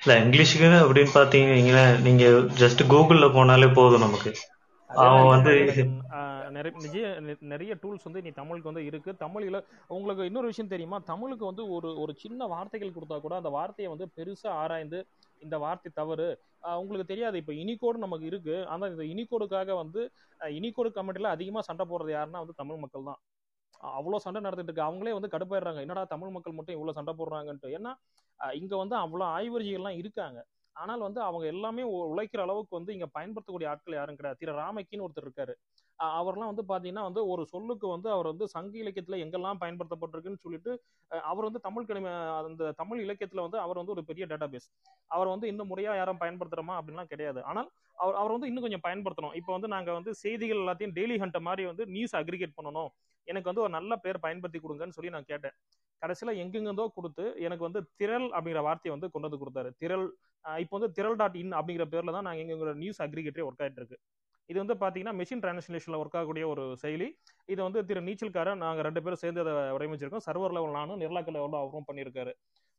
[0.00, 2.24] இல்ல இங்கிலீஷுக்கு அப்படின்னு பாத்தீங்கன்னா நீங்க
[2.62, 4.30] ஜஸ்ட் கூகுள்ல போனாலே போதும் நமக்கு.
[4.90, 5.52] அவன் வந்து
[6.56, 7.06] நிறைய
[7.52, 9.10] நிறைய டூல்ஸ் வந்து நீ தமிழுக்கு வந்து இருக்கு.
[9.22, 9.58] தமிழ்ல
[9.96, 10.98] உங்களுக்கு இன்னொரு விஷயம் தெரியுமா?
[11.10, 15.00] தமிழுக்கு வந்து ஒரு ஒரு சின்ன வார்த்தைகள் கொடுத்தா கூட அந்த வார்த்தையை வந்து பெருசா ஆராய்ந்து
[15.42, 16.28] இந்த வார்த்தை தவறு.
[16.82, 17.36] உங்களுக்கு தெரியாது.
[17.42, 18.56] இப்போ இனிகோடு நமக்கு இருக்கு.
[18.74, 20.02] ஆனா இந்த இனிகோடுக்காக வந்து
[20.40, 23.20] இனிகோடு கமெண்ட்ல அதிகமா சண்டை போடுறது யாருன்னா வந்து தமிழ் மக்கள் தான்
[23.98, 24.88] அவ்வளோ சண்டை நடந்துட்டு இருக்கு.
[24.88, 25.80] அவங்களே வந்து கடுப்பாயிடுறாங்க.
[25.86, 27.70] என்னடா தமிழ் மக்கள் மட்டும் இவ்வளோ சண்டை போடுறாங்கன்ட்டு.
[27.78, 27.92] ஏன்னா
[28.60, 30.38] இங்க வந்து அவ்வளோ ஆய்வறிஞர்கள்லாம் இருக்காங்க.
[30.76, 34.38] ஆனால் வந்து அவங்க எல்லாமே உழைக்கிற அளவுக்கு வந்து இங்க பயன்படுத்தக்கூடிய ஆட்கள் யாரும் கிடையாது.
[34.40, 35.54] திரு ராமைக்கின்னு ஒருத்தர் இருக்காரு.
[36.18, 40.72] அவர்லாம் வந்து பாத்தீங்கன்னா வந்து ஒரு சொல்லுக்கு வந்து அவர் வந்து சங்க இலக்கியத்துல எங்கெல்லாம் பயன்படுத்தப்பட்டிருக்குன்னு சொல்லிட்டு
[41.30, 42.12] அவர் வந்து தமிழ் கணிம
[42.50, 44.68] அந்த தமிழ் இலக்கியத்துல வந்து அவர் வந்து ஒரு பெரிய டேட்டாபேஸ்
[45.10, 47.40] அவர் வந்து இன்னும் முறையா யாரும் பயன்படுத்துறமா அப்படின்லாம் கிடையாது.
[47.50, 47.68] ஆனால்
[47.98, 49.34] அவர் அவர் வந்து இன்னும் கொஞ்சம் பயன்படுத்தணும்.
[49.40, 52.90] இப்போ வந்து நாங்க வந்து செய்திகள் எல்லாத்தையும் டெய்லி ஹண்ட்டை மாதிரி வந்து நியூஸ் அக்ரிகேட் பண்ணணும்.
[53.30, 55.54] எனக்கு வந்து ஒரு நல்ல பேர் பயன்படுத்தி கொடுங்கன்னு சொல்லி நான் கேட்டேன்.
[56.02, 59.70] கடைசியில எங்கெங்கிருந்தோ கொடுத்து எனக்கு வந்து திரள் அப்படிங்கிற வார்த்தையை வந்து கொண்டு வந்து கொடுத்தாரு.
[59.82, 60.06] திரள்
[60.64, 63.98] இப்போ வந்து திரள் டாட் இன் அப்படிங்கிற பேர்ல தான் நாங்கள் எங்களோட நியூஸ் அக்ரிகேட்டரே ஒர்க் ஆகிட்டு இருக்கு.
[64.50, 67.08] இது வந்து பாத்தீங்கன்னா மெஷின் டிரான்ஸ்லேஷன்ல ஒர்க் ஆகக்கூடிய ஒரு செயலி.
[67.52, 70.26] இது வந்து திரு நீச்சல்காரன் நாங்கள் ரெண்டு பேரும் சேர்ந்து அதை வடிவமைச்சிருக்கோம்.
[70.28, 72.34] சர்வர் லெவல் நானும் நிர்லாக்க எவ்வளோ அவரும் பண்ணியிருக்காரு.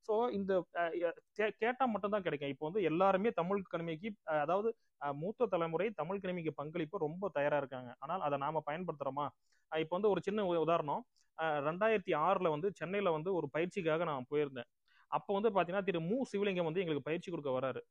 [0.07, 0.65] ஸோ இந்த
[1.57, 2.49] கேட்டால் கே- கிடைக்கும்.
[2.49, 4.75] இப்போ வந்து எல்லாருமே தமிழ் கடமைக்கு அதாவது
[5.11, 7.95] மூத்த தலைமுறை தமிழ் கணிமைக்கு பங்களிப்பு ரொம்ப தயாராக இருக்காங்க.
[7.99, 9.27] ஆனால் அதை நாம பயன்படுத்துறோமா?
[9.75, 11.05] இப்போ வந்து ஒரு சின்ன உ- உதாரணம்.
[11.41, 14.69] ரெண்டாயிரத்தி ஆறில் வந்து சென்னையில் வந்து ஒரு பயிற்சிக்காக நான் போயிருந்தேன்.
[15.07, 16.21] அப்போ வந்து பார்த்தீங்கன்னா திரு மு.
[16.33, 17.81] சிவலிங்கம் வந்து எங்களுக்கு பயிற்சி கொடுக்க வராரு.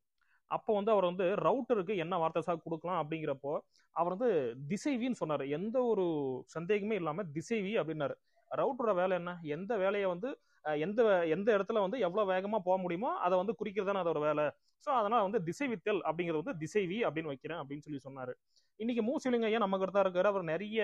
[0.45, 3.07] அப்போ வந்து அவர் வந்து ரவுட்டருக்கு என்ன வார்த்தை சார் கொடுக்கலாம்?
[3.07, 3.57] அப்படிங்கிறப்போ
[3.91, 5.41] அவர் வந்து திசைவின்னு சொன்னார்.
[5.41, 6.05] எந்த ஒரு
[6.45, 8.13] சந்தேகமே இல்லாமல் திசைவி அப்படின்னாரு.
[8.55, 9.39] ரவுட்டரோட வேலை என்ன?
[9.41, 10.39] எந்த வேலையை வந்து
[10.83, 14.45] எந்த எந்த இடத்துல வந்து எவ்வளவு வேகமா போக முடியுமோ அதை வந்து குறிக்கிறது தானே அதோட வேலை.
[14.83, 18.33] ஸோ அதனால வந்து திசைவித்தல் அப்படிங்கிறது வந்து திசைவி அப்படின்னு வைக்கிறேன் அப்படின்னு சொல்லி சொன்னாரு.
[18.79, 20.29] இன்னைக்கு மு சிவலிங்கம் ஐயா நம்ம கிட்ட தான் இருக்காரு.
[20.31, 20.79] அவர் நிறைய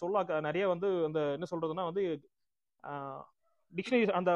[0.00, 2.02] சொல்லாக்க நிறைய வந்து இந்த என்ன சொல்றதுன்னா வந்து
[3.72, 4.30] டிக்ஷனரி அந்த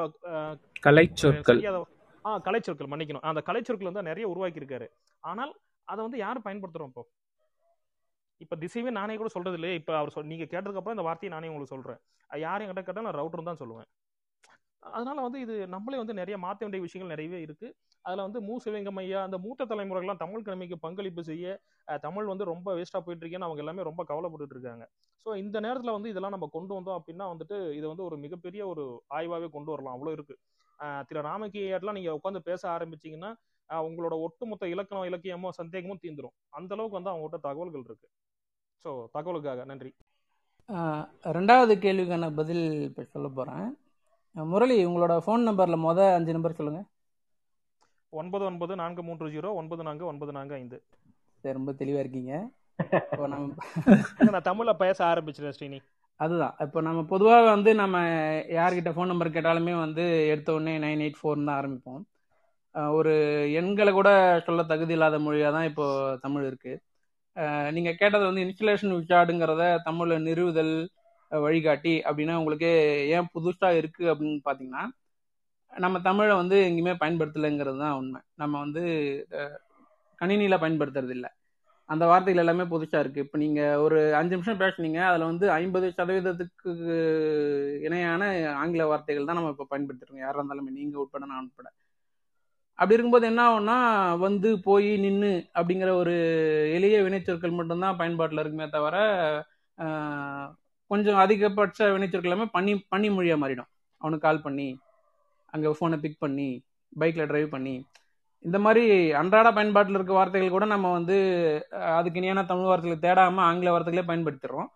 [1.51, 1.93] சரியா அதை-
[2.24, 3.24] ஆ கலைச்சொற்கள் மன்னிக்கணும்.
[3.30, 4.87] அந்த கலைச்சொற்கள் வந்து நிறைய உருவாக்கி இருக்காரு
[5.22, 5.53] ஆனால்
[5.89, 7.05] அதை வந்து யார் பயன்படுத்துறோம் இப்போ?
[8.41, 11.51] இப்ப திசைவே நானே கூட சொல்றது இல்லையே இப்ப அவர் சொல் நீங்க கேட்டதுக்கு அப்புறம் இந்த வார்த்தையை நானே
[11.53, 12.01] உங்களுக்கு சொல்றேன்.
[12.30, 13.89] அது யாரையும் கிட்ட கேட்டா நான் ரவுட்டர் தான் சொல்லுவேன்.
[14.83, 17.68] அதனால வந்து இது நம்மளே வந்து நிறைய மாற்ற வேண்டிய விஷயங்கள் நிறையவே இருக்கு.
[18.05, 18.55] அதில் வந்து மூ.
[18.64, 21.47] சிவலிங்கம் ஐயா அந்த மூத்த தலைமுறைகள்லாம் தமிழ் கிழமைக்கு பங்களிப்பு செய்ய
[22.03, 24.85] தமிழ் வந்து ரொம்ப வேஸ்ட்டாக போயிட்டு இருக்கேன்னு அவங்க எல்லாமே ரொம்ப கவலைப்பட்டு இருக்காங்க.
[25.27, 28.85] ஸோ இந்த நேரத்தில் வந்து இதெல்லாம் நம்ம கொண்டு வந்தோம் அப்படின்னா வந்துட்டு இது வந்து ஒரு மிகப்பெரிய ஒரு
[29.18, 29.97] ஆய்வாகவே கொண்டு வரலாம்.
[29.97, 30.37] அவ்வளோ இருக்கு.
[31.09, 33.31] திரு ராமகியாட்லாம் நீங்கள் உட்காந்து பேச ஆரம்பிச்சிங்கன்னா
[33.70, 36.37] உங்களோட ஒட்டுமொத்த இலக்கணம் இலக்கியமோ சந்தேகமும் தீந்துரும்.
[36.59, 38.07] அந்த அளவுக்கு வந்து அவங்ககிட்ட தகவல்கள் இருக்கு.
[38.85, 39.91] ஸோ தகவலுக்காக நன்றி.
[41.37, 43.66] ரெண்டாவது கேள்விக்கான பதில் இப்போ சொல்ல போகிறேன்
[44.37, 46.89] முரளி உங்களோட ஃபோன் நம்பரில் மொதல் அஞ்சு நம்பர் சொல்லுங்கள்
[48.12, 50.78] ஒன்பது ஒன்பது நான்கு மூன்று ஜீரோ ஒன்பது நான்கு ஒன்பது நான்கு ஐந்து.
[51.45, 52.32] சரி ரொம்ப தெளிவாக இருக்கீங்க.
[53.07, 53.55] இப்போ நம்ம
[54.28, 55.78] நான் தமிழ்ல பேச ஆரம்பிச்சிட்டேன் ஸ்ரீனி.
[56.20, 56.55] அதுதான்.
[56.64, 57.97] இப்போ நம்ம பொதுவாக வந்து நம்ம
[58.57, 62.03] யார்கிட்ட ஃபோன் நம்பர் கேட்டாலுமே வந்து எடுத்த உடனே நைன் எயிட் ஃபோர்னு தான் ஆரம்பிப்போம்.
[62.99, 63.12] ஒரு
[63.61, 64.11] எண்களை கூட
[64.47, 65.84] சொல்ல தகுதி இல்லாத மொழியாக தான் இப்போ
[66.24, 66.80] தமிழ் இருக்குது
[67.37, 70.74] அஹ் நீங்க கேட்டது வந்து இன்ஸ்டலேஷன் விசார்டுங்கிறத தமிழ்ல நிறுவுதல்
[71.31, 72.70] வழிகாட்டி அப்படின்னா உங்களுக்கு
[73.16, 74.85] ஏன் புதுசா இருக்கு அப்படின்னு பாத்தீங்கன்னா
[75.72, 78.20] நம்ம தமிழை வந்து எங்கேயுமே பயன்படுத்தலைங்கிறது தான் உண்மை.
[78.43, 78.83] நம்ம வந்து
[80.20, 81.31] கணினியில் கணினியில பயன்படுத்துறது இல்லை.
[81.89, 83.24] அந்த வார்த்தைகள் எல்லாமே புதுசா இருக்கு.
[83.24, 86.70] இப்போ நீங்க ஒரு அஞ்சு நிமிஷம் பேசுனீங்க அதுல வந்து ஐம்பது சதவீதத்துக்கு
[87.87, 88.22] இணையான
[88.62, 90.24] ஆங்கில வார்த்தைகள் தான் நம்ம இப்போ பயன்படுத்திருக்கோம்.
[90.27, 91.68] யாரா இருந்தாலுமே நீங்க உட்பட நான் உட்பட.
[92.79, 93.77] அப்படி இருக்கும்போது என்ன ஆகும்னா
[94.24, 96.14] வந்து போய் நின்று அப்படிங்கிற ஒரு
[96.77, 98.97] எளிய வினைச்சொற்கள் மட்டும்தான் பயன்பாட்டில் இருக்குமே தவிர
[100.91, 103.70] கொஞ்சம் அதிகபட்ச வினைச்சொற்கள் எல்லாமே பண்ணி பண்ணி மொழியாக மாறிடும்.
[104.03, 104.68] அவனுக்கு கால் பண்ணி
[105.55, 106.49] அங்கே ஃபோனை பிக் பண்ணி
[107.01, 107.74] பைக்கில் டிரைவ் பண்ணி.
[108.45, 108.84] இந்த மாதிரி
[109.20, 111.16] அன்றாட பயன்பாட்டில் இருக்க வார்த்தைகள் கூட நம்ம வந்து
[111.99, 114.68] அதுக்கு இணையான தமிழ் வார்த்தைகளை தேடாமல் ஆங்கில வார்த்தைகளே பயன்படுத்திடுறோம்.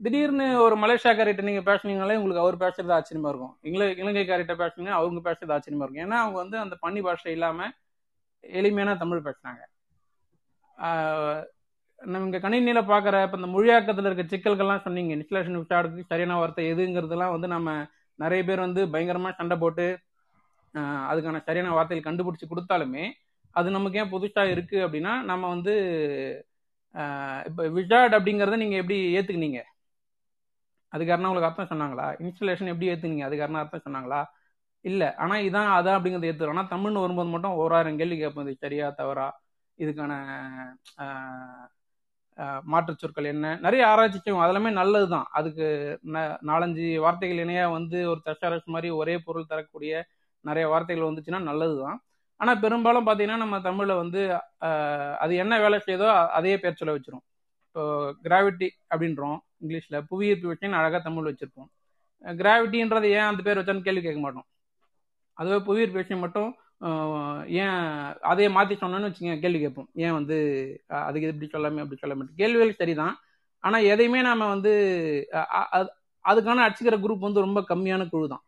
[0.00, 3.54] திடீர்னு ஒரு மலேசியாக்காரிட்ட நீங்கள் பேசுனீங்கனாலே உங்களுக்கு அவர் பேசுறது ஆச்சரியமா இருக்கும்.
[3.66, 6.04] இங்கில இலங்கைக்காரிட்ட பேசுனீங்க அவங்க பேசுறது ஆச்சரியமா இருக்கும்.
[6.06, 7.72] ஏன்னா அவங்க வந்து அந்த பண்ணி பாஷை இல்லாமல்
[8.44, 9.62] எளிமையான தமிழ் பேசுனாங்க.
[12.00, 15.10] நம்ம இங்கே கணினியில் பார்க்குற இப்போ இந்த மொழியாக்கத்தில் இருக்க சிக்கல்கள்லாம் சொன்னீங்க.
[15.16, 17.70] இன்ஸ்டலேஷன் விசாடுக்கு சரியான வார்த்தை எதுங்கிறதுலாம் வந்து நம்ம
[18.18, 19.86] நிறைய பேர் வந்து பயங்கரமாக சண்டை போட்டு
[21.10, 23.04] அதுக்கான சரியான வார்த்தைகள் கண்டுபிடிச்சி கொடுத்தாலுமே
[23.56, 25.74] அது நமக்கு ஏன் புதுசாக இருக்குது அப்படின்னா நம்ம வந்து
[27.48, 29.60] இப்போ விசாட் அப்படிங்கிறத நீங்கள் எப்படி ஏற்றுக்குனீங்க
[30.92, 32.06] அதுக்காரணம் உங்களுக்கு அர்த்தம் சொன்னாங்களா?
[32.24, 34.20] இன்ஸ்டலேஷன் எப்படி ஏற்றுனீங்க அதுக்காரணம் அர்த்தம் சொன்னாங்களா?
[34.84, 35.08] இல்லை.
[35.22, 38.46] ஆனால் இதான் அதான் அப்படிங்கிறத ஏற்றுக்கிறோம் ஆனால் தமிழ்னு வரும்போது மட்டும் ஓராயிரம் கேள்வி கேட்போம்.
[38.46, 39.26] இது சரியா தவறா?
[39.78, 40.12] இதுக்கான
[42.38, 43.46] மாற்று மாற்றுச் சொற்கள் என்ன?
[43.56, 45.66] நிறைய ஆராய்ச்சி அதெல்லாமே நல்லது தான் அதுக்கு
[46.14, 49.92] ந- நாலஞ்சு வார்த்தைகள் இணையாக வந்து ஒரு தஷாரஸ் மாதிரி ஒரே பொருள் தரக்கூடிய
[50.44, 51.98] நிறைய வார்த்தைகள் வந்துச்சுன்னா நல்லது தான்
[52.40, 54.20] ஆனால் பெரும்பாலும் பார்த்தீங்கன்னா நம்ம தமிழில் வந்து
[55.18, 57.24] அது என்ன வேலை செய்யுதோ அதையே பேர் சொல்ல வச்சிரும்.
[57.66, 57.82] இப்போ
[58.24, 59.98] கிராவிட்டி அப்படின்றோம் இங்கிலீஷில்.
[60.10, 61.68] புவியீர்ப்பு விஷயம் அழகாக தமிழ் வச்சுருப்போம்.
[62.24, 64.46] கிராவிட்டின்றது ஏன் அந்த பேர் வச்சான்னு கேள்வி கேட்க மாட்டோம்.
[65.38, 66.50] அதுவே புவியீர்ப்பு விஷயம் மட்டும்
[67.60, 67.78] ஏன்
[68.30, 69.88] அதையே மாற்றி சொன்னோன்னு வச்சுங்க கேள்வி கேட்போம்.
[69.96, 70.36] ஏன் வந்து
[70.90, 72.26] அஹ், அதுக்கு இப்படி சொல்லாமே அப்படி சொல்லாம.
[72.36, 73.14] கேள்விகள் சரிதான்.
[73.64, 74.72] ஆனால் எதையுமே நாம வந்து
[76.24, 78.44] அதுக்கான அடிச்சுக்கிற குரூப் வந்து ரொம்ப கம்மியான குழு தான்.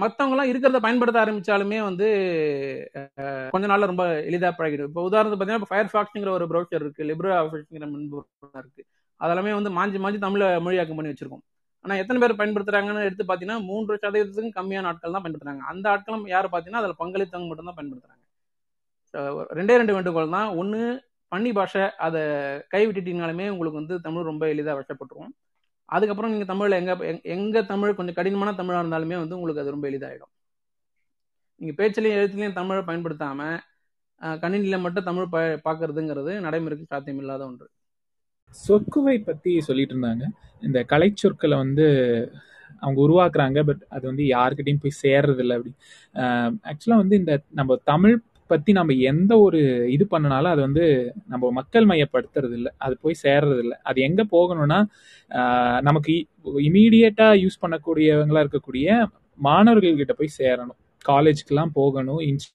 [0.00, 2.06] மற்றவங்களாம் இருக்கிறத பயன்படுத்த ஆரம்பிச்சாலுமே வந்து
[3.54, 4.88] கொஞ்ச நாள்ல ரொம்ப எளிதாக பழகிடும்.
[4.90, 8.28] இப்போ உதாரணத்துக்கு பார்த்தீங்கன்னா இப்போ ஃபயர் ஃபாக்ஸுங்கிற ஒரு ப்ரௌசர் இருக்கு லிப்ரோ ஆஃபீஸ்ங்கிற மென்பொருள்
[8.62, 8.82] இருக்கு.
[9.20, 11.44] அதெல்லாமே வந்து மாஞ்சி மாஞ்சி தமிழை மொழியாக்கம் பண்ணி வச்சிருக்கோம்.
[11.84, 15.64] ஆனால் எத்தனை பேர் பயன்படுத்துறாங்கன்னு எடுத்து பார்த்தீங்கன்னா மூன்று சதவீதத்துக்கும் கம்மியான ஆட்கள் தான் பயன்படுத்துறாங்க.
[15.72, 18.24] அந்த ஆட்களும் யார் பார்த்தீங்கன்னா அதில் பங்களித்தவங்க மட்டும் தான் பயன்படுத்துறாங்க
[19.58, 20.48] ரெண்டே ரெண்டு வேண்டுகோள் தான்.
[20.60, 20.80] ஒன்று
[21.32, 22.22] பண்ணி பாஷை அதை
[22.72, 25.32] கைவிட்டுட்டீங்கனாலுமே உங்களுக்கு வந்து தமிழ் ரொம்ப எளிதாக வசப்பட்டுரும்.
[25.96, 26.94] அதுக்கப்புறம் நீங்கள் தமிழில் எங்கே
[27.36, 30.32] எங்கே தமிழ் கொஞ்சம் கடினமான தமிழாக இருந்தாலுமே வந்து உங்களுக்கு அது ரொம்ப எளிதாகிடும்
[31.60, 33.58] நீங்கள் பேச்சிலையும் எழுத்துலையும் தமிழை பயன்படுத்தாமல்
[34.42, 37.66] கணினியில் மட்டும் தமிழ் ப பார்க்கறதுங்கிறது நடைமுறைக்கு சாத்தியமில்லாத ஒன்று.
[38.54, 40.24] சொற்குவை பத்தி சொல்லிட்டு இருந்தாங்க
[40.62, 41.86] இந்த கலைச்சொற்களை வந்து
[42.82, 45.72] அவங்க உருவாக்குறாங்க பட் அது வந்து யாருக்கிட்டையும் போய் சேர்றது இல்லை அப்படி
[46.64, 48.16] ஆக்சுவலாக வந்து இந்த நம்ம தமிழ்
[48.50, 49.58] பத்தி நம்ம எந்த ஒரு
[49.90, 50.84] இது பண்ணனாலும் அது வந்து
[51.26, 54.78] நம்ம மக்கள் மையப்படுத்துறது இல்லை அது போய் சேர்றது இல்லை அது எங்க போகணும்னா
[55.30, 56.14] ஆஹ் நமக்கு
[56.62, 58.88] இமீடியட்டா யூஸ் பண்ணக்கூடியவங்களா இருக்கக்கூடிய
[59.38, 60.78] மாணவர்கள் கிட்ட போய் சேரணும்.
[61.04, 62.48] காலேஜ்க்கெல்லாம் போகணும் இன்ஸ்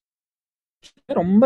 [1.10, 1.46] ரொம்ப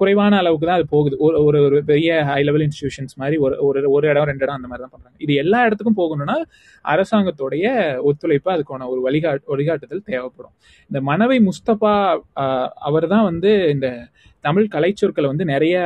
[0.00, 1.16] குறைவான அளவுக்கு தான் அது போகுது.
[1.26, 4.68] ஒரு ஒரு ஒரு பெரிய ஹை லெவல் இன்ஸ்டிடியூஷன்ஸ் மாதிரி ஒரு ஒரு ஒரு இடம் ரெண்டு இடம் அந்த
[4.70, 5.16] மாதிரி தான் பண்றாங்க.
[5.24, 6.36] இது எல்லா இடத்துக்கும் போகணும்னா
[6.84, 7.66] அரசாங்கத்துடைய
[8.10, 10.54] ஒத்துழைப்பு அதுக்கான ஒரு வழிகா வழிகாட்டுதல் தேவைப்படும்.
[10.90, 11.94] இந்த மனவை முஸ்தபா
[12.88, 13.88] அவர் தான் வந்து இந்த
[14.48, 15.76] தமிழ் கலைச்சொற்களை வந்து நிறைய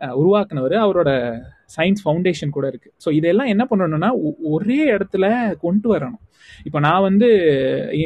[0.00, 1.10] உருவாக்குனவர் அவரோட
[1.76, 2.90] சயின்ஸ் ஃபவுண்டேஷன் கூட இருக்கு.
[3.04, 4.10] ஸோ இதெல்லாம் என்ன பண்ணணும்னா
[4.54, 5.26] ஒரே இடத்துல
[5.64, 6.22] கொண்டு வரணும்.
[6.66, 7.28] இப்போ நான் வந்து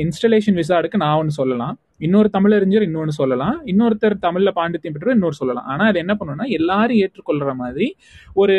[0.02, 1.74] இன்ஸ்டலேஷன் விசாடுக்கு நான் ஒன்று சொல்லலாம்.
[2.06, 3.56] இன்னொரு தமிழறிஞர் இன்னொன்று சொல்லலாம்.
[3.70, 5.66] இன்னொருத்தர் தமிழில் பாண்டித்யம் பெற்றவர் இன்னொரு சொல்லலாம்.
[5.72, 7.88] ஆனால் அது என்ன பண்ணணும்னா எல்லாரும் ஏற்றுக்கொள்கிற மாதிரி
[8.42, 8.56] ஒரு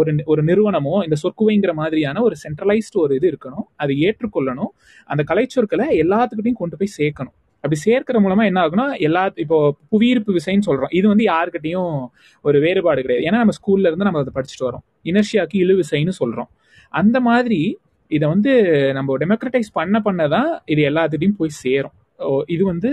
[0.00, 3.66] ஒரு ஒரு நிறுவனமோ இந்த சொற்குவைங்கிற மாதிரியான ஒரு சென்ட்ரலைஸ்டு ஒரு இது இருக்கணும்.
[3.84, 4.72] அது ஏற்றுக்கொள்ளணும்.
[5.10, 7.36] அந்த கலைச்சொற்களை எல்லாத்துக்கிட்டையும் கொண்டு போய் சேர்க்கணும்.
[7.64, 9.58] அப்படி சேர்க்கிற மூலமா என்ன ஆகுனா எல்லா இப்போ
[9.88, 10.92] புவியீர்ப்பு விசைன்னு சொல்றோம்.
[10.92, 11.92] இது வந்து யாருக்கிட்டையும்
[12.44, 13.26] ஒரு வேறுபாடு கிடையாது.
[13.26, 14.82] ஏன்னா நம்ம ஸ்கூல்ல இருந்து நம்ம அதை படிச்சுட்டு வரோம்.
[15.04, 16.50] இனர்ஷியாக்கு இழு விசைன்னு சொல்றோம்.
[16.94, 17.60] அந்த மாதிரி
[18.10, 18.52] இதை வந்து
[18.92, 21.94] நம்ம டெமோக்ரட்டைஸ் பண்ண பண்ண தான் இது எல்லாத்துட்டையும் போய் சேரும்.
[22.20, 22.90] ஓ, இது வந்து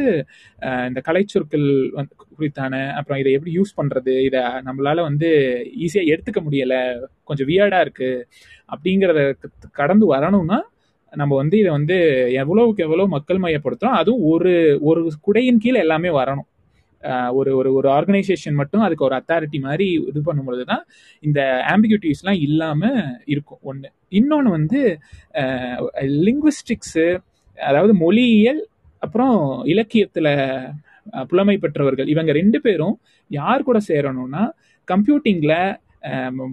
[0.87, 5.29] இந்த கலைச்சொற்கள் வந்து குறித்தான அப்புறம் இதை எப்படி யூஸ் பண்றது இதை நம்மளால வந்து
[5.79, 6.75] ஈஸியா எடுத்துக்க முடியல
[7.23, 8.09] கொஞ்சம் வியர்டா இருக்கு
[8.69, 10.59] அப்படிங்கிறத க- கடந்து வரணும்னா
[11.13, 11.97] நம்ம வந்து இதை வந்து
[12.41, 14.53] எவ்வளவுக்கு எவ்வளவு மக்கள் மையப்படுத்துறோம் அதுவும் ஒரு
[14.89, 16.47] ஒரு குடையின் கீழே எல்லாமே வரணும்.
[17.39, 20.83] ஒரு ஒரு ஒரு ஆர்கனைசேஷன் மட்டும் அதுக்கு ஒரு அத்தாரிட்டி மாதிரி இது பண்ணும்பொழுது தான்
[21.23, 21.39] இந்த
[21.73, 22.99] ஆம்பிகியூட்டிஸ்லாம் இல்லாமல்
[23.33, 23.61] இருக்கும்.
[23.69, 23.89] ஒன்று
[24.19, 24.81] இன்னொன்று வந்து
[26.27, 27.07] லிங்குவிஸ்டிக்ஸு
[27.57, 28.61] அதாவது மொழியியல்
[29.01, 29.37] அப்புறம்
[29.73, 30.31] இலக்கியத்தில்
[31.29, 32.95] புலமை பெற்றவர்கள் இவங்க ரெண்டு பேரும்
[33.31, 34.43] யார் கூட சேரணும்னா
[34.87, 35.57] கம்ப்யூட்டிங்கில்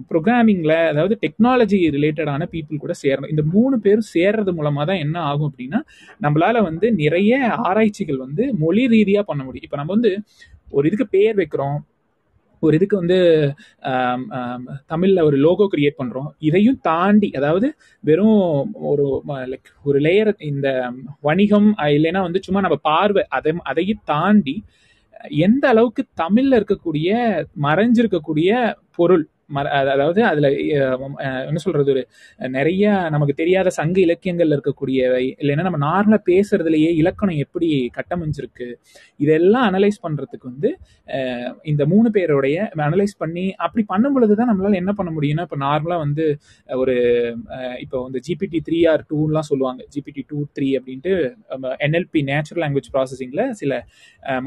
[0.09, 3.31] ப்ரோக்ராமிங்கில் அதாவது டெக்னாலஜி ரிலேட்டடான பீப்புள் கூட சேரணும்.
[3.33, 5.79] இந்த மூணு பேரும் சேர்றது மூலமாக தான் என்ன ஆகும் அப்படின்னா
[6.25, 7.39] நம்மளால் வந்து நிறைய
[7.69, 9.67] ஆராய்ச்சிகள் வந்து மொழி ரீதியாக பண்ண முடியும்.
[9.69, 10.11] இப்போ நம்ம வந்து
[10.71, 11.79] ஒரு இதுக்கு பேர் வைக்கிறோம்
[12.63, 13.17] ஒரு இதுக்கு வந்து
[14.87, 17.67] தமிழில் ஒரு லோகோ கிரியேட் பண்ணுறோம் இதையும் தாண்டி அதாவது
[18.03, 18.41] வெறும்
[18.91, 19.05] ஒரு
[19.51, 20.67] லைக் ஒரு லேயர் இந்த
[21.21, 24.55] வணிகம் இல்லைன்னா வந்து சும்மா நம்ம பார்வை அதை அதையும் தாண்டி
[25.45, 27.09] எந்த அளவுக்கு தமிழ்ல இருக்கக்கூடிய
[27.61, 28.51] மறைஞ்சிருக்கக்கூடிய
[28.95, 29.25] பொருள்
[29.91, 30.47] அதாவது அதுல
[31.49, 32.03] என்ன சொல்றது ஒரு
[32.57, 38.67] நிறைய நமக்கு தெரியாத சங்க இலக்கியங்கள்ல இருக்கக்கூடியவை இல்லைன்னா நம்ம நார்மலா பேசுறதுலயே இலக்கணம் எப்படி கட்டமைஞ்சிருக்கு
[39.25, 40.71] இதெல்லாம் அனலைஸ் பண்றதுக்கு வந்து
[41.63, 46.25] இந்த மூணு பேருடைய அனலைஸ் பண்ணி அப்படி பண்ணும் பொழுதுதான் நம்மளால என்ன பண்ண முடியும்னா இப்போ நார்மலா வந்து
[46.81, 46.95] ஒரு
[47.83, 49.81] இப்போ வந்து ஜிபிடி த்ரீ ஆர் டூலாம் சொல்லுவாங்க.
[49.93, 51.13] ஜிபிடி டூ த்ரீ அப்படின்ட்டு
[51.85, 53.71] என்எல்பி நேச்சுரல் லாங்குவேஜ் ப்ராசஸிங்ல சில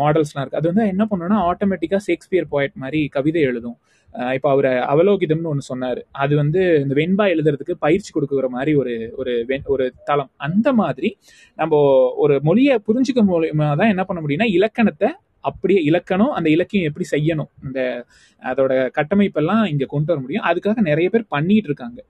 [0.01, 0.61] மாடல்ஸ்லாம் இருக்கு.
[0.61, 3.79] அது வந்து என்ன பண்ணுன்னா ஆட்டோமேட்டிக்கா ஷேக்ஸ்பியர் போயட் மாதிரி கவிதை எழுதும்.
[4.13, 6.07] இப்போ அவர் அவலோகிதம்னு ஒன்று சொன்னார்.
[6.11, 10.31] அது வந்து இந்த வெண்பா எழுதுறதுக்கு பயிற்சி கொடுக்குற மாதிரி ஒரு ஒரு வெண்- ஒரு தளம்.
[10.37, 11.19] அந்த மாதிரி
[11.57, 11.77] நம்ம
[12.17, 17.51] ஒரு மொழியை புரிஞ்சுக்க மூலியமா தான் என்ன பண்ண முடியும்னா இலக்கணத்தை அப்படியே இலக்கணம் அந்த இலக்கியம் எப்படி செய்யணும்
[17.65, 18.05] இந்த
[18.43, 20.45] அதோட கட்டமைப்பெல்லாம் இங்க கொண்டு வர முடியும்.
[20.45, 22.05] அதுக்காக நிறைய பேர் பண்ணிட்டு இருக்காங்க.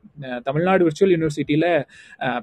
[0.44, 1.84] தமிழ்நாடு விர்ச்சுவல் யூனிவர்சிட்டியில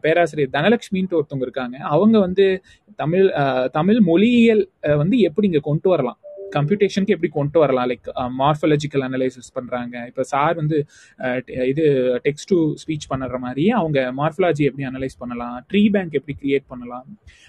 [0.02, 1.78] பேராசிரியர் தனலட்சுமின்ட்டு ஒருத்தவங்க இருக்காங்க.
[1.78, 2.62] அவங்க வந்து
[2.96, 3.32] தமிழ்
[3.72, 6.18] தமிழ் மொழியியல் வந்து எப்படி இங்க கொண்டு வரலாம்.
[6.56, 7.88] கம்ப்யூட்டேஷனுக்கு எப்படி கொண்டு வரலாம்?
[7.92, 8.08] லைக்
[8.42, 10.78] மார்ஃபலஜிக்கல் அனலைசிஸ் பண்ணுறாங்க இப்போ சார் வந்து
[11.26, 11.38] uh,
[11.72, 11.86] இது
[12.28, 15.58] டெக்ஸ்ட் டு ஸ்பீச் பண்ணுற மாதிரியே அவங்க மார்ஃபலாஜி எப்படி அனலைஸ் பண்ணலாம்?
[15.72, 17.06] ட்ரீ பேங்க் எப்படி கிரியேட் பண்ணலாம்?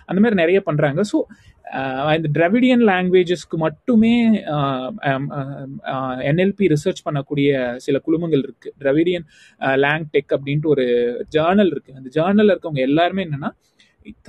[0.09, 1.01] அந்த மாதிரி நிறைய பண்றாங்க.
[1.13, 1.19] ஸோ
[1.79, 4.15] uh, இந்த டிராவிடியன் லாங்குவேஜஸ்க்கு மட்டுமே
[4.57, 5.27] uh, um,
[6.31, 7.51] என்எல்பி ரிசர்ச் பண்ணக்கூடிய
[7.87, 8.71] சில குழுமங்கள் இருக்கு.
[8.85, 9.27] டிராவிடியன்
[9.87, 10.87] லேங் டெக் அப்படின்ட்டு ஒரு
[11.37, 11.95] ஜேர்னல் இருக்கு.
[12.01, 13.53] அந்த ஜேர்னல்ல இருக்கவங்க எல்லாருமே என்னன்னா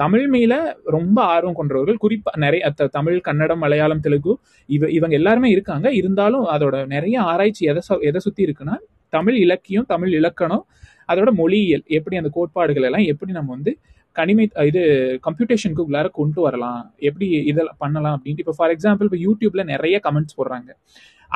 [0.01, 0.53] தமிழ் மேல
[0.95, 4.33] ரொம்ப ஆர்வம் கொண்டவர்கள் குறிப்பா நிறைய தமிழ் கன்னடம் மலையாளம் தெலுங்கு
[4.75, 5.87] இவ இவங்க எல்லாருமே இருக்காங்க.
[5.99, 8.75] இருந்தாலும் அதோட நிறைய ஆராய்ச்சி எதை எதை சுத்தி இருக்குன்னா
[9.17, 10.65] தமிழ் இலக்கியம் தமிழ் இலக்கணம்
[11.11, 13.71] அதோட மொழியியல் எப்படி அந்த கோட்பாடுகள் எல்லாம் எப்படி நம்ம வந்து
[14.15, 14.81] கனிமை இது
[15.25, 18.43] கம்ப்யூட்டேஷனுக்கு உள்ளார கொண்டு வரலாம் எப்படி இதெல்லாம் பண்ணலாம் அப்படின்ட்டு.
[18.45, 20.69] இப்போ ஃபார் எக்ஸாம்பிள் இப்போ யூடியூப்ல நிறைய கமெண்ட்ஸ் போடுறாங்க.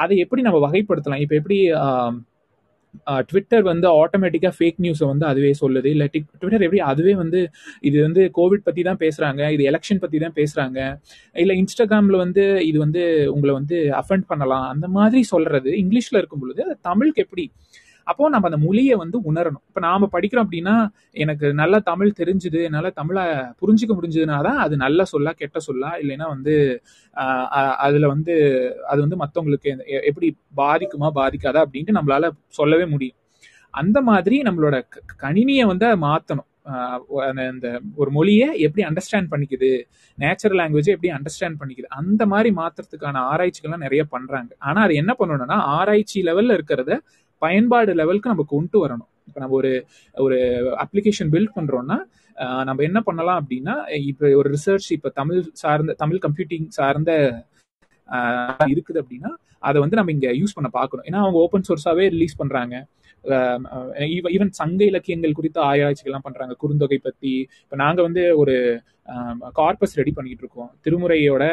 [0.01, 1.21] அதை எப்படி நம்ம வகைப்படுத்தலாம்?
[1.25, 1.57] இப்போ எப்படி
[3.29, 5.87] ட்விட்டர் வந்து ஆட்டோமேட்டிக்காக ஃபேக் நியூஸை வந்து அதுவே சொல்லுது.
[5.95, 7.41] இல்லை ட்விட்டர் எப்படி அதுவே வந்து
[7.89, 10.79] இது வந்து கோவிட் பற்றி தான் பேசுகிறாங்க இது எலெக்ஷன் பற்றி தான் பேசுகிறாங்க
[11.43, 13.03] இல்லை இன்ஸ்டாகிராமில் வந்து இது வந்து
[13.35, 14.67] உங்களை வந்து அஃபெண்ட் பண்ணலாம்.
[14.73, 17.45] அந்த மாதிரி சொல்கிறது இங்கிலீஷில் இருக்கும் பொழுது அது தமிழுக்கு எப்படி?
[18.05, 19.61] அப்போ நம்ம அந்த மொழியை வந்து உணரணும்.
[19.67, 23.23] இப்போ நாம படிக்கிறோம் அப்படின்னா எனக்கு நல்லா தமிழ் தெரிஞ்சுது என்னால் தமிழை
[23.61, 28.33] புரிஞ்சுக்க முடிஞ்சதுனா தான் அது நல்ல சொல்லா கெட்ட சொல்லா இல்லைன்னா வந்து அதில் அதுல வந்து
[28.87, 33.15] அது வந்து மற்றவங்களுக்கு எப்படி பாதிக்குமா பாதிக்காதா அப்படின்ட்டு நம்மளால சொல்லவே முடியும்.
[33.69, 39.69] அந்த மாதிரி நம்மளோட க- கணினியை வந்து அதை அந்த- அந்த ஒரு மொழியை எப்படி அண்டர்ஸ்டாண்ட் பண்ணிக்குது
[40.15, 44.55] நேச்சுரல் லாங்குவேஜை எப்படி அண்டர்ஸ்டாண்ட் பண்ணிக்குது அந்த மாதிரி மாத்துறதுக்கான ஆராய்ச்சிகள்லாம் நிறைய பண்றாங்க.
[44.59, 46.99] ஆனா அது என்ன பண்ணணும்னா ஆராய்ச்சி லெவல்ல இருக்கிறத
[47.43, 49.09] பயன்பாடு லெவலுக்கு நம்ம கொண்டு வரணும்.
[49.27, 49.71] இப்போ நம்ம ஒரு
[50.25, 50.37] ஒரு
[50.83, 51.97] அப்ளிகேஷன் பில்ட் பண்றோம்னா
[52.69, 53.75] நம்ம என்ன பண்ணலாம் அப்படின்னா
[54.11, 57.11] இப்போ ஒரு ரிசர்ச் இப்போ தமிழ் சார்ந்த தமிழ் கம்ப்யூட்டிங் சார்ந்த
[58.71, 59.31] இருக்குது அப்படின்னா
[59.67, 61.05] அதை வந்து நம்ம இங்க யூஸ் பண்ண பார்க்கணும்.
[61.09, 62.75] ஏன்னா அவங்க ஓப்பன் சோர்ஸாவே ரிலீஸ் பண்றாங்க.
[64.35, 66.53] ஈவன் சங்க இலக்கியங்கள் குறித்த ஆராய்ச்சிகள்லாம் பண்றாங்க.
[66.63, 67.33] குறுந்தொகை பத்தி.
[67.63, 68.55] இப்போ நாங்க வந்து ஒரு
[69.59, 70.69] கார்பஸ் ரெடி பண்ணிட்டு இருக்கோம்.
[70.85, 71.43] திருமுறையோட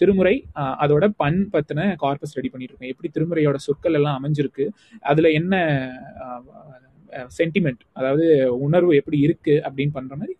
[0.00, 0.34] திருமுறை
[0.84, 2.92] அதோட பண் பத்தின கார்பஸ் ரெடி பண்ணிட்டு இருக்கோம்.
[2.94, 4.66] எப்படி திருமுறையோட சொற்கள் எல்லாம் அமைஞ்சிருக்கு
[5.12, 5.54] அதுல என்ன
[7.38, 8.26] சென்டிமெண்ட் அதாவது
[8.66, 10.34] உணர்வு எப்படி இருக்கு அப்படின்னு பண்ற மாதிரி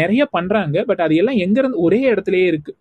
[0.00, 0.76] நிறைய பண்றாங்க.
[0.90, 2.72] பட் அது எல்லாம் எங்க இருந்து ஒரே இடத்துலயே இருக்கு.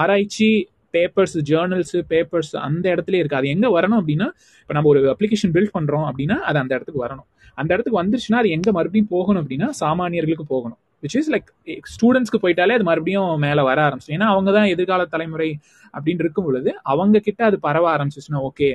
[0.00, 0.48] ஆராய்ச்சி
[0.96, 4.28] பேப்பர்ஸ் ஜேர்னல்ஸ் பேப்பர்ஸ் அந்த இடத்துலயே இருக்குது அது எங்கே வரணும் அப்படின்னா
[4.62, 7.28] இப்போ நம்ம ஒரு அப்ளிகேஷன் பில்ட் பண்ணுறோம் அப்படின்னா அது அந்த இடத்துக்கு வரணும்.
[7.60, 10.80] அந்த இடத்துக்கு வந்துருச்சுன்னா அது எங்கே மறுபடியும் போகணும் அப்படின்னா சாமானியர்களுக்கு போகணும்.
[11.04, 11.50] விச் இஸ் லைக்
[11.92, 15.48] ஸ்டூடெண்ட்ஸ்க்கு போயிட்டாலே அது மறுபடியும் மேலே வர ஆரம்பிச்சு ஏன்னா அவங்க தான் எதிர்கால தலைமுறை
[15.94, 18.68] அப்படின்னு இருக்கும் பொழுது அவங்க கிட்ட அது பரவ ஆரம்பிச்சிச்சுன்னா ஓகே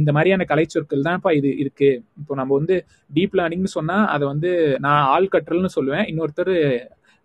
[0.00, 1.90] இந்த மாதிரியான கலைச்சொற்கள் தான்ப்பா இது இருக்கு.
[2.20, 2.76] இப்போ நம்ம வந்து
[3.16, 4.52] டீப் லேர்னிங்னு சொன்னால் அதை வந்து
[4.86, 6.06] நான் ஆள் கற்றல்னு சொல்லுவேன்.
[6.12, 6.54] இன்னொருத்தர்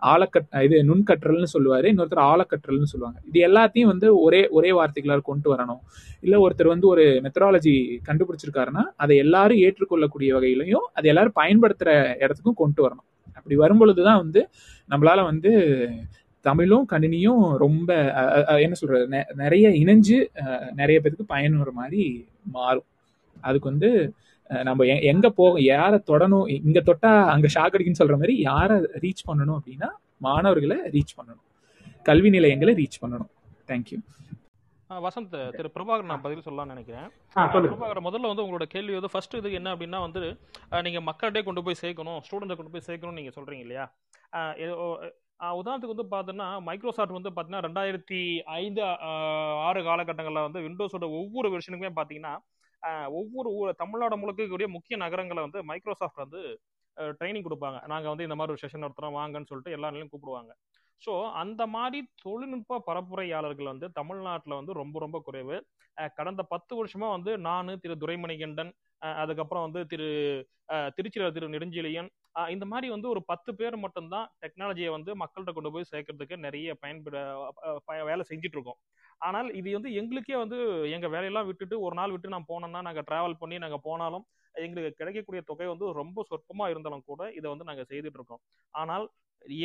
[0.06, 3.20] ஆழக்கட் இது நுண்கற்றல்னு சொல்லுவாரு இன்னொருத்தர் ஆழக்கற்றல்னு சொல்லுவாங்க.
[3.32, 5.82] இது எல்லாத்தையும் வந்து ஒரே ஒரே வார்த்தைகளால் கொண்டு வரணும்.
[6.22, 7.76] இல்ல ஒருத்தர் வந்து ஒரு மெத்தடாலஜி
[8.08, 11.89] கண்டுபிடிச்சிருக்காருன்னா அதை எல்லாரும் ஏற்றுக்கொள்ளக்கூடிய வகையிலையும் அதை எல்லாரும் பயன்படுத்துற
[12.20, 13.08] இடத்துக்கும் கொண்டு வரணும்.
[13.34, 14.41] அப்படி வரும்பொழுது தான் வந்து
[14.89, 15.52] நம்மளால வந்து
[16.45, 17.89] தமிழும் கணினியும் ரொம்ப
[18.66, 20.18] என்ன சொல்றது நெ- நிறைய இணைஞ்சு
[20.74, 22.04] நிறைய பேருக்கு பயனுற மாதிரி
[22.52, 22.88] மாறும்.
[23.41, 23.89] அதுக்கு வந்து
[24.68, 29.58] நம்ம எங்க போக யாரை தொடணும் இங்க தொட்டா அங்க ஷாக் அடிக்குன்னு சொல்ற மாதிரி யாரை ரீச் பண்ணணும்
[29.60, 29.89] அப்படின்னா
[30.26, 31.45] மாணவர்களை ரீச் பண்ணணும்.
[32.10, 33.32] கல்வி நிலையங்களை ரீச் பண்ணணும்.
[33.70, 33.99] தேங்க்யூ
[35.06, 37.08] வசந்த் திரு பிரபாகர் நான் பதில் சொல்லலாம்னு நினைக்கிறேன்.
[37.68, 40.22] பிரபாகர் முதல்ல வந்து உங்களோட கேள்வி வந்து ஃபர்ஸ்ட் இது என்ன அப்படின்னா வந்து
[40.88, 43.86] நீங்க மக்கள்கிட்டே கொண்டு போய் சேர்க்கணும் ஸ்டூடெண்ட்டை கொண்டு போய் சேர்க்கணும்னு நீங்க சொல்றீங்க இல்லையா?
[45.60, 48.20] உதாரணத்துக்கு வந்து பார்த்தோன்னா மைக்ரோசாஃப்ட் வந்து பார்த்தீங்கன்னா ரெண்டாயிரத்தி
[48.62, 48.82] ஐந்து
[49.68, 52.34] ஆறு காலகட்டங்களில் வந்து விண்டோஸோட ஒவ்வொரு வெர்ஷனுக்குமே பார்த்தீங்கன்னா
[53.20, 56.42] ஒவ்வொரு ஊர் தமிழ்நாடு முழுக்க முக்கிய நகரங்களை வந்து மைக்ரோசாஃப்ட் வந்து
[57.20, 57.78] ட்ரைனிங் கொடுப்பாங்க.
[57.88, 60.52] நாங்கள் வந்து இந்த மாதிரி ஒரு செஷன் நடத்துகிறோம் வாங்கன்னு சொல்லிட்டு எல்லா கூப்பிடுவாங்க.
[61.02, 65.56] ஸோ அந்த மாதிரி தொழில்நுட்ப பரப்புரையாளர்கள் வந்து தமிழ்நாட்டில் வந்து ரொம்ப ரொம்ப குறைவு.
[66.18, 68.72] கடந்த பத்து வருஷமா வந்து நான் திரு துரைமணிகண்டன்
[69.22, 70.10] அதுக்கப்புறம் வந்து திரு
[70.98, 72.10] திருச்சியில் திரு நெடுஞ்செழியன்
[72.56, 77.16] இந்த மாதிரி வந்து ஒரு பத்து பேர் மட்டும்தான் டெக்னாலஜியை வந்து மக்கள்கிட்ட கொண்டு போய் சேர்க்கறதுக்கு நிறைய பயன்பட
[78.10, 78.80] வேலை செஞ்சுட்டு இருக்கோம்.
[79.22, 80.58] ஆனால் இது வந்து எங்களுக்கே வந்து
[80.96, 84.24] எங்க வேலையெல்லாம் விட்டுட்டு ஒரு நாள் விட்டு நான் போனோம்னா நாங்கள் டிராவல் பண்ணி நாங்கள் போனாலும்
[84.56, 88.42] எங்களுக்கு கிடைக்கக்கூடிய தொகை வந்து ரொம்ப சொற்பமா இருந்தாலும் கூட இதை வந்து நாங்கள் செய்துட்டு இருக்கோம்.
[88.74, 89.06] ஆனால்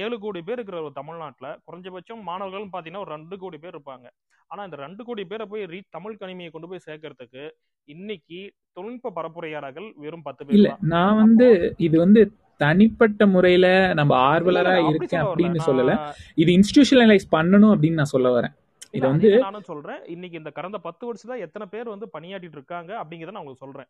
[0.03, 4.07] ஏழு கோடி பேர் இருக்கிற ஒரு தமிழ்நாட்டில் குறைஞ்சபட்சம் மாணவர்கள் பார்த்தீங்கன்னா ஒரு ரெண்டு கோடி பேர் இருப்பாங்க.
[4.51, 7.45] ஆனால் இந்த ரெண்டு கோடி பேரை போய் ரீ தமிழ் கணிமையை கொண்டு போய் சேர்க்கறதுக்கு
[7.89, 8.41] இன்னைக்கு
[8.77, 11.49] தொழில்நுட்ப பரப்புரையாளர்கள் வெறும் பத்து பேர் நான் வந்து
[11.87, 12.23] இது வந்து
[12.61, 13.67] தனிப்பட்ட முறையில
[13.99, 15.95] நம்ம ஆர்வலரா இருக்கேன் அப்படின்னு சொல்லல.
[16.43, 18.55] இது இன்ஸ்டிடியூஷனலைஸ் பண்ணணும் அப்படின்னு நான் சொல்ல வரேன்.
[18.97, 20.01] இது வந்து நானும் சொல்றேன்.
[20.15, 23.89] இன்னைக்கு இந்த கடந்த பத்து வருஷத்துல எத்தனை பேர் வந்து பணியாற்றிட்டு இருக்காங்க அப்படிங்கிறத நான் உங்களுக்கு சொல்றேன்.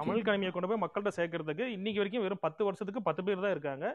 [0.00, 3.86] தமிழ் கணிமையை கொண்டு போய் மக்கள்கிட்ட சேர்க்கறதுக்கு இன்னைக்கு வரைக்கும் வெறும் பத்து வருஷத்துக்கு பத்து பேர் தான் இருக்காங்க.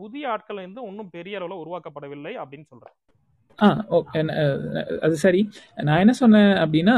[0.00, 2.96] புதிய ஆட்கள் வந்து இன்னும் பெரிய அளவுல உருவாக்கப்படவில்லை அப்படின்னு சொல்றேன்.
[3.58, 3.66] ஆ
[3.98, 4.20] ஓகே
[5.06, 5.40] அது சரி.
[5.86, 6.96] நான் என்ன சொன்னேன் அப்படின்னா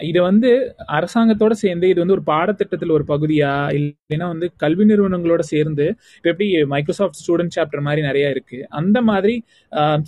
[0.00, 0.48] இதை வந்து
[0.96, 5.86] அரசாங்கத்தோட சேர்ந்து இது வந்து ஒரு பாடத்திட்டத்தில் ஒரு பகுதியா இல்லைன்னா வந்து கல்வி நிறுவனங்களோட சேர்ந்து
[6.16, 8.58] இப்போ எப்படி மைக்ரோசாஃப்ட் ஸ்டூடெண்ட் சாப்டர் மாதிரி நிறைய இருக்கு.
[8.80, 9.34] அந்த மாதிரி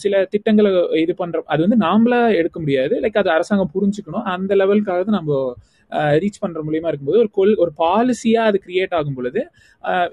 [0.04, 0.72] சில திட்டங்களை
[1.04, 2.94] இது பண்ற அது வந்து நாமளா எடுக்க முடியாது.
[3.04, 4.26] லைக் அது அரசாங்கம் புரிஞ்சுக்கணும்.
[4.34, 5.40] அந்த லெவலுக்காக நம்ம
[6.22, 9.40] ரீச் பண்ற மூலியமா இருக்கும்போது ஒரு கொள் ஒரு பாலிசியா அது கிரியேட் ஆகும் பொழுது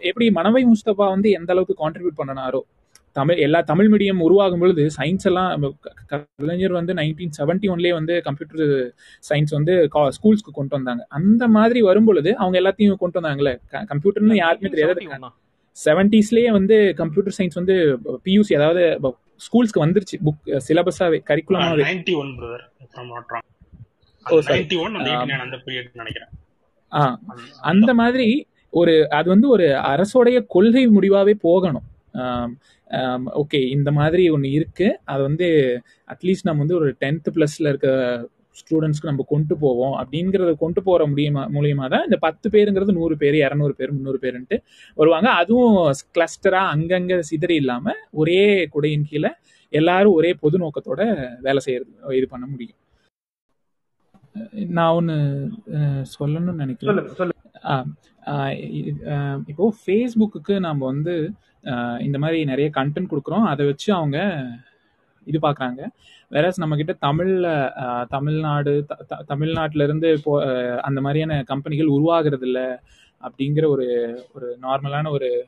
[0.09, 2.61] எப்படி மனவை முஸ்தபா வந்து எந்த அளவுக்கு கான்ட்ரிபியூட் பண்ணனாரோ
[3.18, 5.66] தமிழ் எல்லா தமிழ் மீடியம் உருவாகும் பொழுது சயின்ஸ் எல்லாம்
[6.11, 8.63] கலைஞர் வந்து நைன்டீன் செவன்டி ஒன்லேயே வந்து கம்ப்யூட்டர்
[9.30, 9.74] சயின்ஸ் வந்து
[10.18, 11.03] ஸ்கூல்ஸ்க்கு கொண்டு வந்தாங்க.
[11.18, 13.53] அந்த மாதிரி வரும் பொழுது அவங்க எல்லாத்தையும் கொண்டு வந்தாங்களே
[13.91, 15.32] கம்ப்யூட்டர்னு யாருக்குமே நைன்டீன் தெரியாது.
[15.78, 17.76] செவன்டிஸ்லேயே வந்து கம்ப்யூட்டர் சயின்ஸ் வந்து
[18.28, 18.84] பியூசி அதாவது
[19.45, 20.18] ஸ்கூல்ஸ்க்கு வந்துருச்சு.
[20.26, 22.66] புக் சிலபஸாவே கரிக்குலமாவே நைன்டி ஒன் பிரதர்
[25.45, 25.57] அந்த
[26.01, 26.32] நினைக்கிறேன்.
[28.03, 28.28] மாதிரி
[28.80, 31.86] ஒரு அது வந்து ஒரு அரசோடைய கொள்கை முடிவாவே போகணும்.
[33.41, 34.88] ஓகே இந்த மாதிரி ஒன்று இருக்கு.
[35.11, 35.47] அது வந்து
[36.13, 37.89] அட்லீஸ்ட் நம்ம வந்து ஒரு டென்த் பிளஸ்ல இருக்க
[38.59, 39.95] ஸ்டூடெண்ட்ஸ்க்கு நம்ம கொண்டு போவோம்.
[40.01, 44.57] அப்படிங்கிறத கொண்டு போற முடியுமா மூலியமா தான் இந்த பத்து பேருங்கிறது நூறு பேர் இரநூறு பேர் முந்நூறு பேருன்ட்டு
[44.97, 45.29] வருவாங்க.
[45.41, 45.75] அதுவும்
[46.17, 48.41] கிளஸ்டரா அங்கங்க சிதறி இல்லாம ஒரே
[48.75, 49.31] குடையின் கீழே
[49.73, 51.01] எல்லாரும் ஒரே பொது நோக்கத்தோட
[51.47, 52.79] வேலை செய்யறது இது பண்ண முடியும்.
[54.77, 55.15] நான் ஒன்று
[56.15, 56.97] சொல்லணும்னு நினைக்கிறேன்.
[59.51, 61.13] இப்போ ஃபேஸ்புக்கு நம்ம வந்து
[61.99, 63.43] இந்த மாதிரி நிறைய கண்டென்ட் கொடுக்குறோம்.
[63.43, 64.45] அதை வச்சு அவங்க
[65.26, 65.88] இது பார்க்குறாங்க.
[66.30, 67.72] வேற நம்ம கிட்ட தமிழ்ல
[68.07, 70.45] தமிழ்நாடு த- த- தமிழ்நாட்டுல இப்போ
[70.82, 72.66] அந்த மாதிரியான கம்பெனிகள் உருவாகிறது இல்லை
[73.22, 75.47] அப்படிங்கிற ஒரு ஒரு நார்மலான ஒரு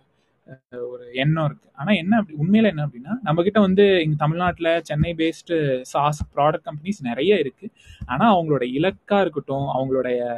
[0.71, 1.69] ஒரு எண்ணம் இருக்கு.
[1.73, 6.65] ஆனா என்ன அப்படி உண்மையில என்ன அப்படின்னா நம்ம கிட்ட வந்து இங்க தமிழ்நாட்டுல Chennai based SaaS product
[6.65, 7.69] companies நிறைய இருக்கு.
[8.05, 10.35] ஆனா அவங்களோட இலக்கா இருக்கட்டும் அவங்களுடைய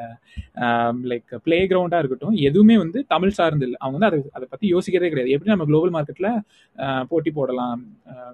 [1.04, 3.80] லைக் பிளே கிரவுண்டா இருக்கட்டும் எதுவுமே வந்து தமிழ் சார்ந்து இல்லை.
[3.80, 5.30] அவங்க வந்து அதை அதை பத்தி யோசிக்கிறதே கிடையாது.
[5.30, 7.84] எப்படி நம்ம குளோபல் மார்க்கெட்ல போட்டி போடலாம்?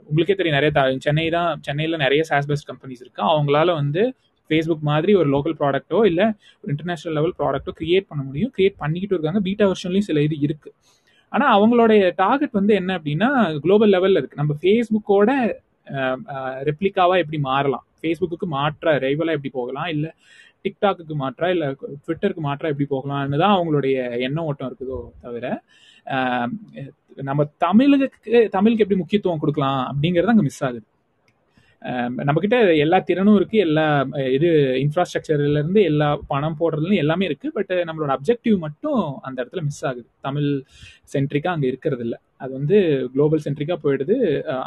[0.04, 3.24] உங்களுக்கே தெரியும் நிறைய த- சென்னை தான் சென்னையில நிறைய சாஸ் பேஸ்ட் கம்பெனிஸ் இருக்கு.
[3.24, 4.14] அவங்களால வந்து
[4.50, 8.52] ஃபேஸ்புக் மாதிரி ஒரு லோக்கல் ப்ராடக்ட்டோ இல்லை ஒரு இன்டர்நேஷனல் லெவல் ப்ராடக்ட்டோ கிரியேட் பண்ண முடியும்.
[8.58, 9.40] கிரியேட் பண்ணிக்கிட்டு இருக்காங்க.
[9.40, 10.74] பீட்டா வெர்ஷன்லையும் சில இது இருக்குது
[11.36, 13.30] ஆனா அவங்களுடைய டார்கெட் வந்து என்ன அப்படின்னா
[13.64, 14.42] குளோபல் லெவல்ல இருக்கு.
[14.42, 15.30] நம்ம ஃபேஸ்புக்கோட
[16.70, 17.86] ரெப்ளிகாவா எப்படி மாறலாம்?
[18.00, 19.90] ஃபேஸ்புக்கு மாற்ற ரைவலா எப்படி போகலாம்?
[19.96, 20.08] இல்ல
[20.66, 21.66] டிக்டாக்கு மாற்றா இல்ல
[22.06, 25.46] ட்விட்டருக்கு மாற்றா எப்படி போகலாம்னு தான் அவங்களுடைய எண்ண ஓட்டம் இருக்குதோ தவிர
[27.30, 28.08] நம்ம தமிழுக்கு
[28.56, 30.86] தமிழுக்கு எப்படி முக்கியத்துவம் கொடுக்கலாம் அப்படிங்கறது அங்க மிஸ் ஆகுது.
[32.28, 33.86] நம்ம கிட்ட எல்லா திறனும் இருக்கு எல்லா
[34.36, 34.50] இது
[34.84, 40.08] இன்ஃப்ராஸ்ட்ரக்சர்ல இருந்து எல்லா பணம் போடுறதுலேருந்து எல்லாமே இருக்கு பட் நம்மளோட அப்ஜெக்டிவ் மட்டும் அந்த இடத்துல மிஸ் ஆகுது.
[40.28, 40.50] தமிழ்
[41.14, 42.78] சென்ட்ரிக்கா அங்க இருக்கிறது இல்ல அது வந்து
[43.14, 44.16] குளோபல் சென்ட்ரிக்கா போயிடுது.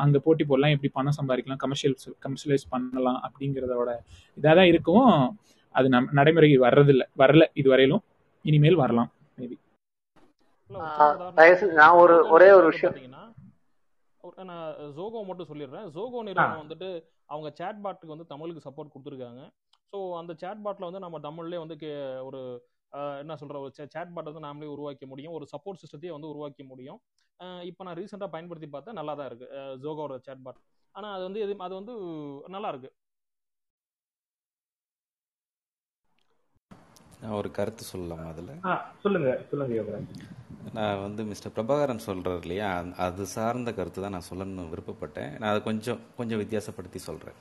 [0.01, 1.97] அங்கே அங்க போட்டி போடலாம் எப்படி பணம் சம்பாதிக்கலாம் கமர்ஷியல்
[2.27, 3.90] கமர்ஷியலைஸ் பண்ணலாம் அப்படிங்கிறதோட
[4.39, 5.09] இதாக தான் இருக்கும்
[5.74, 7.05] அது நம் நடைமுறைக்கு வர்றதில்ல.
[7.23, 8.05] வரல இது வரையிலும்
[8.45, 9.57] இனிமேல் வரலாம் மேபி
[10.70, 12.97] ஒரு நான் ஒரு ஒரே ஒரு விஷயம்.
[14.45, 14.65] நான்
[14.97, 15.87] ஜோகோ மட்டும் சொல்லிடுறேன்.
[15.89, 16.89] ஜோகோ நிறுவனம் வந்துட்டு
[17.27, 19.43] அவங்க சேட் பாட்டுக்கு வந்து தமிழுக்கு சப்போர்ட் கொடுத்துருக்காங்க.
[19.93, 22.41] ஸோ அந்த சேட் பாட்டில் வந்து நம்ம தமிழ்லேயே வந்து கே- ஒரு
[23.19, 25.33] என்ன சொல்ற ஒரு சேட் பாட்டை வந்து நாமளே உருவாக்க முடியும்.
[25.33, 27.01] ஒரு சப்போர்ட் சிஸ்டத்தையே வந்து உருவாக்க முடியும்.
[27.63, 29.49] இப்போ நான் ரீசெண்டாக பயன்படுத்தி பார்த்தேன் நல்லா தான் இருக்கு.
[29.53, 30.61] அஹ், ஜோகோவோட சேட் பாட்
[30.95, 31.95] ஆனால் அது வந்து எது அது வந்து
[32.49, 32.91] நல்லா இருக்கு.
[37.21, 38.51] நான் ஒரு கருத்து சொல்லலாம் அதில்?
[38.99, 39.31] சொல்லுங்க.
[39.49, 40.13] சொல்லுங்க யோகராஜ்.
[40.77, 42.71] நான் வந்து மிஸ்டர் பிரபாகரன் சொல்கிறார் இல்லையா?
[43.07, 45.33] அது சார்ந்த கருத்து தான் நான் சொல்லணும்னு விருப்பப்பட்டேன்.
[45.41, 47.39] நான் அதை கொஞ்சம் கொஞ்சம் வித்தியாசப்படுத்தி சொல்கிறேன்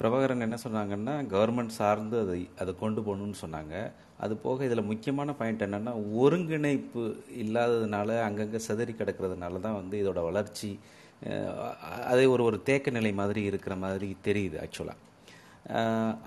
[0.00, 3.74] பிரபாகரன் என்ன சொன்னாங்கன்னா கவர்மெண்ட் சார்ந்து அதை அதை கொண்டு போகணுன்னு சொன்னாங்க.
[4.24, 5.94] அது போக இதில் முக்கியமான பாயிண்ட் என்னென்னா
[6.24, 7.04] ஒருங்கிணைப்பு
[7.42, 10.70] இல்லாததுனால அங்கங்கே சிதறி கிடக்கிறதுனால தான் வந்து இதோட வளர்ச்சி
[12.12, 14.98] அதே ஒரு ஒரு தேக்க நிலை மாதிரி இருக்கிற மாதிரி தெரியுது ஆக்சுவலாக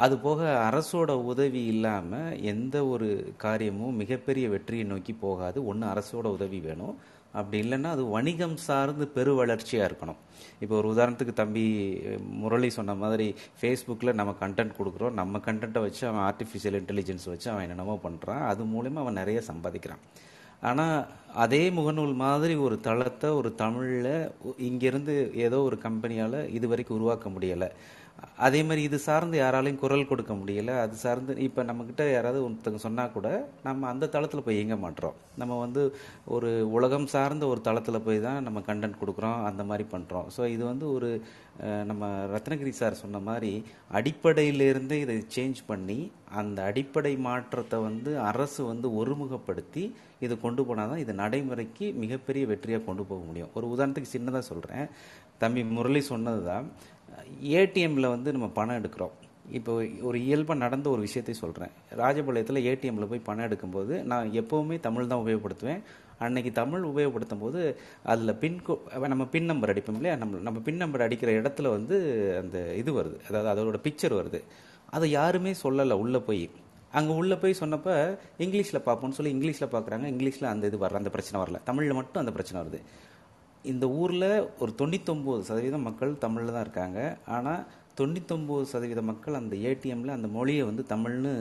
[0.03, 3.07] அது போக அரசோட உதவி இல்லாமல் எந்த ஒரு
[3.43, 5.57] காரியமும் மிகப்பெரிய வெற்றியை நோக்கி போகாது.
[5.71, 6.95] ஒன்று அரசோட உதவி வேணும்.
[7.39, 10.19] அப்படி இல்லைன்னா அது வணிகம் சார்ந்து பெரு வளர்ச்சியாக இருக்கணும்.
[10.63, 11.65] இப்போ ஒரு உதாரணத்துக்கு தம்பி
[12.43, 13.27] முரளி சொன்ன மாதிரி
[13.61, 15.17] ஃபேஸ்புக்கில் நம்ம கண்டென்ட் கொடுக்குறோம்.
[15.21, 20.03] நம்ம கண்டென்ட்டை வச்சு அவன் ஆர்டிஃபிஷியல் இன்டெலிஜென்ஸ் வச்சு அவன் என்னென்னமோ பண்ணுறான் அது மூலயமா அவன் நிறைய சம்பாதிக்கிறான்.
[20.69, 20.97] ஆனால்
[21.43, 24.13] அதே முகநூல் மாதிரி ஒரு தளத்தை ஒரு தமிழில்
[24.69, 25.15] இங்கேருந்து
[25.47, 27.69] ஏதோ ஒரு கம்பெனியால் இது வரைக்கும் உருவாக்க முடியலை.
[28.45, 30.71] அதே மாதிரி இது சார்ந்து யாராலையும் குரல் கொடுக்க முடியல.
[30.83, 33.27] அது சார்ந்து இப்போ நம்மக்கிட்ட யாராவது ஒருத்தங்க சொன்னால் கூட
[33.67, 35.81] நம்ம அந்த தளத்தில் போய் இயங்க மாட்டோம் நம்ம வந்து
[36.35, 39.39] ஒரு உலகம் சார்ந்த ஒரு தளத்தில் போய் தான் நம்ம கண்டென்ட் கொடுக்குறோம்.
[39.49, 41.09] அந்த மாதிரி பண்ணுறோம் ஸோ இது வந்து ஒரு
[41.89, 43.51] நம்ம ரத்னகிரி சார் சொன்ன மாதிரி
[43.99, 45.99] அடிப்படையிலிருந்தே இதை சேஞ்ச் பண்ணி
[46.41, 49.85] அந்த அடிப்படை மாற்றத்தை வந்து அரசு வந்து ஒருமுகப்படுத்தி
[50.25, 53.53] இது கொண்டு போனால் தான் இது நடைமுறைக்கு மிகப்பெரிய வெற்றியாக கொண்டு போக முடியும்.
[53.57, 54.85] ஒரு உதாரணத்துக்கு சின்னதாக சொல்கிறேன்
[55.43, 56.67] தம்பி முரளி சொன்னது தான்
[57.59, 59.15] ஏடிஎம்மில் வந்து நம்ம பணம் எடுக்கிறோம்.
[59.51, 65.07] இப்போ ஒரு இயல்பாக நடந்த ஒரு விஷயத்தை சொல்கிறேன் ராஜபாளையத்தில் ஏடிஎம்மில் போய் பணம் எடுக்கும்போது நான் எப்போவுமே தமிழ்
[65.07, 65.81] தான் உபயோகப்படுத்துவேன்.
[66.17, 67.61] அன்னைக்கு தமிழ் உபயோகப்படுத்தும் போது
[68.03, 68.61] அதில் பின்
[69.07, 70.15] நம்ம பின் நம்பர் அடிப்போம் இல்லையா?
[70.15, 71.95] நம்ம நம்ம பின் நம்பர் அடிக்கிற இடத்துல வந்து
[72.41, 73.17] அந்த இது வருது.
[73.29, 74.41] அதாவது அதோட பிக்சர் வருது.
[74.89, 75.95] அதை யாருமே சொல்லலை.
[76.03, 76.49] உள்ளே போய்.
[76.91, 80.05] அங்கே உள்ளே போய் சொன்னப்போ இங்கிலீஷில் பார்ப்போம்னு சொல்லி இங்கிலீஷில் பார்க்குறாங்க.
[80.13, 81.01] இங்கிலீஷில் அந்த இது வரல.
[81.01, 81.59] அந்த பிரச்சனை வரல.
[81.63, 82.81] தமிழில் மட்டும் அந்த பிரச்சனை வருது.
[83.71, 84.29] இந்த ஊரில்
[84.63, 86.99] ஒரு தொண்ணூத்தொம்பது சதவீதம் மக்கள் தமிழில் தான் இருக்காங்க.
[87.35, 87.63] ஆனால்
[87.99, 91.31] தொண்ணூத்தொம்பது சதவீத மக்கள் அந்த ஏடிஎம்மில் அந்த மொழியை வந்து தமிழ்னு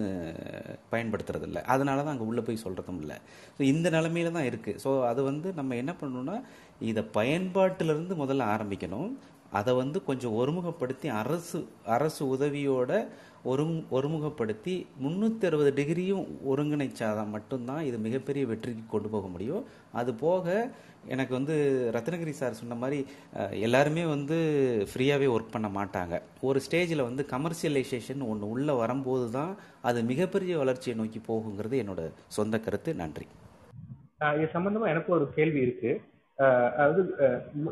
[0.93, 3.17] பயன்படுத்துறது இல்லை அதனால தான் அங்கே உள்ளே போய் சொல்கிறதும் இல்லை.
[3.57, 6.37] ஸோ இந்த நிலமையில தான் இருக்குது ஸோ அது வந்து நம்ம என்ன பண்ணணும்னா
[6.91, 9.11] இதை பயன்பாட்டிலிருந்து முதல்ல ஆரம்பிக்கணும்.
[9.59, 11.59] அதை வந்து கொஞ்சம் ஒருமுகப்படுத்தி அரசு
[11.97, 12.93] அரசு உதவியோட
[13.51, 13.65] ஒரு
[13.97, 19.65] ஒருமுகப்படுத்தி முந்நூற்றி அறுபது டிகிரியும் ஒருங்கிணைச்சாதான் மட்டும்தான் இது மிகப்பெரிய வெற்றிக்கு கொண்டு போக முடியும்.
[20.01, 20.47] அது போக
[21.15, 21.55] எனக்கு வந்து
[21.97, 22.99] ரத்னகிரி சார் சொன்ன மாதிரி
[23.67, 24.37] எல்லாருமே வந்து
[24.91, 26.15] ஃப்ரீயாகவே ஒர்க் பண்ண மாட்டாங்க.
[26.49, 29.53] ஒரு ஸ்டேஜில் வந்து கமர்ஷியலைசேஷன் ஒன்று உள்ளே வரும்போது தான்
[29.91, 32.05] அது மிகப்பெரிய வளர்ச்சியை நோக்கி போகுங்கிறது என்னோட
[32.39, 32.93] சொந்த கருத்து.
[33.03, 33.27] நன்றி.
[34.39, 35.93] இது சம்பந்தமா எனக்கு ஒரு கேள்வி இருக்கு.
[36.79, 37.03] அதாவது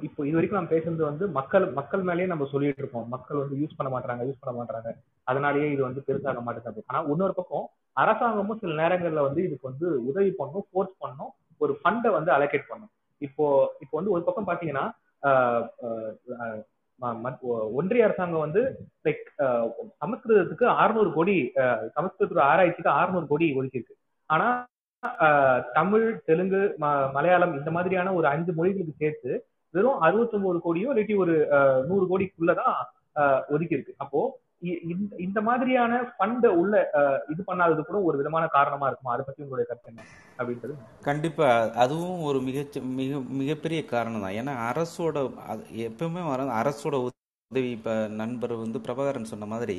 [0.09, 3.09] இப்போ இது வரைக்கும் நம்ம பேசுறது வந்து மக்கள் மக்கள் மேலேயே நம்ம சொல்லிட்டு இருக்கோம்.
[3.15, 4.91] மக்கள் வந்து யூஸ் பண்ண மாட்டாங்க யூஸ் பண்ண மாட்டாங்க
[5.27, 7.67] அதனாலேயே இது வந்து பெருசாக மாட்டேங்குது ஆனா இன்னொரு பக்கம்
[7.97, 12.93] அரசாங்கமும் சில நேரங்கள்ல வந்து இதுக்கு வந்து உதவி பண்ணும் ஃபோர்ஸ் பண்ணும் ஒரு ஃபண்டை வந்து அலோகேட் பண்ணும்.
[13.23, 13.45] இப்போ
[13.81, 14.85] இப்போ வந்து ஒரு பக்கம் பாத்தீங்கன்னா
[15.23, 15.65] ஆஹ்
[17.73, 18.61] ஒன்றிய அரசாங்கம் வந்து
[19.05, 19.23] லைக்
[20.01, 21.37] சமஸ்கிருதத்துக்கு 600 கோடி
[21.95, 23.97] சமஸ்கிருத ஆராய்ச்சிக்கு 600 கோடி ஒதுக்கியிருக்கு.
[24.31, 24.49] ஆனா
[25.21, 29.31] ஆஹ் தமிழ் தெலுங்கு ம- மலையாளம் இந்த மாதிரியான ஒரு அஞ்சு மொழிகளுக்கு சேர்த்து
[29.75, 31.35] வெறும் 69 கோடியோ இல்லாட்டி ஒரு
[31.87, 32.77] நூறு கோடிக்குள்ளதான்
[33.17, 34.21] ஆஹ் ஒதுக்கி இருக்கு அப்போ
[34.93, 36.75] இந்த இந்த மாதிரியான ஃபண்ட உள்ள
[37.33, 39.15] இது பண்ணாதது கூட ஒரு விதமான காரணமா இருக்குமா?
[39.15, 40.05] அதை பத்தி உங்களுடைய கருத்து என்ன?
[40.39, 40.75] அப்படின்றது.
[41.09, 41.49] கண்டிப்பா.
[41.85, 42.59] அதுவும் ஒரு மிக
[43.01, 44.37] மிக மிகப்பெரிய காரணம் தான்.
[44.41, 45.17] ஏன்னா அரசோட
[45.53, 49.77] அது எப்பவுமே வர அரசோட உதவி இப்ப நண்பர் வந்து பிரபாகரன் சொன்ன மாதிரி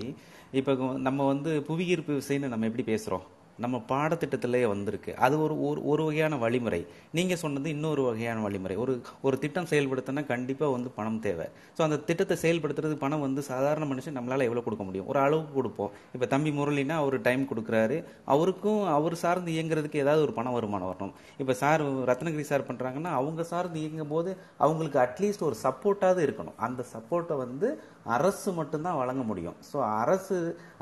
[0.60, 0.74] இப்ப
[1.08, 3.26] நம்ம வந்து புவியீர்ப்பு விசைன்னு நம்ம எப்படி பேசுறோம்?
[3.64, 5.12] நம்ம பாடத்திட்டத்திலேயே வந்திருக்கு.
[5.26, 6.80] அது ஒரு ஒரு ஒரு வகையான வழிமுறை.
[7.18, 8.76] நீங்கள் சொன்னது இன்னொரு வகையான வழிமுறை.
[8.84, 11.48] ஒரு ஒரு திட்டம் செயல்படுத்தினா கண்டிப்பாக வந்து பணம் தேவை.
[11.78, 15.08] ஸோ அந்த திட்டத்தை செயல்படுத்துறதுக்கு பணம் வந்து சாதாரண மனுஷன் நம்மளால் எவ்வளோ கொடுக்க முடியும்?
[15.14, 15.92] ஒரு அளவுக்கு கொடுப்போம்.
[16.16, 18.00] இப்போ தம்பி முரளினா அவர் டைம் கொடுக்குறாரு.
[18.36, 21.16] அவருக்கும் அவர் சார்ந்து இயங்குறதுக்கு ஏதாவது ஒரு பண வருமானம் வரணும்.
[21.44, 26.60] இப்போ சார் ரத்னகிரி சார் பண்ணுறாங்கன்னா அவங்க சார்ந்து இயங்கும் போது அவங்களுக்கு அட்லீஸ்ட் ஒரு சப்போர்ட்டாவது இருக்கணும்.
[26.68, 27.70] அந்த சப்போர்ட்டை வந்து
[28.18, 29.58] அரசு மட்டும்தான் வழங்க முடியும்.
[29.72, 30.38] ஸோ அரசு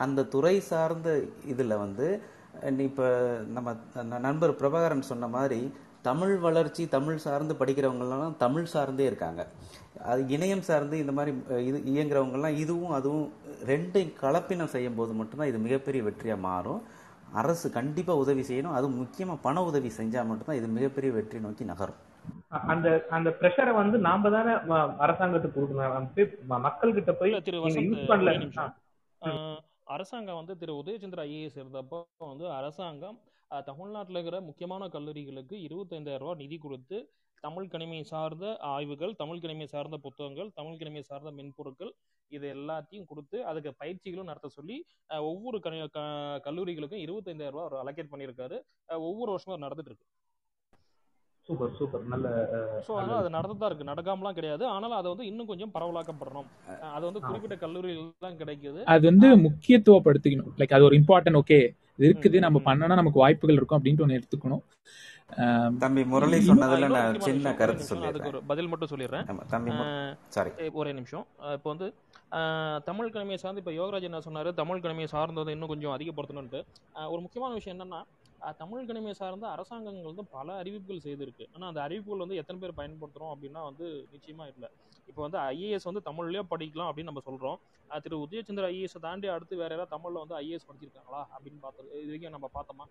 [0.06, 1.10] அந்த துறை சார்ந்த
[1.54, 2.08] இதில் வந்து
[2.88, 3.10] இப்ப
[3.56, 3.76] நம்ம
[4.28, 5.60] நண்பர் பிரபாகரன் சொன்ன மாதிரி
[6.08, 9.42] தமிழ் வளர்ச்சி தமிழ் சார்ந்து படிக்கிறவங்கலாம் தமிழ் சார்ந்தே இருக்காங்க.
[10.12, 11.32] அது இணையம் சார்ந்து இந்த மாதிரி
[11.70, 13.28] இது இயங்குறவங்கலாம் இதுவும் அதுவும்
[13.72, 16.82] ரெண்டையும் கலப்பினம் செய்யும் போது மட்டும்தான் இது மிகப்பெரிய வெற்றியா மாறும்.
[17.42, 18.78] அரசு கண்டிப்பா உதவி செய்யணும்.
[18.78, 22.00] அதுவும் முக்கியமா பண உதவி செஞ்சா மட்டும்தான் இது மிகப்பெரிய வெற்றி நோக்கி நகரும்.
[22.72, 22.88] அந்த
[23.18, 24.54] அந்த ப்ரெஷரை வந்து நாம தானே
[25.06, 25.96] அரசாங்கத்துக்கு கொடுக்கணும்.
[26.54, 26.72] நம்ம
[27.22, 27.36] போய்
[27.90, 28.32] யூஸ் பண்ணல.
[29.92, 33.18] அரசாங்கம் வந்து திரு உதயச்சந்திர ஐஏஎஸ் இருந்தப்போ வந்து அரசாங்கம்
[33.66, 36.98] தமிழ்நாட்டில் இருக்கிற முக்கியமான கல்லூரிகளுக்கு இருபத்தைந்தாயிரம் ரூபா நிதி கொடுத்து
[37.44, 41.92] தமிழ் கணிமை சார்ந்த ஆய்வுகள் தமிழ் கணிமை சார்ந்த புத்தகங்கள் தமிழ் கணிமை சார்ந்த மென்பொருட்கள்
[42.32, 44.78] இது எல்லாத்தையும் கொடுத்து அதுக்கு பயிற்சிகளும் நடத்த சொல்லி
[45.30, 46.04] ஒவ்வொரு கணி- க-
[46.46, 48.58] கல்லூரிகளுக்கும் இருபத்தைந்தாயிரம் ரூபா அவர் அலோகேட் பண்ணியிருக்காரு.
[49.08, 50.08] ஒவ்வொரு வருஷமும் நடந்துட்டு இருக்கு.
[51.48, 52.28] சூப்பர் சூப்பர் நல்ல
[52.88, 53.90] ஸோ அதனால அது நடந்துதான் இருக்கு.
[53.92, 54.64] நடக்காமலாம் கிடையாது.
[54.74, 56.50] ஆனாலும் அதை வந்து இன்னும் கொஞ்சம் பரவலாக்கப்படணும்
[56.96, 58.82] அது வந்து குறிப்பிட்ட கல்லூரிகள் தான் கிடைக்குது.
[58.96, 60.52] அது வந்து முக்கியத்துவப்படுத்திக்கணும்.
[60.62, 61.60] லைக் அது ஒரு இம்பார்ட்டன்ட் ஓகே
[61.98, 62.60] இது இருக்குது நம்ம.
[62.68, 64.64] பண்ணனா நமக்கு வாய்ப்புகள் இருக்கும் அப்படின்ட்டு ஒன்று எடுத்துக்கணும்.
[65.82, 69.28] தம்பி முரளி சொன்னதுல நான் சின்ன கருத்து நிமிஷம் அதுக்கு சொல்லிடுறேன் ஒரு பதில் மட்டும் சொல்லிடுறேன்.
[69.54, 69.72] தம்பி
[70.36, 71.26] சாரி ஒரே நிமிஷம்.
[71.58, 71.88] இப்போ வந்து
[72.90, 76.62] தமிழ் கிழமையை சார்ந்து இப்போ யோகராஜ் என்ன சொன்னாரு தமிழ் கிழமையை சார்ந்ததை இன்னும் கொஞ்சம் அதிகப்படுத்தணும்ட்டு
[77.14, 78.02] ஒரு முக்கியமான விஷயம் என்னன்னா
[78.62, 81.46] தமிழ் கணிமை சார்ந்த அரசாங்கங்கள் வந்து பல அறிவிப்புகள் செய்திருக்கு.
[81.54, 84.70] ஆனால் அந்த அறிவிப்புகள் வந்து எத்தனை பேர் பயன்படுத்துகிறோம் அப்படின்னா வந்து நிச்சயமாக இல்லை.
[85.10, 87.58] இப்போ வந்து ஐஏஎஸ் வந்து தமிழ்லேயே படிக்கலாம் அப்படின்னு நம்ம சொல்கிறோம்
[88.04, 92.36] திரு உதயச்சந்திர ஐஏஎஸ் தாண்டி அடுத்து வேற யாராவது தமிழில் வந்து ஐஏஎஸ் படிச்சிருக்காங்களா அப்படின்னு பார்த்து இது வரைக்கும்
[92.38, 92.86] நம்ம பார்த்தோமா?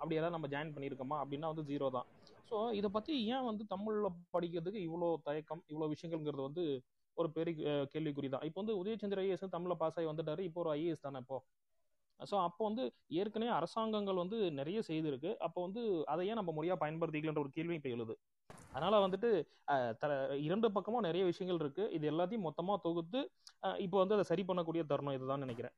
[0.00, 1.16] அப்படி ஏதாவது நம்ம ஜாயின் பண்ணியிருக்கோமா?
[1.22, 2.08] அப்படின்னா வந்து ஜீரோ தான்.
[2.50, 6.64] ஸோ இதை பற்றி ஏன் வந்து தமிழில் படிக்கிறதுக்கு இவ்வளோ தயக்கம் இவ்வளோ விஷயங்கள்ங்கிறது வந்து
[7.16, 7.54] ஒரு பெரிய
[7.92, 8.44] கேள்விக்குறி தான்.
[8.48, 10.42] இப்போ வந்து உதயச்சந்திர ஐஏஎஸ் தமிழில் பாஸ் ஆகி வந்துட்டாரு.
[10.48, 11.38] இப்போ ஒரு ஐஏஎஸ் தானே இப்போ?
[12.30, 12.84] ஸோ அப்போ வந்து
[13.20, 15.30] ஏற்கனவே அரசாங்கங்கள் வந்து நிறைய செய்திருக்கு.
[15.46, 15.82] அப்போ வந்து
[16.14, 18.16] அதை ஏன் நம்ம முறையாக பயன்படுத்திக்கலன்ற ஒரு கேள்வி இப்போ எழுது.
[18.74, 19.30] அதனால வந்துட்டு
[20.02, 20.06] த
[20.48, 21.84] இரண்டு பக்கமும் நிறைய விஷயங்கள் இருக்கு.
[21.96, 23.20] இது எல்லாத்தையும் மொத்தமாக தொகுத்து
[23.86, 25.74] இப்போ வந்து அதை சரி பண்ணக்கூடிய தருணம் இதுதான் நினைக்கிறேன்.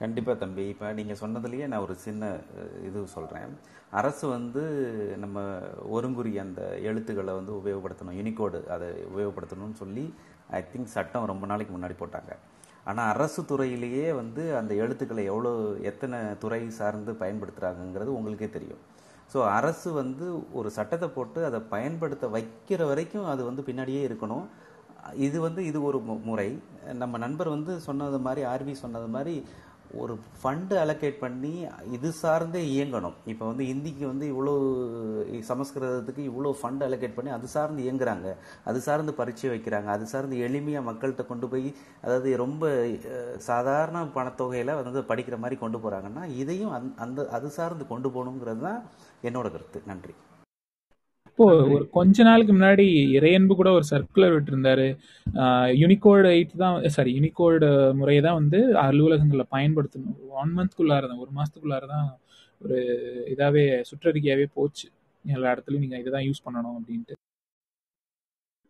[0.00, 0.64] கண்டிப்பாக தம்பி.
[0.72, 2.24] இப்போ நீங்கள் சொன்னதுலேயே நான் ஒரு சின்ன
[2.88, 3.54] இது சொல்கிறேன்
[4.00, 4.62] அரசு வந்து
[5.22, 5.44] நம்ம
[5.96, 8.18] ஒருங்குறி அந்த எழுத்துக்களை வந்து உபயோகப்படுத்தணும்.
[8.18, 10.04] யூனிகோடு அதை உபயோகப்படுத்தணும்னு சொல்லி
[10.58, 12.32] ஐ திங்க் சட்டம் ரொம்ப நாளைக்கு முன்னாடி போட்டாங்க.
[12.86, 18.78] ஆனால் அரசு துறையிலேயே வந்து அந்த எழுத்துக்களை எவ்வளோ எத்தனை துறை சார்ந்து பயன்படுத்துகிறாங்கங்கிறது உங்களுக்கே தெரியும்.
[19.34, 24.46] ஸோ அரசு வந்து ஒரு சட்டத்தை போட்டு அதை பயன்படுத்த வைக்கிற வரைக்கும் அது வந்து பின்னாடியே இருக்கணும்.
[25.14, 26.58] இது வந்து இது ஒரு மு- முறை.
[26.94, 29.44] நம்ம நண்பர் வந்து சொன்னது மாதிரி ஆர்வி சொன்னது மாதிரி
[30.00, 31.52] ஒரு ஃபண்டு அலோகேட் பண்ணி
[31.96, 33.16] இது சார்ந்தே இயங்கணும்.
[33.32, 34.54] இப்போ வந்து ஹிந்திக்கு வந்து இவ்வளோ
[35.50, 38.34] சமஸ்கிருதத்துக்கு இவ்வளோ ஃபண்ட் அலோகேட் பண்ணி அது சார்ந்து இயங்குறாங்க.
[38.68, 39.88] அது சார்ந்து பரீட்சை வைக்கிறாங்க.
[39.96, 41.68] அது சார்ந்து எளிமையாக மக்கள்கிட்ட கொண்டு போய்
[42.04, 42.72] அதாவது ரொம்ப
[43.50, 48.82] சாதாரண பணத்தொகையில் வந்து படிக்கிற மாதிரி கொண்டு போகிறாங்கன்னா இதையும் அந் அந்த அது சார்ந்து கொண்டு போகணுங்கிறது தான்
[49.28, 49.80] என்னோட கருத்து.
[49.92, 50.14] நன்றி.
[51.36, 51.46] இப்போ
[51.76, 52.84] ஒரு கொஞ்ச நாளுக்கு முன்னாடி
[53.16, 54.86] இறையன்பு கூட ஒரு சர்க்குலர் விட்டிருந்தாரு.
[55.80, 57.66] யூனிகோடு எயிட் தான் சாரி யூனிகோடு
[57.98, 60.14] முறையை தான் வந்து அலுவலகங்களில் பயன்படுத்தணும்.
[60.42, 62.06] ஒன் மந்த்க்குள்ளார தான் ஒரு மாசத்துக்குள்ளார தான்
[62.60, 62.78] ஒரு
[63.32, 64.86] இதாவே சுற்றறிக்கையாவே போச்சு.
[65.24, 67.16] எல்லா இடத்துலயும் நீங்க இதை தான் யூஸ் பண்ணணும் அப்படின்ட்டு.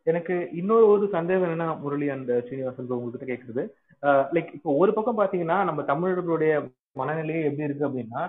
[0.06, 3.64] எனக்கு இன்னொரு ஒரு சந்தேகம் என்னன்னா முரளி அந்த ஸ்ரீனிவாசன் உங்ககிட்ட கேக்குறது.
[4.36, 6.52] லைக் இப்போ ஒரு பக்கம் பாத்தீங்கன்னா நம்ம தமிழர்களுடைய
[7.02, 8.24] மனநிலையே எப்படி இருக்கு அப்படின்னா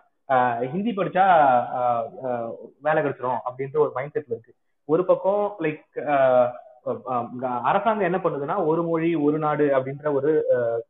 [0.72, 1.26] ஹிந்தி படிச்சா
[1.76, 4.54] ஆஹ் வேலை கிடைச்சிரும் அப்படின்ற ஒரு மைண்ட் செட்ல இருக்கு.
[4.86, 6.52] ஒரு பக்கம் லைக்
[7.64, 10.45] அரசாங்கம் என்ன பண்ணுதுன்னா ஒரு மொழி ஒரு நாடு அப்படின்ற ஒரு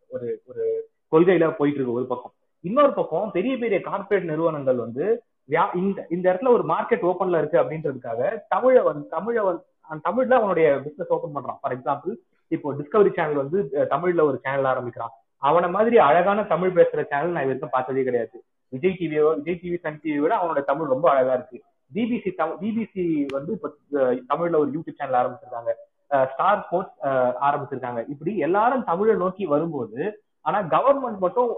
[0.08, 2.32] ஒரு ஒரு கொள்கையில போயிட்டு இருக்கு ஒரு பக்கம்.
[2.62, 7.60] இன்னொரு பக்கம் பெரிய பெரிய கார்ப்பரேட் நிறுவனங்கள் வந்து வியா- இந்த இந்த இடத்துல ஒரு மார்க்கெட் ஓப்பன்ல இருக்கு
[7.60, 11.58] அப்படின்றதுக்காக தமிழை வந்து தமிழை வந்து தமிழ்ல அவனுடைய பிசினஸ் ஓபன் பண்றான்.
[11.62, 12.16] ஃபார் எக்ஸாம்பிள்
[12.48, 15.10] இப்போ டிஸ்கவரி சேனல் வந்து தமிழ்ல ஒரு சேனல் ஆரம்பிக்கிறான்.
[15.38, 18.44] அவனை மாதிரி அழகான தமிழ் பேசுற சேனல் நான் இது வரைக்கும் பார்த்ததே கிடையாது.
[18.74, 21.58] விஜய் டிவியோ விஜய் டிவி சன் டிவி விட அவனோட தமிழ் ரொம்ப அழகா இருக்கு.
[21.92, 22.32] பிபிசி
[22.62, 23.70] பிபிசி வந்து இப்போ
[24.30, 25.72] தமிழ்ல ஒரு யூடியூப் சேனல் ஆரம்பிச்சிருக்காங்க.
[26.32, 26.96] ஸ்டார் ஸ்போர்ட்ஸ்
[27.48, 28.02] ஆரம்பிச்சிருக்காங்க.
[28.10, 30.02] இப்படி எல்லாரும் தமிழை நோக்கி வரும்போது
[30.46, 31.50] ஆனா கவர்மெண்ட் மட்டும்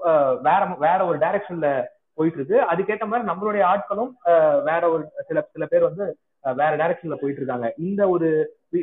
[0.43, 1.67] வேற வேற ஒரு டைரக்ஷன்ல
[2.17, 6.05] போயிட்டு இருக்கு அதுக்கேற்ற மாதிரி நம்மளுடைய ஆட்களும் அஹ், வேற ஒரு சில சில பேர் வந்து
[6.55, 8.27] வேற டைரக்ஷன்ல போயிட்டு இருக்காங்க இந்த ஒரு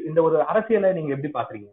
[0.06, 1.68] இந்த ஒரு அரசியலை நீங்க எப்படி பாக்குறீங்க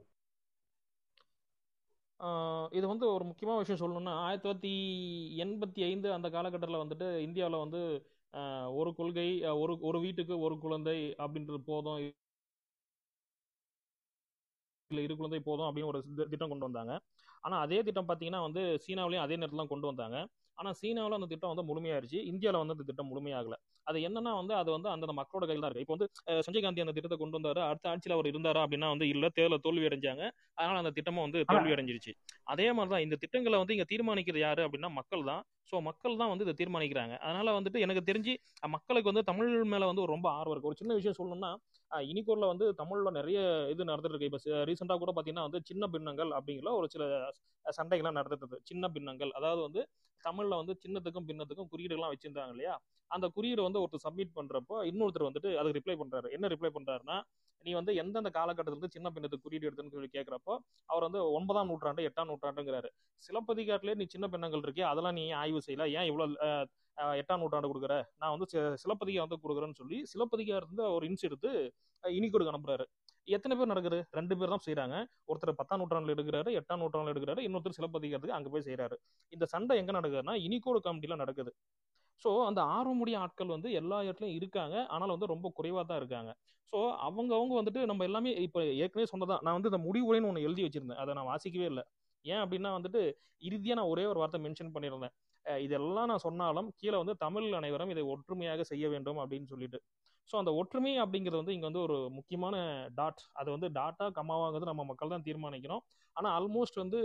[2.77, 4.73] இது வந்து ஒரு முக்கியமான விஷயம் சொல்லணும்னா ஆயிரத்தி தொள்ளாயிரத்தி
[5.43, 7.81] எண்பத்தி ஐந்து அந்த காலகட்டத்தில் வந்துட்டு இந்தியாவில் வந்து
[8.81, 9.27] ஒரு கொள்கை
[9.63, 11.99] ஒரு ஒரு வீட்டுக்கு ஒரு குழந்தை அப்படின்றது போதும்.
[14.91, 15.99] இல்லை இரு குழந்தை போதும் அப்படின்னு ஒரு
[16.31, 16.93] திட்டம் கொண்டு வந்தாங்க.
[17.45, 20.17] ஆனால் அதே திட்டம் பார்த்தீங்கன்னா வந்து சீனாவிலையும் அதே நேரத்தில் கொண்டு வந்தாங்க.
[20.57, 22.19] ஆனால் சீனாவில் அந்த திட்டம் வந்து முழுமையாயிருச்சு.
[22.31, 23.55] இந்தியாவில் வந்து அந்த திட்டம் முழுமையாகல.
[23.87, 25.85] அது என்னன்னா வந்து அது வந்து அந்தந்த மக்களோட கையில் தான் இருக்கு.
[25.85, 26.07] இப்போ வந்து
[26.47, 27.61] சஞ்சய் காந்தி அந்த திட்டத்தை கொண்டு வந்தாரு.
[27.69, 30.23] அடுத்த ஆட்சியில் அவர் இருந்தாரா அப்படின்னா வந்து இல்லை தேர்தல் தோல்வி அடைஞ்சாங்க.
[30.59, 32.13] அதனால அந்த திட்டமும் வந்து தோல்வி அடைஞ்சிருச்சு.
[32.53, 35.43] அதே மாதிரி தான் இந்த திட்டங்களை வந்து இங்க தீர்மானிக்கிறது யாரு அப்படின்னா மக்கள் தான்.
[35.71, 37.13] ஸோ மக்கள் தான் வந்து இதை தீர்மானிக்கிறாங்க.
[37.25, 38.33] அதனால வந்துட்டு எனக்கு தெரிஞ்சு
[38.75, 40.71] மக்களுக்கு வந்து தமிழ் மேலே வந்து ஒரு ரொம்ப ஆர்வம் இருக்கு.
[40.71, 41.51] ஒரு சின்ன விஷயம் சொல்லணும்னா
[41.91, 43.39] இனிக்கூரில் வந்து தமிழில் நிறைய
[43.73, 44.29] இது நடந்துட்டு இருக்கு.
[44.31, 47.03] இப்போ ரீசெண்டாக கூட பார்த்தீங்கன்னா வந்து சின்ன பின்னங்கள் அப்படிங்கிற ஒரு சில
[47.65, 49.33] சண்டைகள்லாம் நடந்துட்டு சின்ன பின்னங்கள்.
[49.39, 49.83] அதாவது வந்து
[50.23, 52.75] தமிழில் வந்து சின்னத்துக்கும் பின்னத்துக்கும் குறியீடுகள்லாம் வச்சிருந்தாங்க இல்லையா?
[53.11, 57.17] அந்த குறியீடு வந்து ஒருத்தர் சப்மிட் பண்ணுறப்போ இன்னொருத்தர் வந்துட்டு அதுக்கு ரிப்ளை பண்ணுறாரு என்ன ரிப்ளை பண்ணுறாருன்னா
[57.65, 60.53] நீ வந்து எந்தெந்த காலகட்டத்துல இருந்து சின்ன பின்னத்துக்கு குறியீடு எடுத்துன்னு சொல்லி கேட்குறப்போ
[60.89, 62.89] அவர் வந்து ஒன்பதாம் நூற்றாண்டு எட்டாம் நூற்றாண்டுங்கிறாரு.
[63.23, 65.85] சிலப்பதிகாரத்திலே நீ சின்ன பின்னங்கள் இருக்கே அதெல்லாம் நீ ஆய்வு ஆய்வு செய்யல.
[65.97, 66.35] ஏன் இவ்வளவு
[67.19, 67.93] எட்டாம் நூற்றாண்டு கொடுக்குற?
[68.21, 68.47] நான் வந்து
[68.81, 71.49] சிலப்பதிகா வந்து கொடுக்குறேன்னு சொல்லி சிலப்பதிகா இருந்து ஒரு இன்ஸ் எடுத்து
[72.03, 72.13] அஹ்,
[72.51, 72.85] அனுப்புறாரு.
[73.27, 73.99] எத்தனை பேர் நடக்குது?
[74.17, 74.95] ரெண்டு பேர் தான் செய்யறாங்க
[75.29, 78.95] ஒருத்தர் பத்தாம் நூற்றாண்டுல எடுக்கிறாரு எட்டாம் நூற்றாண்டுல எடுக்கிறாரு இன்னொருத்தர் சிலப்பதிகாரத்துக்கு அங்க போய் செய்யறாரு
[79.33, 81.51] இந்த சண்டை எங்க நடக்குதுன்னா இனிக்கோடு கமிட்டில நடக்குது.
[82.21, 84.75] ஸோ அந்த ஆர்வமுடைய ஆட்கள் வந்து எல்லா இடத்துலையும் இருக்காங்க.
[84.93, 86.31] ஆனாலும் வந்து ரொம்ப குறைவாக தான் இருக்காங்க.
[86.73, 86.77] ஸோ
[87.07, 91.01] அவங்க அவங்க வந்துட்டு நம்ம எல்லாமே இப்போ ஏற்கனவே சொன்னதான் நான் வந்து இந்த முடிவுரைன்னு ஒன்று எழுதி வச்சிருந்தேன்.
[91.03, 91.83] அதை நான் வாசிக்கவே இல்லை.
[92.25, 93.01] ஏன் அப்படின்னா வந்துட்டு
[93.43, 95.13] இறுதியாக நான் ஒரே ஒரு வார்த்தை மென்ஷன் பண்ணியிருந்தேன்.
[95.45, 99.79] இதெல்லாம் நான் சொன்னாலும் கீழே வந்து தமிழ் அனைவரும் இதை ஒற்றுமையாக செய்ய வேண்டும் அப்படின்னு சொல்லிட்டு.
[100.29, 102.55] ஸோ அந்த ஒற்றுமை அப்படிங்கிறது வந்து இங்கே வந்து ஒரு முக்கியமான
[102.95, 105.83] டாட் அது வந்து டாட்டா கம்மாவாங்கிறது நம்ம மக்கள் தான் தீர்மானிக்கணும்
[106.15, 106.99] ஆனால் ஆல்மோஸ்ட் வந்து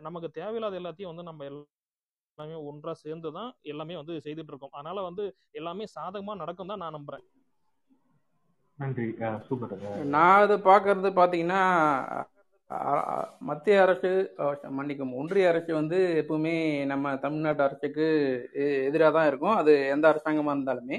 [0.00, 5.24] நமக்கு தேவையில்லாத எல்லாத்தையும் வந்து நம்ம எல்லாமே ஒன்றா சேர்ந்து தான் எல்லாமே வந்து செய்துட்டு இருக்கோம் அதனால வந்து
[5.50, 7.24] எல்லாமே சாதகமா நடக்கும் தான் நான் நம்புறேன்.
[8.78, 9.06] நன்றி.
[9.48, 9.74] சூப்பர்.
[10.14, 11.62] நான் அது பார்க்கறது பார்த்தீங்கன்னா
[13.48, 14.10] மத்திய அரசு
[14.78, 16.54] மன்னிக்கும் ஒன்றிய அரசு வந்து எப்பவுமே
[16.92, 18.06] நம்ம தமிழ்நாட்டு அரசுக்கு
[18.88, 19.56] எதிராக தான் இருக்கும்.
[19.60, 20.98] அது எந்த அரசாங்கமாக இருந்தாலுமே.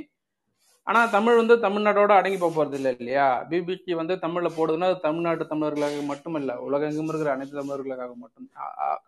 [0.88, 3.28] ஆனால் தமிழ் வந்து தமிழ்நாட்டோட அடங்கி போக போகிறது இல்லை இல்லையா?
[3.52, 8.48] பிபிசி வந்து தமிழில் போடுதுன்னா அது தமிழ்நாட்டு தமிழர்களுக்காக மட்டும் இல்லை உலகெங்கும் இருக்கிற அனைத்து தமிழர்களுக்காக மட்டும்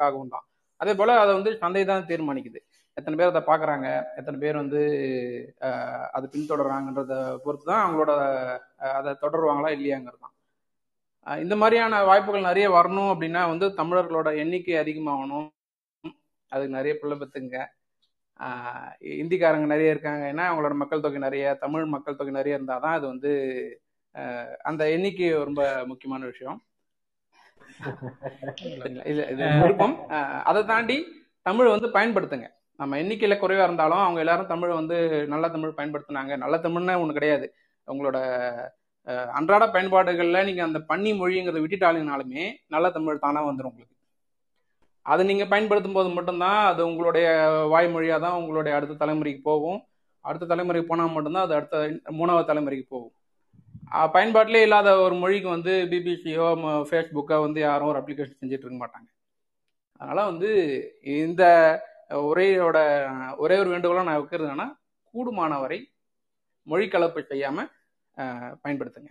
[0.06, 0.46] ஆகவும் தான்.
[0.82, 2.62] அதே போல் அதை வந்து சந்தை தான் தீர்மானிக்குது.
[2.98, 3.88] எத்தனை பேர் அதை பார்க்குறாங்க
[4.20, 4.82] எத்தனை பேர் வந்து
[6.18, 7.14] அதை பின்தொடர்றாங்கன்றத
[7.46, 8.14] பொறுத்து தான் அவங்களோட
[9.00, 10.35] அதை தொடருவாங்களா இல்லையாங்கிறது தான்.
[11.26, 15.48] இந்த மாதிரியான வாய்ப்புகள் நிறைய வரணும் அப்படின்னா வந்து தமிழர்களோட எண்ணிக்கை அதிகமாகணும்.
[16.52, 17.18] அதுக்கு நிறைய பிள்ளை
[18.40, 18.92] ஆஹ்
[19.22, 20.24] இந்திக்காரங்க நிறைய இருக்காங்க.
[20.32, 23.32] ஏன்னா அவங்களோட மக்கள் தொகை நிறைய தமிழ் மக்கள் தொகை நிறைய இருந்தால் தான் அது வந்து
[24.64, 26.58] அந்த எண்ணிக்கை ரொம்ப முக்கியமான விஷயம்?
[29.06, 29.96] இது விருப்பம்.
[30.50, 30.98] அதை தாண்டி
[31.42, 32.48] தமிழ் வந்து பயன்படுத்துங்க.
[32.78, 34.98] நம்ம எண்ணிக்கையில குறைவா இருந்தாலும் அவங்க எல்லாரும் தமிழ் வந்து
[35.28, 36.34] நல்ல தமிழ் பயன்படுத்துனாங்க.
[36.44, 37.48] நல்ல தமிழ்னு ஒண்ணு கிடையாது.
[37.88, 38.18] உங்களோட
[39.38, 43.94] அன்றாட பயன்பாடுகளில் நீங்கள் அந்த பன்னி மொழிங்கிறத விட்டுட்டாலுங்கனாலுமே நல்ல தமிழ் தானாக வந்துடும் உங்களுக்கு.
[45.06, 47.27] அதை நீங்கள் பயன்படுத்தும் போது மட்டும்தான் அது உங்களுடைய
[47.73, 49.80] வாய்மொழியாக தான் உங்களுடைய அடுத்த தலைமுறைக்கு போகும்.
[50.26, 51.76] அடுத்த தலைமுறைக்கு போனால் மட்டும்தான் அது அடுத்த
[52.19, 53.14] மூணாவது தலைமுறைக்கு போகும்.
[54.15, 56.48] பயன்பாட்டிலே இல்லாத ஒரு மொழிக்கு வந்து பிபிசியோ
[56.90, 59.07] ஃபேஸ்புக்கோ வந்து யாரும் ஒரு அப்ளிகேஷன் செஞ்சுட்டு இருக்க மாட்டாங்க.
[59.99, 60.49] அதனால் வந்து
[61.26, 61.44] இந்த
[62.30, 62.77] உரையோட
[63.44, 64.68] ஒரே ஒரு வேண்டுகோளாக நான் வைக்கிறது என்னன்னா
[65.14, 65.80] கூடுமான வரை
[66.68, 67.69] மொழி கலப்பு செய்யாமல்
[68.64, 69.10] பயன்படுத்துங்க.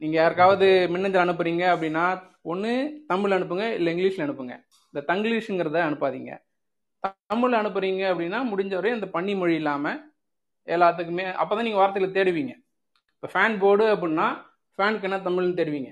[0.00, 2.04] நீங்க யாருக்காவது மின்னஞ்சல் அனுப்புறீங்க அப்படின்னா
[2.52, 2.72] ஒன்று
[3.10, 4.54] தமிழ் அனுப்புங்க இல்லை இங்கிலீஷ்ல அனுப்புங்க.
[4.90, 6.32] இந்த தங்கிலீஷுங்கிறத அனுப்பாதீங்க.
[7.32, 9.92] தமிழ் அனுப்புறீங்க அப்படின்னா முடிஞ்ச வரை இந்த பன்னி மொழி இல்லாம
[10.68, 12.52] எல்லாத்துக்குமே அப்பதான் நீங்க வார்த்தைகளை தேடுவீங்க.
[13.14, 14.26] இப்போ ஃபேன் போர்டு அப்படின்னா
[14.78, 15.90] ஃபேனுக்கு என்ன தமிழ்னு தேடுவீங்க.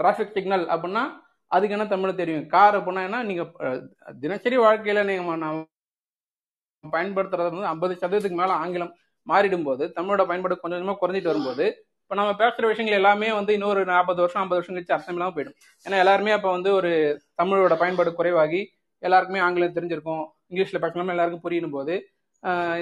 [0.00, 1.02] டிராஃபிக் சிக்னல் அப்படின்னா
[1.50, 3.18] அதுக்கு என்ன தமிழ் தெரியும் கார் அப்படின்னா என்ன?
[3.28, 3.42] நீங்க
[4.24, 5.58] தினசரி வாழ்க்கையில நீங்க நான்
[6.84, 8.92] பயன்படுத்துறது வந்து ஐம்பது சதவீதத்துக்கு மேல ஆங்கிலம்.
[9.26, 11.66] மாறிடும் போது தமிழோட பயன்பாடு கொஞ்சம் கொஞ்சமாக குறைஞ்சிட்டு வரும்போது
[12.02, 15.56] இப்போ நம்ம பேசுகிற விஷயங்கள் எல்லாமே வந்து இன்னொரு நாற்பது வருஷம் ஐம்பது வருஷம் கழிச்சு அர்த்தம் இல்லாமல் போயிடும்.
[15.86, 16.90] ஏன்னா எல்லாருமே அப்போ வந்து ஒரு
[17.40, 18.60] தமிழோட பயன்பாடு குறைவாகி
[19.02, 21.94] எல்லாருக்குமே ஆங்கிலம் தெரிஞ்சிருக்கும் இங்கிலீஷில் பேசணும்னு எல்லாருக்கும் புரியும் போது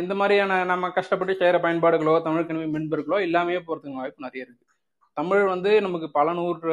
[0.03, 4.69] இந்த மாதிரியான நம்ம கஷ்டப்பட்டு செய்கிற பயன்பாடுகளோ தமிழ் கணினி மென்பொருட்களோ இல்லாமையே போகிறதுக்கு வாய்ப்பு நிறைய இருக்குது
[5.17, 6.73] தமிழ் வந்து நமக்கு பல நூறு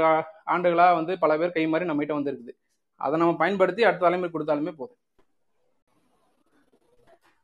[0.53, 2.53] ஆண்டுகளாக வந்து பல பேர் கை மாதிரி நம்மகிட்ட வந்துருக்குது.
[3.01, 4.99] அதை நம்ம பயன்படுத்தி அடுத்த தலைமுறை கொடுத்தாலுமே போதும்.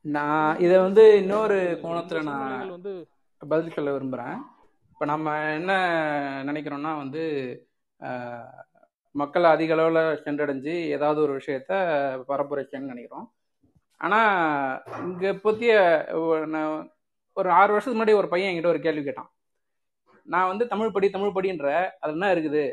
[0.05, 2.93] நான் இதை வந்து இன்னொரு கோணத்துல நான் வந்து
[3.41, 4.37] பதில் சொல்ல விரும்புகிறேன்
[4.91, 5.71] இப்போ நம்ம என்ன
[6.49, 7.23] நினைக்கிறோம்னா வந்து
[9.21, 11.71] மக்கள் அதிக அளவில் சென்றடைஞ்சு ஏதாவது ஒரு விஷயத்த
[12.29, 13.27] பரப்புரைச்சேன்னு நினைக்கிறோம்.
[13.97, 15.73] ஆனால் இங்கே பற்றிய
[16.55, 16.71] நான்
[17.37, 19.31] ஒரு ஆறு வருஷத்துக்கு முன்னாடி ஒரு பையன் என்கிட்ட ஒரு கேள்வி கேட்டான்.
[20.27, 21.67] நான் வந்து தமிழ் படி தமிழ் படின்ற
[21.99, 22.65] அது என்ன இருக்குது?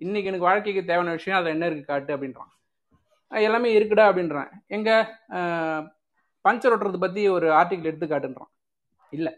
[0.00, 2.52] இன்னைக்கு எனக்கு வாழ்க்கைக்கு தேவையான விஷயம் அதில் என்ன இருக்கு காட்டு அப்படின்றான்.
[3.32, 4.50] எல்லாமே இருக்குடா அப்படின்றான்.
[4.66, 4.90] எங்க?
[6.48, 8.52] பஞ்சர் ஓட்டுறது பற்றி ஒரு ஆர்டிக்கல் எடுத்து காட்டுன்றான்
[9.16, 9.32] இல்லை.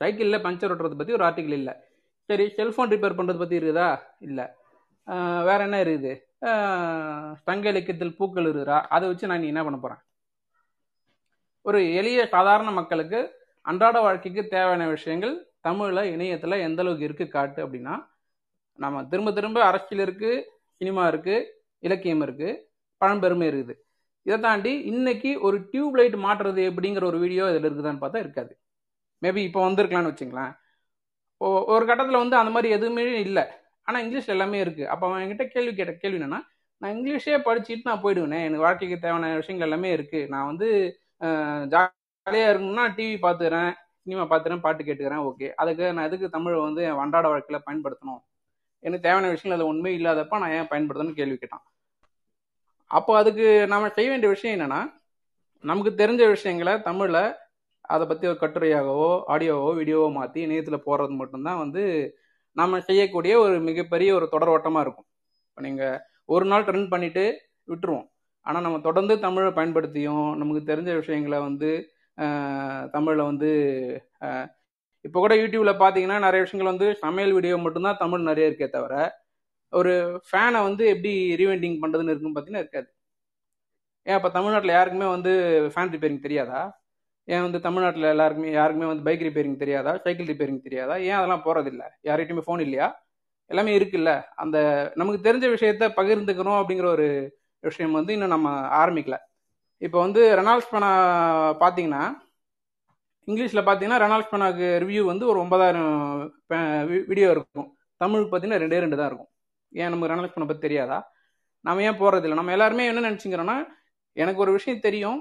[0.00, 1.74] சைக்கிளில் பஞ்சர் ஓட்டுறது பற்றி ஒரு ஆர்டிக்கல் இல்லை.
[2.28, 3.88] சரி செல்ஃபோன் ரிப்பேர் பண்ணுறது பற்றி இருக்குதா?
[4.26, 4.46] இல்லை.
[5.48, 6.12] வேற என்ன இருக்குது?
[7.48, 10.02] தங்க இலக்கியத்தில் பூக்கள் இருக்குதா அதை வச்சு நான் என்ன பண்ண போகிறேன்
[11.68, 13.18] ஒரு எளிய சாதாரண மக்களுக்கு
[13.70, 15.34] அன்றாட வாழ்க்கைக்கு தேவையான விஷயங்கள்
[15.66, 17.94] தமிழில் இணையத்தில் எந்த அளவுக்கு இருக்குது காட்டு அப்படின்னா
[18.82, 20.44] நம்ம திரும்ப திரும்ப அரசியல் இருக்குது
[20.80, 21.48] சினிமா இருக்குது
[21.86, 22.58] இலக்கியம் இருக்குது
[23.00, 23.74] பழம்பெருமை இருக்குது.
[24.26, 28.52] இதை தாண்டி இன்னைக்கு ஒரு டியூப் லைட் மாட்டுறது எப்படிங்கிற ஒரு வீடியோ இதில் இருக்குதான்னு பார்த்தா இருக்காது.
[29.22, 30.52] மேபி இப்போ வந்திருக்கலாம்னு வச்சுங்களேன்.
[31.74, 33.44] ஒரு கட்டத்தில் வந்து அந்த மாதிரி எதுவுமே இல்லை.
[33.88, 36.40] ஆனால் இங்கிலீஷில் எல்லாமே இருக்குது அப்போ அவன் என்கிட்ட கேள்வி கேட்ட கேள்வி என்னென்னா
[36.82, 38.40] நான் இங்கிலீஷே படிச்சுட்டு நான் போயிடுவேனே.
[38.48, 40.68] எனக்கு வாழ்க்கைக்கு தேவையான விஷயங்கள் எல்லாமே இருக்குது நான் வந்து
[41.72, 43.72] ஜாலியாக இருக்கணும்னா டிவி பார்த்துக்கிறேன்
[44.04, 45.24] சினிமா பார்த்துக்கிறேன் பாட்டு கேட்டுக்கிறேன்.
[45.30, 45.48] ஓகே.
[45.62, 48.22] அதுக்கு நான் எதுக்கு தமிழை வந்து என் அன்றாட வாழ்க்கையில் பயன்படுத்தணும்?
[48.84, 51.64] எனக்கு தேவையான விஷயங்கள் அது உண்மை இல்லாதப்ப நான் ஏன் பயன்படுத்தணும்னு கேள்வி கேட்டான்.
[52.90, 54.80] அப்போ அதுக்கு நாம் செய்ய வேண்டிய விஷயம் என்னன்னா
[55.64, 57.22] நமக்கு தெரிஞ்ச விஷயங்களை தமிழில்
[57.92, 61.82] அதை பற்றி ஒரு கட்டுரையாகவோ ஆடியோவோ வீடியோவோ மாற்றி இணையத்தில் போடுறது மட்டும்தான் வந்து
[62.56, 65.08] நம்ம செய்யக்கூடிய ஒரு மிகப்பெரிய ஒரு தொடர் ஓட்டமாக இருக்கும்.
[65.48, 65.98] இப்போ நீங்கள்
[66.34, 67.24] ஒரு நாள் ட்ரெண்ட் பண்ணிவிட்டு
[67.72, 68.06] விட்டுருவோம்.
[68.46, 71.70] ஆனால் நம்ம தொடர்ந்து தமிழை பயன்படுத்தியும் நமக்கு தெரிஞ்ச விஷயங்களை வந்து
[72.94, 73.50] தமிழில் வந்து
[75.04, 78.94] இப்போ கூட யூடியூப்பில் பார்த்தீங்கன்னா நிறைய விஷயங்கள் வந்து சமையல் வீடியோ மட்டும்தான் தமிழ் நிறைய இருக்கே தவிர
[79.72, 79.92] ஒரு
[80.28, 82.88] ஃபேனை வந்து எப்படி ரீவெண்டிங் பண்ணுறதுன்னு இருக்குன்னு பார்த்தீங்கன்னா இருக்காது.
[84.06, 85.32] ஏன் இப்போ தமிழ்நாட்டில் யாருக்குமே வந்து
[85.72, 86.60] ஃபேன் ரிப்பேரிங் தெரியாதா?
[87.28, 89.92] ஏன் வந்து தமிழ்நாட்டில் எல்லாருக்குமே யாருக்குமே வந்து பைக் ரிப்பேரிங் தெரியாதா?
[90.04, 90.94] சைக்கிள் ரிப்பேரிங் தெரியாதா?
[91.08, 92.88] ஏன் அதெல்லாம் போகிறதில்ல யார்கிட்டயுமே ஃபோன் இல்லையா?
[93.50, 94.12] எல்லாமே இருக்குல்ல.
[94.42, 94.56] அந்த
[95.00, 97.06] நமக்கு தெரிஞ்ச விஷயத்த பகிர்ந்துக்கணும் அப்படிங்கிற ஒரு
[97.64, 98.48] விஷயம் வந்து இன்னும் நம்ம
[98.82, 99.16] ஆரம்பிக்கல.
[99.86, 100.90] இப்போ வந்து ரெனால்ட்ஸ் பணா
[101.62, 102.02] பார்த்தீங்கன்னா
[103.28, 105.92] இங்கிலீஷில் பார்த்தீங்கன்னா ரெனால்ட்ஸ் பணாக்கு ரிவ்யூ வந்து ஒரு ஒன்பதாயிரம்
[107.10, 107.68] வீடியோ இருக்கும்.
[108.02, 109.30] தமிழ் பார்த்தீங்கன்னா ரெண்டே ரெண்டு தான் இருக்கும்.
[109.80, 110.98] ஏன் நமக்கு ரெனால்ட்ஸ் பண்ண பற்றி தெரியாதா?
[111.66, 113.56] நம்ம ஏன் போகிறதில்ல நம்ம எல்லாருமே என்ன நினச்சிக்கிறோன்னா
[114.16, 115.18] எனக்கு ஒரு விஷயம் தெரியும்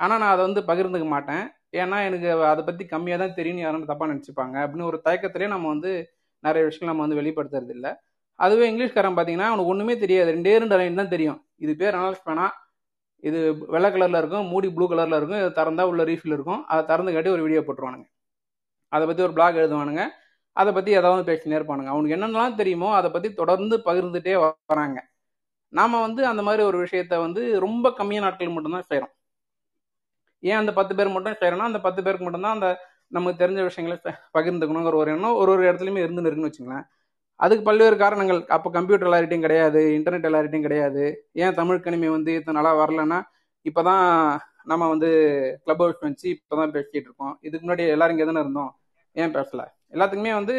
[0.00, 1.44] ஆனால் நான் அதை வந்து பகிர்ந்துக்க மாட்டேன்.
[1.80, 4.56] ஏன்னா எனக்கு அதை பற்றி கம்மியாக தான் தெரியும்னு யாரும் தப்பாக நினச்சிப்பாங்க.
[4.64, 5.90] அப்படின்னு ஒரு தயக்கத்திலே நம்ம வந்து
[6.46, 7.90] நிறைய விஷயங்கள் நம்ம வந்து வெளிப்படுத்துறது இல்லை.
[8.44, 10.28] அதுவே இங்கிலீஷ்காரன் பார்த்தீங்கன்னா அவனுக்கு ஒன்றுமே தெரியாது.
[10.36, 11.38] ரெண்டே ரெண்டு லைன் தான் தெரியும்.
[11.64, 12.54] இது பேர் அனலைஸ் பண்ணால்
[13.28, 13.38] இது
[13.74, 16.60] வெள்ளை கலரில் இருக்கும் மூடி ப்ளூ கலரில் இருக்கும் இது திறந்தா உள்ள ரீஃபில் இருக்கும்.
[16.72, 18.06] அதை திறந்து காட்டி ஒரு வீடியோ போட்டுருவானுங்க.
[18.92, 20.02] அதை பற்றி ஒரு பிளாக் எழுதுவானுங்க.
[20.60, 21.90] அதை பற்றி ஏதாவது பேசினே இருப்பானுங்க.
[21.94, 24.34] அவனுக்கு என்னென்னலாம் தெரியுமோ அதை பற்றி தொடர்ந்து பகிர்ந்துட்டே
[24.70, 24.98] வராங்க.
[25.72, 29.14] நாம் வந்து அந்த மாதிரி ஒரு விஷயத்த வந்து ரொம்ப கம்மியான நாட்கள் மட்டும்தான் செய்கிறோம்
[30.42, 32.68] ஏன் அந்த பத்து பேர் மட்டும் செய்கிறோன்னா அந்த பத்து பேருக்கு மட்டும்தான் அந்த
[33.16, 33.96] நமக்கு தெரிஞ்ச விஷயங்களை
[34.36, 36.84] பகிர்ந்துக்கணுங்கிற ஒரு எண்ணம் ஒரு ஒரு இடத்துலையுமே இருந்துன்னு இருக்குன்னு வச்சுங்களேன்.
[37.40, 38.40] அதுக்கு பல்வேறு காரணங்கள்.
[38.56, 41.04] அப்போ கம்ப்யூட்டர் எல்லார்ட்டையும் கிடையாது இன்டர்நெட் எல்லார்ட்டையும் கிடையாது.
[41.42, 43.18] ஏன் தமிழ் கணிமை வந்து இத்தனை நாளாக வரலன்னா
[43.66, 44.04] இப்போ தான்
[44.70, 45.10] நம்ம வந்து
[45.64, 47.34] கிளப் ஹவுஸ் வச்சு இப்போ தான் பேசிக்கிட்டு இருக்கோம்.
[47.46, 48.72] இதுக்கு முன்னாடி எல்லாரும் இங்கே தானே இருந்தோம்.
[49.16, 49.66] ஏன் பேசலை?
[49.92, 50.56] எல்லாத்துக்குமே வந்து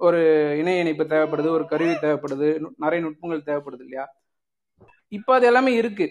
[0.00, 0.18] ஒரு
[0.60, 2.46] இணைய இணைப்பு தேவைப்படுது ஒரு கருவி தேவைப்படுது
[2.76, 4.04] நிறைய நுட்பங்கள் தேவைப்படுது இல்லையா?
[5.12, 6.06] இப்போ அது எல்லாமே இருக்கு.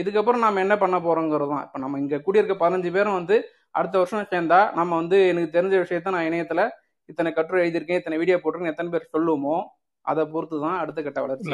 [0.00, 3.36] இதுக்கப்புறம் நாம என்ன பண்ண போறோங்கிறது தான் இப்போ நம்ம இங்க கூடியிருக்க பதினஞ்சு பேரும் வந்து
[3.78, 6.62] அடுத்த வருஷம் சேர்ந்தா நம்ம வந்து எனக்கு தெரிஞ்ச விஷயத்த நான் இணையத்துல
[7.08, 9.56] இத்தனை கட்டுரை எழுதியிருக்கேன் இத்தனை வீடியோ போட்டிருக்கேன் எத்தனை பேர் சொல்லுவோமோ
[10.04, 11.50] அதை பொறுத்து தான் அடுத்த கட்ட வளர்ச்சி.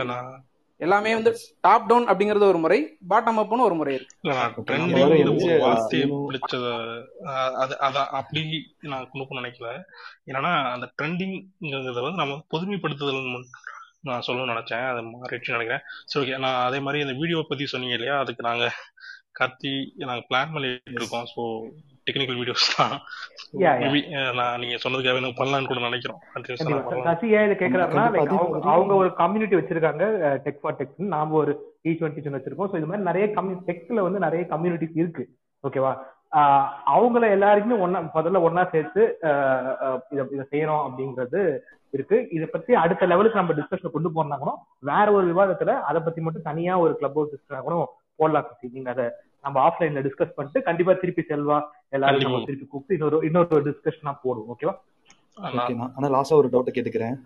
[0.80, 1.30] எல்லாமே வந்து
[1.60, 2.78] டாப் டவுன் அப்படிங்கிறது ஒரு முறை
[3.10, 4.14] பாட்டம் அப்னு ஒரு முறை இருக்கு.
[8.20, 8.42] அப்படி
[8.92, 9.70] நான் போக நினைக்கல.
[10.26, 13.22] என்னன்னா அந்த ட்ரெண்டிங்கிறத வந்து நம்ம பொதுமைப்படுத்துதல்
[14.00, 14.84] நான் சொல்லணும்னு நினைச்சேன்.
[14.90, 15.84] அது மாறிடுச்சுன்னு நினைக்கிறேன்.
[16.04, 18.16] சரி ஓகே நான் அதே மாதிரி அந்த வீடியோ பத்தி சொன்னீங்க இல்லையா?
[18.18, 18.66] அதுக்கு நாங்க
[19.40, 19.72] கார்த்தி
[20.10, 21.26] நாங்க பிளான் பண்ணிட்டு இருக்கோம்.
[21.34, 21.42] ஸோ
[22.08, 22.94] டெக்னிக்கல் வீடியோஸ் தான்.
[23.84, 24.00] மேபி
[24.38, 26.20] நான் நீங்க சொன்னதுக்காக பண்ணலாம்னு கூட நினைக்கிறோம்.
[27.08, 27.56] சசி ஏன் இதை
[27.86, 28.36] அதே
[28.74, 30.04] அவங்க ஒரு கம்யூனிட்டி வச்சிருக்காங்க
[30.44, 31.54] டெக் ஃபார் டெக் நாம ஒரு
[32.00, 32.70] டுவெண்ட்டி டூ வச்சிருக்கோம்.
[32.70, 35.24] ஸோ இது மாதிரி நிறைய கம்யூ டெக்ல வந்து நிறைய கம்யூனிட்டிஸ் இருக்கு.
[35.64, 35.92] ஓகேவா
[36.94, 39.02] அவங்கள எல்லாருக்குமே ஒன்னா முதல்ல ஒன்னா சேர்த்து
[40.14, 41.42] இத இதை செய்யறோம் அப்படிங்கிறது
[41.96, 42.16] இருக்கு.
[42.36, 44.52] இதை பத்தி அடுத்த லெவலுக்கு நம்ம டிஸ்கஷன் கொண்டு போனா கூட
[44.90, 47.76] வேற ஒரு விவாதத்துல அதை பத்தி மட்டும் தனியா ஒரு கிளப் ஹவுஸ் கூட
[48.20, 49.06] போடலாம் நீங்க அதை
[49.44, 51.58] நம்ம ஆஃப்லைன்ல டிஸ்கஸ் பண்ணிட்டு கண்டிப்பா திருப்பி செல்வா
[51.96, 54.50] எல்லாரும் நம்ம திருப்பி கூப்பிட்டு இன்னொரு இன்னொரு டிஸ்கஷனா போடுவோம்.
[54.54, 54.74] ஓகேவா
[55.96, 57.16] ஆனா லாஸ்டா ஒரு டவுட் கேட்டுக்கிறேன்.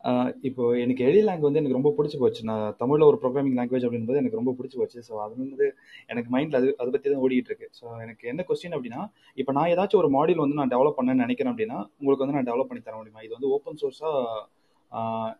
[0.00, 2.42] ஆஹ் இப்போ எனக்கு எலி லாங் வந்து எனக்கு ரொம்ப பிடிச்சி போச்சு.
[2.50, 4.98] நான் தமிழ்ல ஒரு ப்ரோக்ராமிங் லாங்குவேஜ் அப்படின்றது எனக்கு ரொம்ப பிடிச்சி போச்சு.
[5.08, 5.66] ஸோ அது வந்து
[6.06, 7.68] எனக்கு மைண்ட்ல அது அதை பத்தி தான் ஓடிட்டு இருக்கு.
[7.78, 9.00] ஸோ எனக்கு என்ன கொஸ்டின் அப்படின்னா
[9.38, 12.70] இப்போ நான் ஏதாச்சும் ஒரு மாடியூல் வந்து நான் டெவலப் பண்ணேன்னு நினைக்கிறேன் அப்படின்னா உங்களுக்கு வந்து நான் டெவலப்
[12.70, 13.24] பண்ணி தர முடியுமா?
[13.26, 14.12] இது வந்து ஓப்பன் சோர்ஸா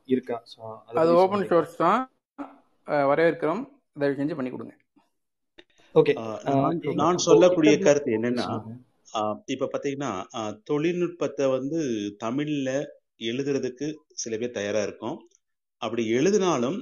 [0.06, 0.38] இருக்கா?
[0.52, 0.60] ஸோ
[0.90, 2.00] அதை ஓப்பன் சோர்ஸ் தான்.
[3.12, 3.62] வரவேற்கிறோம்.
[4.02, 4.74] தயவு செஞ்சு பண்ணி கொடுங்க.
[5.98, 6.12] ஓகே
[7.00, 8.46] நான் சொல்லக்கூடிய கருத்து என்னன்னா
[9.46, 10.12] இப்ப பாத்தீங்கன்னா
[10.64, 11.78] தொழில்நுட்பத்தை வந்து
[12.24, 12.70] தமிழ்ல
[13.28, 15.16] எழுதுறதுக்கு சில பேர் தயாரா இருக்கும்.
[15.82, 16.78] அப்படி எழுதினாலும்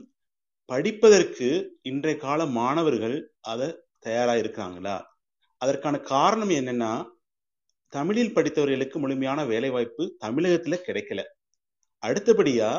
[0.69, 1.49] படிப்பதற்கு
[1.83, 3.69] இன்றைய கால மாணவர்கள் அதை
[4.01, 4.97] தயாரா இருக்காங்களா
[5.61, 6.93] அதற்கான காரணம் என்னன்னா
[7.93, 11.21] தமிழில் படித்தவர்களுக்கு முழுமையான வேலைவாய்ப்பு தமிழகத்துல கிடைக்கல.
[12.03, 12.71] அடுத்தபடியா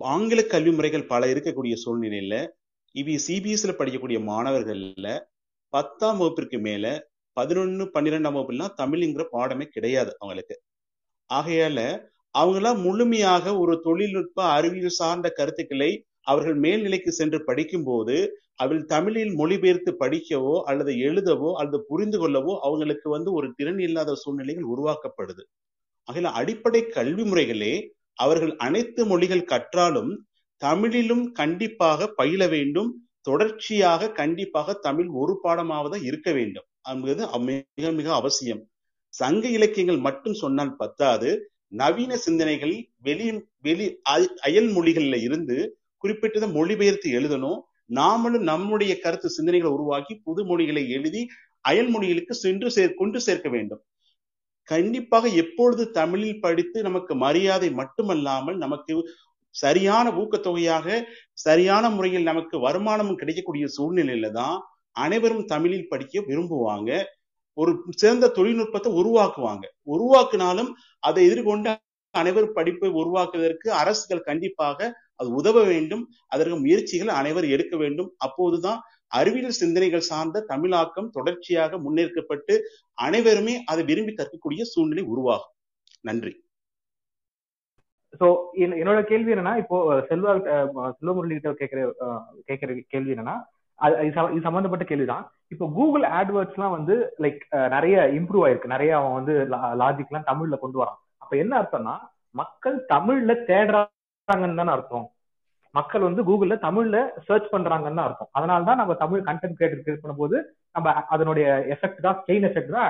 [0.00, 2.36] ஆங்கில கல்வி முறைகள் பல இருக்கக்கூடிய சூழ்நிலையில
[2.94, 5.08] இவி சிபிஎஸ்ல படிக்கக்கூடிய மாணவர்கள்ல
[5.72, 6.86] பத்தாம் வகுப்பிற்கு மேல
[7.36, 10.56] பதினொன்னு பன்னிரெண்டாம் வகுப்புலாம் தமிழ்ங்கிற பாடமே கிடையாது அவங்களுக்கு.
[11.30, 11.80] ஆகையால
[12.34, 15.90] அவங்களாம் முழுமையாக ஒரு தொழில்நுட்ப அறிவியல் சார்ந்த கருத்துக்களை
[16.26, 18.16] அவர்கள் மேல்நிலைக்கு சென்று படிக்கும் போது
[18.56, 24.68] அவர்கள் தமிழில் மொழிபெயர்த்து படிக்கவோ அல்லது எழுதவோ அல்லது புரிந்து கொள்ளவோ அவங்களுக்கு வந்து ஒரு திறன் இல்லாத சூழ்நிலைகள்
[24.74, 25.42] உருவாக்கப்படுது.
[26.08, 27.74] ஆகையில அடிப்படை கல்வி முறைகளே
[28.18, 30.12] அவர்கள் அனைத்து மொழிகள் கற்றாலும்
[30.62, 32.90] தமிழிலும் கண்டிப்பாக பயில வேண்டும்.
[33.26, 36.66] தொடர்ச்சியாக கண்டிப்பாக தமிழ் ஒரு பாடமாவது இருக்க வேண்டும்.
[36.88, 38.62] என்பது மிக மிக அவசியம்.
[39.14, 41.30] சங்க இலக்கியங்கள் மட்டும் சொன்னால் பத்தாது.
[41.72, 43.26] நவீன சிந்தனைகள் வெளி
[43.66, 43.86] வெளி
[44.46, 45.56] அயல் மொழிகள்ல இருந்து
[46.04, 47.60] குறிப்பிட்டதை மொழிபெயர்த்து எழுதணும்.
[47.94, 51.22] நாமளும் நம்முடைய கருத்து சிந்தனைகளை உருவாக்கி புது மொழிகளை எழுதி
[51.64, 53.82] அயல் மொழிகளுக்கு சென்று சேர் கொண்டு சேர்க்க வேண்டும்.
[54.68, 58.94] கண்டிப்பாக எப்பொழுது தமிழில் படித்து நமக்கு மரியாதை மட்டுமல்லாமல் நமக்கு
[59.54, 60.86] சரியான ஊக்கத்தொகையாக
[61.32, 64.56] சரியான முறையில் நமக்கு வருமானமும் கிடைக்கக்கூடிய சூழ்நிலையில தான்
[64.96, 66.90] அனைவரும் தமிழில் படிக்க விரும்புவாங்க.
[67.54, 69.64] ஒரு சிறந்த தொழில்நுட்பத்தை உருவாக்குவாங்க.
[69.86, 71.70] உருவாக்குனாலும் அதை எதிர்கொண்டு
[72.14, 74.78] அனைவரும் படிப்பை உருவாக்குவதற்கு அரசுகள் கண்டிப்பாக
[75.16, 76.02] அது உதவ வேண்டும்.
[76.28, 78.10] அதற்கு முயற்சிகள் அனைவரும் எடுக்க வேண்டும்.
[78.16, 82.54] அப்போதுதான் அறிவியல் சிந்தனைகள் சார்ந்த தமிழாக்கம் தொடர்ச்சியாக முன்னேற்கப்பட்டு
[82.98, 85.54] அனைவருமே அதை விரும்பி கற்கக்கூடிய சூழ்நிலை உருவாகும்.
[86.00, 86.32] நன்றி.
[88.20, 88.26] சோ
[88.82, 89.76] என்னோட கேள்வி என்னன்னா இப்போ
[90.10, 90.32] செல்வா
[90.98, 91.82] செல்வமுரளி கிட்ட கேக்குற
[92.48, 93.36] கேக்குற கேள்வி என்னன்னா
[93.78, 95.24] அது இது இது சம்பந்தப்பட்ட கேள்விதான்.
[95.52, 96.94] இப்போ கூகுள் ஆட்வர்ட்ஸ் எல்லாம் வந்து
[97.24, 97.40] லைக்
[97.74, 98.74] நிறைய இம்ப்ரூவ் ஆயிருக்கு.
[98.74, 99.34] நிறைய அவன் வந்து
[99.82, 100.98] லாஜிக் எல்லாம் தமிழ்ல கொண்டு வரான்.
[101.22, 101.94] அப்ப என்ன அர்த்தம்னா
[102.40, 105.06] மக்கள் தமிழ்ல தேடுறாங்கன்னு தானே அர்த்தம்.
[105.74, 108.30] மக்கள் வந்து கூகுள்ல தமிழ்ல சர்ச் பண்றாங்கன்னு தான் அர்த்தம்.
[108.38, 110.38] அதனால தான் நம்ம தமிழ் கண்டென்ட் கிரியேட்டர் கிரியேட் பண்ணும்போது
[110.76, 112.88] நம்ம அதனுடைய எஃபெக்ட் தான் செயின் எஃபெக்ட் தான்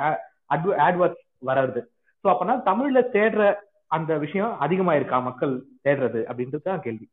[0.87, 1.83] ஆட்வர்ட்ஸ் வர்றது.
[2.25, 3.45] ஸோ அப்பனா தமிழ்ல தேடுற
[3.97, 5.55] அந்த விஷயம் அதிகமா இருக்கா மக்கள்
[5.87, 7.07] தேடுறது அப்படின்றது தான் கேள்வி.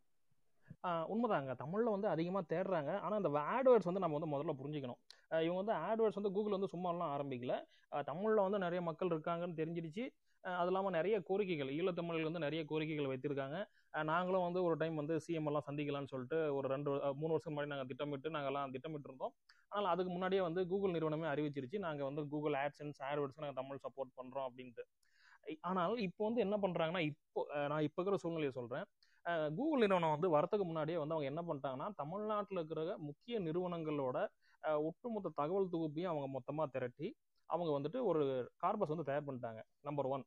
[1.14, 1.52] உண்மைதாங்க.
[1.62, 2.92] தமிழில் வந்து அதிகமாக தேடுறாங்க.
[3.06, 5.00] ஆனால் அந்த ஆட்வேர்ட்ஸ் வந்து நம்ம வந்து முதல்ல புரிஞ்சுக்கணும்.
[5.46, 7.56] இவங்க வந்து ஆட்வேர்ட்ஸ் வந்து கூகுள் வந்து சும்மாலாம் ஆரம்பிக்கல.
[8.10, 10.04] தமிழில் வந்து நிறைய மக்கள் இருக்காங்கன்னு தெரிஞ்சிடுச்சு.
[10.44, 13.58] அது இல்லாமல் நிறைய கோரிக்கைகள் ஈழத்தமிழர்கள் வந்து நிறைய கோரிக்கைகள் வைத்திருக்காங்க.
[14.12, 16.90] நாங்களும் வந்து ஒரு டைம் வந்து சிஎம் எல்லாம் சந்திக்கலாம்னு சொல்லிட்டு ஒரு ரெண்டு
[17.22, 19.34] மூணு வருஷம் முன்னாடி நாங்கள் திட்டமிட்டு நாங்கள்லாம் திட்டமிட்டு இருந்தோம்
[19.76, 21.80] ஆனால் அதுக்கு முன்னாடியே வந்து கூகுள் நிறுவனமே அறிவிச்சிருச்சு.
[21.88, 24.86] நாங்கள் வந்து கூகுள் ஆட்ஸ் அண்ட் ஆட்வேர்ட்ஸ் நாங்கள் தமிழ் சப்போர்ட் பண்ணுறோம் அப்படின்ட்டு.
[25.70, 27.42] ஆனால் இப்போ வந்து என்ன பண்ணுறாங்கன்னா இப்போ
[27.72, 28.86] நான் இப்போ இருக்கிற சூழ்நிலையை சொல்கிறேன்
[29.58, 34.18] கூகுள் நிறுவனம் வந்து வரத்துக்கு முன்னாடியே வந்து அவங்க என்ன பண்ணிட்டாங்கன்னா தமிழ்நாட்டில் இருக்கிற முக்கிய நிறுவனங்களோட
[34.88, 37.10] ஒட்டுமொத்த தகவல் தொகுப்பையும் அவங்க மொத்தமாக திரட்டி
[37.50, 38.24] அவங்க வந்துட்டு ஒரு
[38.64, 40.26] கார்பஸ் வந்து தயார் பண்ணிட்டாங்க நம்பர் ஒன்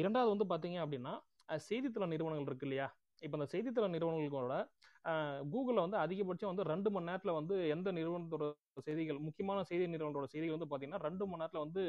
[0.00, 1.12] இரண்டாவது வந்து பார்த்தீங்க அப்படின்னா
[1.68, 2.86] செய்தித்தள நிறுவனங்கள் இருக்கு இல்லையா?
[3.22, 4.54] இப்போ இந்த செய்தித்தள நிறுவனங்களோட
[5.52, 8.46] கூகுளில் வந்து அதிகபட்சம் வந்து ரெண்டு மணி நேரத்தில் வந்து எந்த நிறுவனத்தோட
[8.88, 11.82] செய்திகள் முக்கியமான செய்தி நிறுவனத்தோட செய்திகள் வந்து பார்த்தீங்கன்னா ரெண்டு மணி நேரத்தில் வந்து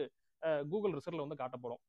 [0.71, 1.81] கூகுள் ரிசல்ட்ல வந்து காட்டப்படும்.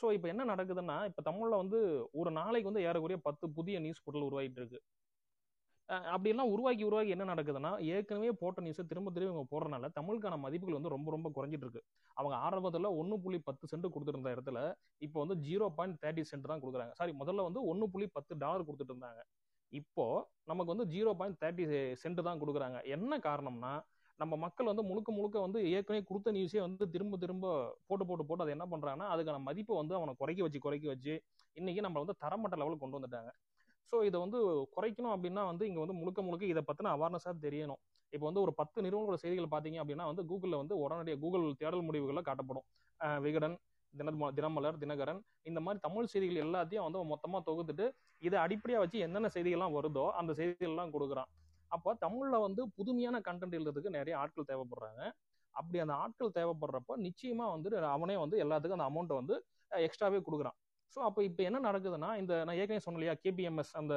[0.00, 1.78] ஸோ இப்போ என்ன நடக்குதுன்னா இப்போ தமிழில் வந்து
[2.20, 4.80] ஒரு நாளைக்கு வந்து ஏறக்குறைய பத்து புதிய நியூஸ் போர்ட்டல் உருவாகிட்டு இருக்கு
[5.88, 10.78] அஹ் அப்படியெல்லாம் உருவாக்கி உருவாக்கி என்ன நடக்குதுன்னா ஏற்கனவே போட்ட நியூஸை திரும்ப திரும்ப இவங்க போடுறனால தமிழுக்கான மதிப்புகள்
[10.78, 11.82] வந்து ரொம்ப ரொம்ப குறைஞ்சிட்டு இருக்கு
[12.16, 14.58] அவங்க ஆரம்பத்தில் ஒன்று புள்ளி பத்து சென்ட் கொடுத்துருந்த இடத்துல
[15.02, 16.94] இப்போ வந்து ஜீரோ பாயிண்ட் தேர்ட்டி சென்ட் தான் கொடுக்குறாங்க.
[17.00, 19.20] சாரி முதல்ல வந்து ஒன்று புள்ளி பத்து டாலர் கொடுத்துட்டு இருந்தாங்க.
[19.72, 20.04] இப்போ
[20.48, 21.64] நமக்கு வந்து ஜீரோ பாயிண்ட் தேர்ட்டி
[22.02, 22.78] சென்ட் தான் கொடுக்குறாங்க.
[22.96, 23.72] என்ன காரணம்னா
[24.20, 27.44] நம்ம மக்கள் வந்து முழுக்க முழுக்க வந்து ஏற்கனவே கொடுத்த நியூஸே வந்து திரும்ப திரும்ப
[27.88, 31.14] போட்டு போட்டு போட்டு அதை என்ன பண்றாங்கன்னா அதுக்கான மதிப்பை வந்து அவனை குறைக்க வச்சு குறைக்க வச்சு
[31.56, 33.30] இன்னைக்கு நம்ம வந்து தரமட்ட லெவலுக்கு கொண்டு வந்துட்டாங்க.
[33.92, 34.38] ஸோ இதை வந்து
[34.74, 37.80] குறைக்கணும் அப்படின்னா வந்து இங்கே வந்து முழுக்க முழுக்க இதை பற்றின அவேர்னஸாக தெரியணும்.
[38.12, 42.28] இப்போ வந்து ஒரு பத்து நிறுவனங்களோட செய்திகள் பார்த்தீங்க அப்படின்னா வந்து கூகுளில் வந்து உடனடியாக கூகுள் தேடல் முடிவுகளில்
[42.28, 42.66] காட்டப்படும்.
[43.26, 43.56] விகடன்
[43.94, 45.20] தின தினமலர் தினகரன்
[45.50, 47.86] இந்த மாதிரி தமிழ் செய்திகள் எல்லாத்தையும் வந்து மொத்தமாக தொகுத்துட்டு
[48.22, 51.30] இதை அடிப்படையாக வச்சு என்னென்ன செய்திகள்லாம் வருதோ அந்த செய்திகள்லாம் கொடுக்குறான்.
[51.72, 55.02] அப்போ தமிழில் வந்து புதுமையான கண்டென்ட் எழுதுறதுக்கு நிறைய ஆட்கள் தேவைப்படுறாங்க.
[55.54, 59.34] அப்படி அந்த ஆட்கள் தேவைப்படுறப்ப நிச்சயமா வந்து அவனே வந்து எல்லாத்துக்கும் அந்த அமௌண்ட்டை வந்து
[59.86, 60.56] எக்ஸ்ட்ராவே கொடுக்குறான்.
[60.94, 63.94] ஸோ அப்போ இப்போ என்ன நடக்குதுன்னா இந்த நான் ஏற்கனவே சொன்ன இல்லையா கேபிஎம்எஸ் அந்த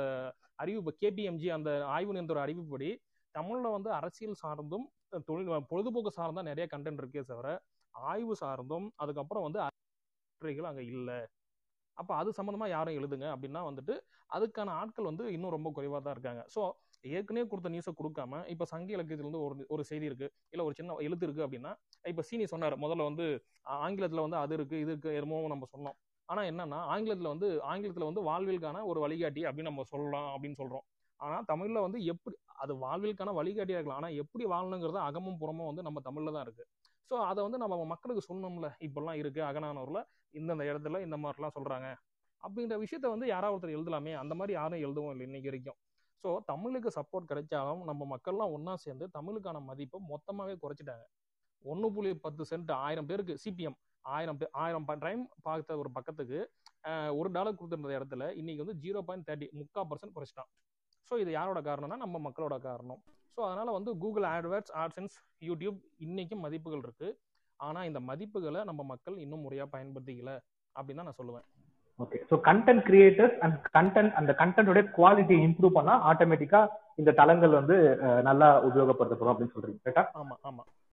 [0.63, 2.89] அறிவிப்பு கேபிஎம்ஜி அந்த ஆய்வு நிறுவன அறிவிப்படி
[3.35, 4.85] தமிழில் வந்து அரசியல் சார்ந்தும்
[5.29, 7.47] தொழில் பொழுதுபோக்கு சார்ந்தா நிறைய கண்டென்ட் இருக்கே தவிர
[7.95, 11.17] ஆய்வு சார்ந்தும் அதுக்கப்புறம் வந்து அறிக்கைகள் அங்கே இல்லை.
[11.97, 13.95] அப்போ அது சம்மந்தமாக யாரும் எழுதுங்க அப்படின்னா வந்துட்டு
[14.35, 16.43] அதுக்கான ஆட்கள் வந்து இன்னும் ரொம்ப குறைவாக தான் இருக்காங்க.
[16.55, 16.61] ஸோ
[17.03, 20.27] ஏற்கனவே கொடுத்த நியூஸை கொடுக்காம இப்போ சங்க இலக்கியத்திலிருந்து ஒரு ஒரு செய்தி இருக்கு.
[20.53, 21.71] இல்லை ஒரு சின்ன எழுத்து இருக்கு அப்படின்னா
[22.11, 23.25] இப்போ சீனி சொன்னார் முதல்ல வந்து
[23.85, 25.97] ஆங்கிலத்தில் வந்து அது இருக்கு இது இருக்கு என்னமோ நம்ம சொன்னோம்.
[26.29, 30.85] ஆனால் என்னன்னா ஆங்கிலத்தில் வந்து ஆங்கிலத்தில் வந்து வாழ்வியலுக்கான ஒரு வழிகாட்டி அப்படின்னு நம்ம சொல்லலாம் அப்படின்னு சொல்றோம்.
[31.19, 34.01] ஆனால் தமிழில் வந்து எப்படி அது வாழ்வியலுக்கான வழிகாட்டியாக இருக்கலாம்.
[34.01, 36.65] ஆனால் எப்படி வாழணுங்கிறது அகமும் புறமும் வந்து நம்ம தமிழில் தான் இருக்கு.
[37.11, 40.01] ஸோ அதை வந்து நம்ம மக்களுக்கு சொல்லணும்ல இப்பெல்லாம் இருக்கு அகநானூரில்
[40.39, 41.89] இந்தந்த இடத்துல இந்த மாதிரிலாம் சொல்றாங்க.
[42.43, 45.77] அப்படின்ற விஷயத்த வந்து யாராவது ஒருத்தர் எழுதலாமே அந்த மாதிரி யாரும் எழுதவும் இல்லை இன்னைக்கு வரைக்கும்.
[46.23, 51.05] ஸோ தமிழுக்கு சப்போர்ட் கிடைச்சாலும் நம்ம மக்கள்லாம் ஒன்றா சேர்ந்து தமிழுக்கான மதிப்பை மொத்தமாகவே குறைச்சிட்டாங்க.
[51.71, 53.77] ஒன்று புள்ளி பத்து சென்ட் ஆயிரம் பேருக்கு சிபிஎம்
[54.15, 56.39] ஆயிரம் பேர் ஆயிரம் டைம் பார்த்த ஒரு பக்கத்துக்கு
[57.19, 60.49] ஒரு டாலர் கொடுத்துருந்த இடத்துல இன்னைக்கு வந்து ஜீரோ பாயிண்ட் தேர்ட்டி முக்கால் பர்சன்ட் குறைச்சிட்டான்.
[61.09, 63.01] ஸோ இது யாரோட காரணம்னா நம்ம மக்களோட காரணம்.
[63.35, 65.15] ஸோ அதனால் வந்து கூகுள் ஆட்வேர்ட்ஸ் ஆட்சன்ஸ்
[65.49, 65.77] யூடியூப்
[66.07, 67.17] இன்னைக்கும் மதிப்புகள் இருக்குது
[67.59, 70.31] ஆனால் இந்த மதிப்புகளை நம்ம மக்கள் இன்னும் முறையாக பயன்படுத்திக்கல
[70.75, 71.45] அப்படின்னு தான் நான் சொல்லுவேன்.
[71.99, 76.61] Okay so content creators and content அந்த கண்டென்ட்டோட குவாலிட்டி இம்ப்ரூவ் பண்ணா ஆட்டோமேட்டிக்கா
[76.97, 77.75] இந்த தளங்கள் வந்து
[78.23, 80.63] நல்லா உபயோகப்படுத்தப்படும் அப்படின்னு சொல்றீங்க கரெக்டா ஆமா ஆமா.